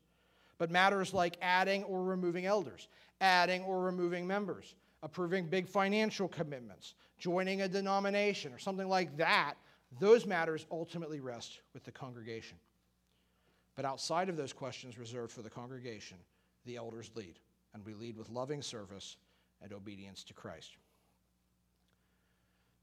but 0.58 0.72
matters 0.72 1.14
like 1.14 1.38
adding 1.42 1.84
or 1.84 2.04
removing 2.04 2.46
elders, 2.46 2.88
adding 3.22 3.64
or 3.64 3.82
removing 3.82 4.26
members, 4.26 4.76
approving 5.04 5.48
big 5.48 5.68
financial 5.68 6.28
commitments, 6.28 6.96
joining 7.18 7.62
a 7.62 7.68
denomination, 7.68 8.54
or 8.54 8.60
something 8.60 8.88
like 8.88 9.16
that 9.18 9.56
those 10.00 10.26
matters 10.26 10.66
ultimately 10.72 11.20
rest 11.20 11.62
with 11.74 11.84
the 11.84 11.92
congregation. 11.92 12.58
But 13.76 13.86
outside 13.86 14.30
of 14.30 14.38
those 14.38 14.54
questions 14.54 14.98
reserved 14.98 15.32
for 15.32 15.42
the 15.42 15.50
congregation, 15.50 16.18
the 16.66 16.78
elders 16.78 17.12
lead, 17.16 17.40
and 17.74 17.86
we 17.86 17.94
lead 17.94 18.18
with 18.18 18.30
loving 18.30 18.62
service 18.62 19.18
and 19.62 19.72
obedience 19.74 20.24
to 20.26 20.34
Christ. 20.34 20.78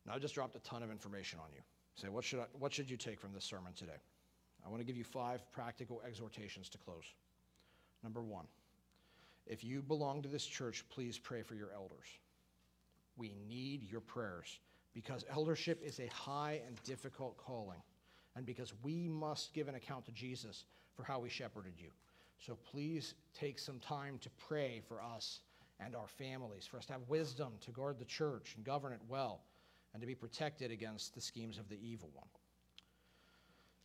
Now, 0.07 0.15
I 0.15 0.19
just 0.19 0.35
dropped 0.35 0.57
a 0.57 0.61
ton 0.61 0.83
of 0.83 0.91
information 0.91 1.39
on 1.39 1.51
you. 1.55 1.61
Say, 1.95 2.09
what 2.09 2.25
should, 2.25 2.41
I, 2.41 2.47
what 2.59 2.73
should 2.73 2.91
you 2.91 2.97
take 2.97 3.21
from 3.21 3.33
this 3.33 3.45
sermon 3.45 3.73
today? 3.75 4.01
I 4.65 4.69
want 4.69 4.81
to 4.81 4.87
give 4.87 4.97
you 4.97 5.05
five 5.05 5.51
practical 5.53 6.01
exhortations 6.07 6.69
to 6.71 6.79
close. 6.79 7.05
Number 8.03 8.23
one, 8.23 8.47
if 9.47 9.65
you 9.65 9.83
belong 9.83 10.23
to 10.23 10.29
this 10.29 10.45
church, 10.45 10.85
please 10.89 11.19
pray 11.19 11.43
for 11.43 11.55
your 11.55 11.73
elders. 11.73 12.07
We 13.17 13.35
need 13.49 13.91
your 13.91 14.01
prayers 14.01 14.59
because 14.95 15.25
eldership 15.31 15.83
is 15.85 16.01
a 16.01 16.07
high 16.09 16.61
and 16.67 16.83
difficult 16.85 17.37
calling, 17.37 17.81
and 18.37 18.45
because 18.45 18.73
we 18.83 19.09
must 19.09 19.55
give 19.55 19.69
an 19.69 19.75
account 19.75 20.05
to 20.07 20.13
Jesus 20.13 20.65
for 20.97 21.03
how 21.03 21.19
we 21.19 21.29
shepherded 21.29 21.75
you. 21.79 21.91
So 22.39 22.59
please 22.71 23.15
take 23.35 23.59
some 23.59 23.79
time 23.79 24.19
to 24.21 24.31
pray 24.49 24.83
for 24.89 25.01
us 25.03 25.41
and 25.81 25.95
our 25.97 26.09
families, 26.09 26.67
for 26.67 26.77
us 26.77 26.87
to 26.87 26.93
have 26.93 27.03
wisdom 27.09 27.53
to 27.61 27.71
guard 27.71 27.99
the 27.99 28.05
church 28.05 28.55
and 28.57 28.65
govern 28.65 28.93
it 28.93 29.01
well, 29.09 29.43
and 29.93 30.01
to 30.01 30.07
be 30.07 30.15
protected 30.15 30.71
against 30.71 31.15
the 31.15 31.21
schemes 31.21 31.59
of 31.59 31.69
the 31.69 31.79
evil 31.83 32.11
one. 32.15 32.29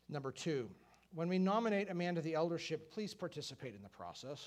Number 0.09 0.31
two, 0.31 0.69
when 1.13 1.29
we 1.29 1.39
nominate 1.39 1.89
a 1.89 1.93
man 1.93 2.15
to 2.15 2.21
the 2.21 2.35
eldership, 2.35 2.91
please 2.91 3.13
participate 3.13 3.75
in 3.75 3.81
the 3.81 3.89
process. 3.89 4.45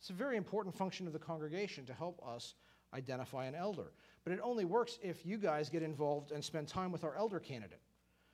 It's 0.00 0.10
a 0.10 0.14
very 0.14 0.36
important 0.36 0.74
function 0.74 1.06
of 1.06 1.12
the 1.12 1.18
congregation 1.18 1.84
to 1.86 1.92
help 1.92 2.22
us 2.26 2.54
identify 2.94 3.46
an 3.46 3.54
elder. 3.54 3.92
But 4.24 4.32
it 4.32 4.40
only 4.42 4.64
works 4.64 4.98
if 5.02 5.26
you 5.26 5.38
guys 5.38 5.68
get 5.68 5.82
involved 5.82 6.32
and 6.32 6.42
spend 6.42 6.68
time 6.68 6.92
with 6.92 7.04
our 7.04 7.14
elder 7.16 7.38
candidate. 7.40 7.80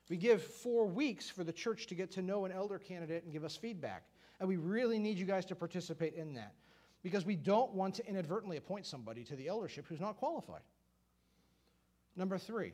We 0.09 0.17
give 0.17 0.43
four 0.43 0.85
weeks 0.85 1.29
for 1.29 1.43
the 1.43 1.51
church 1.51 1.87
to 1.87 1.95
get 1.95 2.11
to 2.11 2.21
know 2.21 2.45
an 2.45 2.51
elder 2.51 2.77
candidate 2.77 3.23
and 3.23 3.33
give 3.33 3.43
us 3.43 3.55
feedback. 3.55 4.03
And 4.39 4.47
we 4.47 4.57
really 4.57 4.99
need 4.99 5.17
you 5.17 5.25
guys 5.25 5.45
to 5.45 5.55
participate 5.55 6.13
in 6.13 6.35
that 6.35 6.53
because 7.01 7.25
we 7.25 7.35
don't 7.35 7.73
want 7.73 7.95
to 7.95 8.07
inadvertently 8.07 8.57
appoint 8.57 8.85
somebody 8.85 9.23
to 9.23 9.35
the 9.35 9.47
eldership 9.47 9.85
who's 9.87 9.99
not 9.99 10.17
qualified. 10.17 10.61
Number 12.15 12.37
three, 12.37 12.73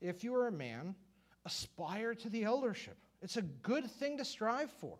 if 0.00 0.24
you 0.24 0.34
are 0.34 0.48
a 0.48 0.52
man, 0.52 0.94
aspire 1.44 2.14
to 2.14 2.28
the 2.28 2.44
eldership. 2.44 2.96
It's 3.22 3.36
a 3.36 3.42
good 3.42 3.90
thing 3.90 4.18
to 4.18 4.24
strive 4.24 4.70
for. 4.70 4.98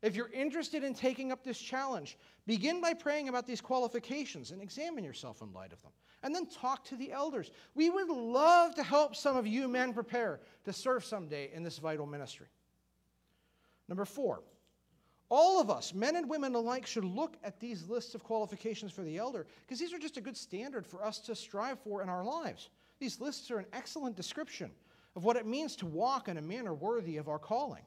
If 0.00 0.14
you're 0.14 0.30
interested 0.30 0.84
in 0.84 0.94
taking 0.94 1.32
up 1.32 1.42
this 1.42 1.58
challenge, 1.58 2.18
begin 2.46 2.80
by 2.80 2.94
praying 2.94 3.28
about 3.28 3.46
these 3.46 3.60
qualifications 3.60 4.52
and 4.52 4.62
examine 4.62 5.02
yourself 5.02 5.42
in 5.42 5.52
light 5.52 5.72
of 5.72 5.82
them. 5.82 5.90
And 6.22 6.34
then 6.34 6.46
talk 6.46 6.84
to 6.86 6.96
the 6.96 7.12
elders. 7.12 7.50
We 7.74 7.90
would 7.90 8.08
love 8.08 8.74
to 8.76 8.82
help 8.82 9.16
some 9.16 9.36
of 9.36 9.46
you 9.46 9.66
men 9.66 9.92
prepare 9.92 10.40
to 10.64 10.72
serve 10.72 11.04
someday 11.04 11.50
in 11.52 11.62
this 11.64 11.78
vital 11.78 12.06
ministry. 12.06 12.46
Number 13.88 14.04
four, 14.04 14.42
all 15.30 15.60
of 15.60 15.68
us, 15.70 15.92
men 15.92 16.16
and 16.16 16.28
women 16.28 16.54
alike, 16.54 16.86
should 16.86 17.04
look 17.04 17.36
at 17.42 17.60
these 17.60 17.88
lists 17.88 18.14
of 18.14 18.22
qualifications 18.22 18.92
for 18.92 19.02
the 19.02 19.18
elder 19.18 19.46
because 19.66 19.78
these 19.78 19.92
are 19.92 19.98
just 19.98 20.16
a 20.16 20.22
good 20.22 20.36
standard 20.36 20.86
for 20.86 21.04
us 21.04 21.18
to 21.20 21.34
strive 21.34 21.78
for 21.80 22.02
in 22.02 22.08
our 22.08 22.24
lives. 22.24 22.70
These 22.98 23.20
lists 23.20 23.50
are 23.50 23.58
an 23.58 23.66
excellent 23.72 24.16
description 24.16 24.70
of 25.18 25.24
what 25.24 25.36
it 25.36 25.46
means 25.46 25.74
to 25.74 25.84
walk 25.84 26.28
in 26.28 26.36
a 26.36 26.40
manner 26.40 26.72
worthy 26.72 27.16
of 27.16 27.26
our 27.26 27.40
calling. 27.40 27.82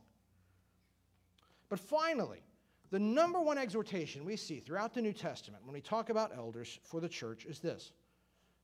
But 1.70 1.80
finally, 1.80 2.44
the 2.90 3.00
number 3.00 3.40
one 3.40 3.58
exhortation 3.58 4.26
we 4.26 4.36
see 4.36 4.60
throughout 4.60 4.94
the 4.94 5.02
New 5.02 5.14
Testament 5.14 5.64
when 5.64 5.72
we 5.72 5.80
talk 5.80 6.10
about 6.10 6.36
elders 6.36 6.78
for 6.84 7.00
the 7.00 7.08
church 7.08 7.46
is 7.46 7.62
this 7.62 7.94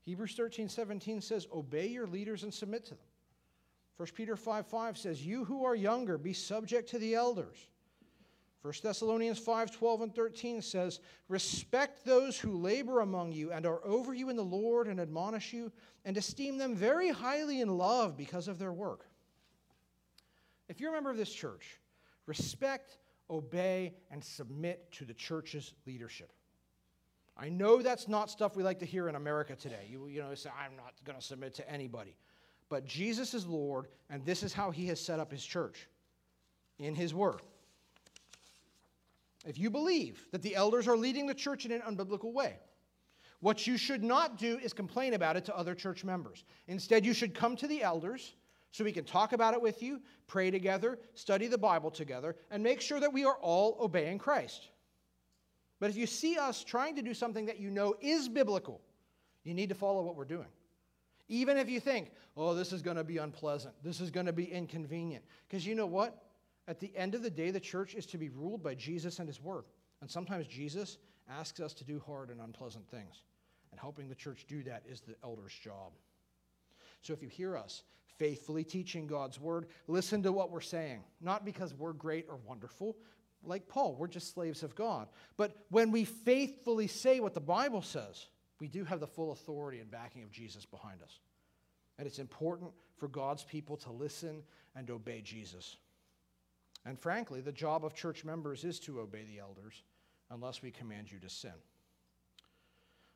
Hebrews 0.01 0.35
13 0.35 0.67
17 0.67 1.21
says, 1.21 1.47
Obey 1.53 1.87
your 1.87 2.07
leaders 2.07 2.43
and 2.43 2.53
submit 2.53 2.83
to 2.87 2.95
them. 2.95 3.05
1 3.95 4.09
Peter 4.13 4.35
5 4.35 4.67
5 4.67 4.97
says, 4.97 5.25
You 5.25 5.45
who 5.45 5.63
are 5.63 5.73
younger, 5.73 6.17
be 6.17 6.33
subject 6.33 6.89
to 6.89 6.97
the 6.97 7.15
elders. 7.15 7.69
1 8.67 8.73
Thessalonians 8.83 9.39
5 9.39 9.71
12 9.71 10.01
and 10.01 10.13
13 10.13 10.61
says, 10.61 10.99
Respect 11.29 12.03
those 12.03 12.37
who 12.37 12.51
labor 12.51 12.99
among 12.99 13.31
you 13.31 13.53
and 13.53 13.65
are 13.65 13.79
over 13.85 14.13
you 14.13 14.29
in 14.29 14.35
the 14.35 14.43
Lord 14.43 14.87
and 14.89 14.99
admonish 14.99 15.53
you, 15.53 15.71
and 16.03 16.17
esteem 16.17 16.57
them 16.57 16.75
very 16.75 17.07
highly 17.07 17.61
in 17.61 17.77
love 17.77 18.17
because 18.17 18.49
of 18.49 18.59
their 18.59 18.73
work. 18.73 19.05
If 20.67 20.81
you're 20.81 20.89
a 20.89 20.93
member 20.93 21.09
of 21.09 21.15
this 21.15 21.31
church, 21.31 21.79
respect, 22.25 22.97
obey, 23.29 23.93
and 24.11 24.21
submit 24.21 24.91
to 24.91 25.05
the 25.05 25.13
church's 25.13 25.73
leadership. 25.85 26.33
I 27.37 27.47
know 27.47 27.81
that's 27.81 28.09
not 28.09 28.29
stuff 28.29 28.57
we 28.57 28.63
like 28.63 28.79
to 28.79 28.85
hear 28.85 29.07
in 29.07 29.15
America 29.15 29.55
today. 29.55 29.87
You, 29.89 30.07
you 30.07 30.21
know, 30.21 30.35
say, 30.35 30.49
I'm 30.49 30.75
not 30.75 30.93
going 31.05 31.17
to 31.17 31.23
submit 31.23 31.53
to 31.53 31.71
anybody. 31.71 32.17
But 32.67 32.83
Jesus 32.85 33.33
is 33.33 33.47
Lord, 33.47 33.87
and 34.09 34.25
this 34.25 34.43
is 34.43 34.51
how 34.51 34.71
he 34.71 34.87
has 34.87 34.99
set 34.99 35.21
up 35.21 35.31
his 35.31 35.45
church 35.45 35.87
in 36.79 36.95
his 36.95 37.13
word. 37.13 37.41
If 39.47 39.57
you 39.57 39.69
believe 39.69 40.27
that 40.31 40.41
the 40.41 40.55
elders 40.55 40.87
are 40.87 40.97
leading 40.97 41.25
the 41.25 41.33
church 41.33 41.65
in 41.65 41.71
an 41.71 41.81
unbiblical 41.81 42.33
way, 42.33 42.59
what 43.39 43.65
you 43.65 43.77
should 43.77 44.03
not 44.03 44.37
do 44.37 44.59
is 44.61 44.73
complain 44.73 45.13
about 45.13 45.37
it 45.37 45.45
to 45.45 45.55
other 45.55 45.73
church 45.73 46.03
members. 46.03 46.43
Instead, 46.67 47.05
you 47.05 47.13
should 47.13 47.33
come 47.33 47.55
to 47.55 47.67
the 47.67 47.81
elders 47.81 48.33
so 48.71 48.83
we 48.83 48.91
can 48.91 49.05
talk 49.05 49.31
about 49.31 49.53
it 49.53 49.61
with 49.61 49.81
you, 49.81 50.01
pray 50.27 50.51
together, 50.51 50.99
study 51.13 51.47
the 51.47 51.57
Bible 51.57 51.89
together, 51.89 52.35
and 52.51 52.61
make 52.61 52.81
sure 52.81 52.99
that 52.99 53.13
we 53.13 53.23
are 53.23 53.37
all 53.37 53.77
obeying 53.79 54.17
Christ. 54.17 54.67
But 55.79 55.89
if 55.89 55.95
you 55.95 56.07
see 56.07 56.37
us 56.37 56.63
trying 56.63 56.95
to 56.95 57.01
do 57.01 57.13
something 57.13 57.45
that 57.45 57.59
you 57.59 57.69
know 57.69 57.95
is 58.01 58.27
biblical, 58.27 58.81
you 59.43 59.53
need 59.53 59.69
to 59.69 59.75
follow 59.75 60.03
what 60.03 60.17
we're 60.17 60.25
doing. 60.25 60.47
Even 61.29 61.57
if 61.57 61.69
you 61.69 61.79
think, 61.79 62.11
oh, 62.35 62.53
this 62.53 62.73
is 62.73 62.81
going 62.81 62.97
to 62.97 63.03
be 63.03 63.17
unpleasant, 63.17 63.75
this 63.83 64.01
is 64.01 64.11
going 64.11 64.25
to 64.25 64.33
be 64.33 64.45
inconvenient. 64.45 65.23
Because 65.47 65.65
you 65.65 65.75
know 65.75 65.85
what? 65.85 66.26
At 66.67 66.79
the 66.79 66.95
end 66.95 67.15
of 67.15 67.23
the 67.23 67.29
day, 67.29 67.51
the 67.51 67.59
church 67.59 67.95
is 67.95 68.05
to 68.07 68.17
be 68.17 68.29
ruled 68.29 68.61
by 68.61 68.75
Jesus 68.75 69.19
and 69.19 69.27
his 69.27 69.41
word. 69.41 69.65
And 70.01 70.09
sometimes 70.09 70.47
Jesus 70.47 70.97
asks 71.29 71.59
us 71.59 71.73
to 71.75 71.83
do 71.83 72.01
hard 72.05 72.29
and 72.29 72.41
unpleasant 72.41 72.87
things. 72.89 73.23
And 73.71 73.79
helping 73.79 74.09
the 74.09 74.15
church 74.15 74.45
do 74.47 74.63
that 74.63 74.83
is 74.89 75.01
the 75.01 75.15
elder's 75.23 75.53
job. 75.53 75.93
So 77.01 77.13
if 77.13 77.21
you 77.21 77.29
hear 77.29 77.57
us 77.57 77.83
faithfully 78.17 78.63
teaching 78.63 79.07
God's 79.07 79.39
word, 79.39 79.67
listen 79.87 80.23
to 80.23 80.31
what 80.31 80.51
we're 80.51 80.61
saying. 80.61 81.03
Not 81.21 81.45
because 81.45 81.73
we're 81.73 81.93
great 81.93 82.25
or 82.29 82.37
wonderful, 82.37 82.97
like 83.43 83.67
Paul, 83.67 83.95
we're 83.95 84.07
just 84.07 84.33
slaves 84.33 84.63
of 84.63 84.75
God. 84.75 85.07
But 85.37 85.55
when 85.69 85.91
we 85.91 86.03
faithfully 86.03 86.87
say 86.87 87.19
what 87.19 87.33
the 87.33 87.39
Bible 87.39 87.81
says, 87.81 88.27
we 88.59 88.67
do 88.67 88.83
have 88.83 88.99
the 88.99 89.07
full 89.07 89.31
authority 89.31 89.79
and 89.79 89.91
backing 89.91 90.23
of 90.23 90.31
Jesus 90.31 90.65
behind 90.65 91.01
us. 91.03 91.19
And 91.97 92.07
it's 92.07 92.19
important 92.19 92.71
for 92.97 93.07
God's 93.07 93.43
people 93.43 93.77
to 93.77 93.91
listen 93.91 94.43
and 94.75 94.89
obey 94.89 95.21
Jesus. 95.21 95.77
And 96.87 96.97
frankly, 96.97 97.41
the 97.41 97.51
job 97.51 97.83
of 97.83 97.93
church 97.93 98.23
members 98.23 98.63
is 98.63 98.79
to 98.81 99.01
obey 99.01 99.25
the 99.25 99.39
elders 99.39 99.83
unless 100.31 100.61
we 100.61 100.71
command 100.71 101.11
you 101.11 101.19
to 101.19 101.29
sin. 101.29 101.51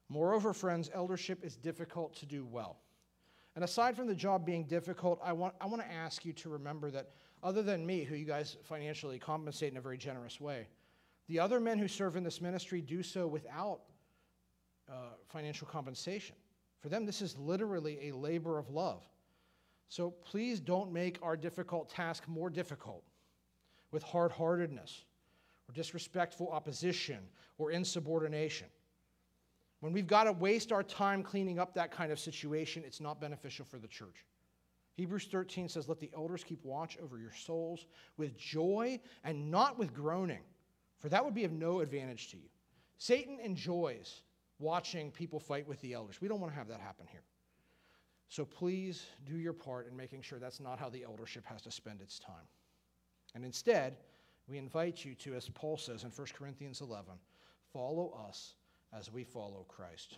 Moreover, 0.10 0.54
friends, 0.54 0.90
eldership 0.94 1.42
is 1.42 1.56
difficult 1.56 2.14
to 2.18 2.26
do 2.26 2.46
well. 2.46 2.80
And 3.56 3.64
aside 3.64 3.96
from 3.96 4.08
the 4.08 4.16
job 4.16 4.46
being 4.46 4.66
difficult, 4.66 5.22
I 5.24 5.32
want, 5.32 5.56
I 5.62 5.68
want 5.68 5.82
to 5.82 5.90
ask 5.90 6.26
you 6.26 6.34
to 6.34 6.50
remember 6.50 6.92
that 6.92 7.12
other 7.44 7.64
than 7.64 7.86
me, 7.86 8.04
who 8.04 8.16
you 8.16 8.26
guys 8.26 8.58
financially 8.64 9.18
compensate 9.18 9.72
in 9.72 9.78
a 9.78 9.82
very 9.82 9.98
generous 9.98 10.42
way, 10.42 10.68
the 11.30 11.40
other 11.40 11.62
men 11.62 11.80
who 11.80 11.88
serve 11.88 12.18
in 12.18 12.26
this 12.26 12.42
ministry 12.42 12.82
do 12.82 13.02
so 13.02 13.26
without 13.26 13.84
uh, 14.90 14.96
financial 15.30 15.66
compensation. 15.66 16.36
For 16.82 16.90
them, 16.90 17.06
this 17.06 17.22
is 17.22 17.38
literally 17.38 18.10
a 18.10 18.16
labor 18.18 18.60
of 18.60 18.70
love. 18.70 19.02
So 19.88 20.12
please 20.12 20.60
don't 20.60 20.92
make 20.92 21.20
our 21.22 21.38
difficult 21.38 21.90
task 21.90 22.28
more 22.28 22.50
difficult 22.50 23.06
with 23.92 24.04
hard 24.04 24.32
heartedness 24.32 25.04
or 25.70 25.74
disrespectful 25.74 26.50
opposition 26.50 27.20
or 27.58 27.72
insubordination. 27.72 28.68
When 29.82 29.94
we've 29.94 30.08
got 30.08 30.26
to 30.26 30.32
waste 30.32 30.72
our 30.72 30.84
time 30.84 31.24
cleaning 31.24 31.60
up 31.60 31.74
that 31.74 31.92
kind 31.92 32.12
of 32.12 32.20
situation, 32.20 32.84
it's 32.86 33.02
not 33.02 33.20
beneficial 33.20 33.66
for 33.66 33.80
the 33.80 33.88
church. 33.88 34.26
Hebrews 34.94 35.28
13 35.32 35.70
says, 35.70 35.90
Let 35.90 36.00
the 36.00 36.12
elders 36.16 36.44
keep 36.44 36.64
watch 36.64 36.98
over 37.02 37.18
your 37.18 37.34
souls 37.34 37.86
with 38.18 38.38
joy 38.38 39.00
and 39.24 39.50
not 39.50 39.80
with 39.80 39.94
groaning, 39.94 40.44
for 41.00 41.10
that 41.10 41.24
would 41.24 41.34
be 41.34 41.44
of 41.44 41.52
no 41.52 41.80
advantage 41.80 42.30
to 42.30 42.38
you. 42.38 42.50
Satan 42.98 43.40
enjoys 43.40 44.22
watching 44.60 45.10
people 45.10 45.40
fight 45.40 45.68
with 45.68 45.82
the 45.82 45.94
elders. 45.94 46.22
We 46.22 46.28
don't 46.28 46.40
want 46.40 46.54
to 46.54 46.60
have 46.60 46.68
that 46.68 46.80
happen 46.80 47.08
here. 47.10 47.24
So 48.30 48.46
please 48.46 49.08
do 49.26 49.36
your 49.36 49.54
part 49.54 49.88
in 49.90 49.98
making 49.98 50.22
sure 50.22 50.38
that's 50.40 50.60
not 50.60 50.80
how 50.80 50.90
the 50.90 51.04
eldership 51.04 51.46
has 51.46 51.62
to 51.64 51.72
spend 51.72 52.00
its 52.02 52.20
time. 52.20 52.48
And 53.34 53.46
instead, 53.46 53.98
we 54.48 54.58
invite 54.58 55.06
you 55.06 55.16
to, 55.16 55.36
as 55.36 55.50
Paul 55.50 55.78
says 55.78 56.04
in 56.04 56.10
1 56.10 56.28
Corinthians 56.38 56.82
11, 56.82 57.14
follow 57.72 58.18
us 58.28 58.56
as 58.98 59.12
we 59.12 59.24
follow 59.24 59.66
Christ. 59.68 60.18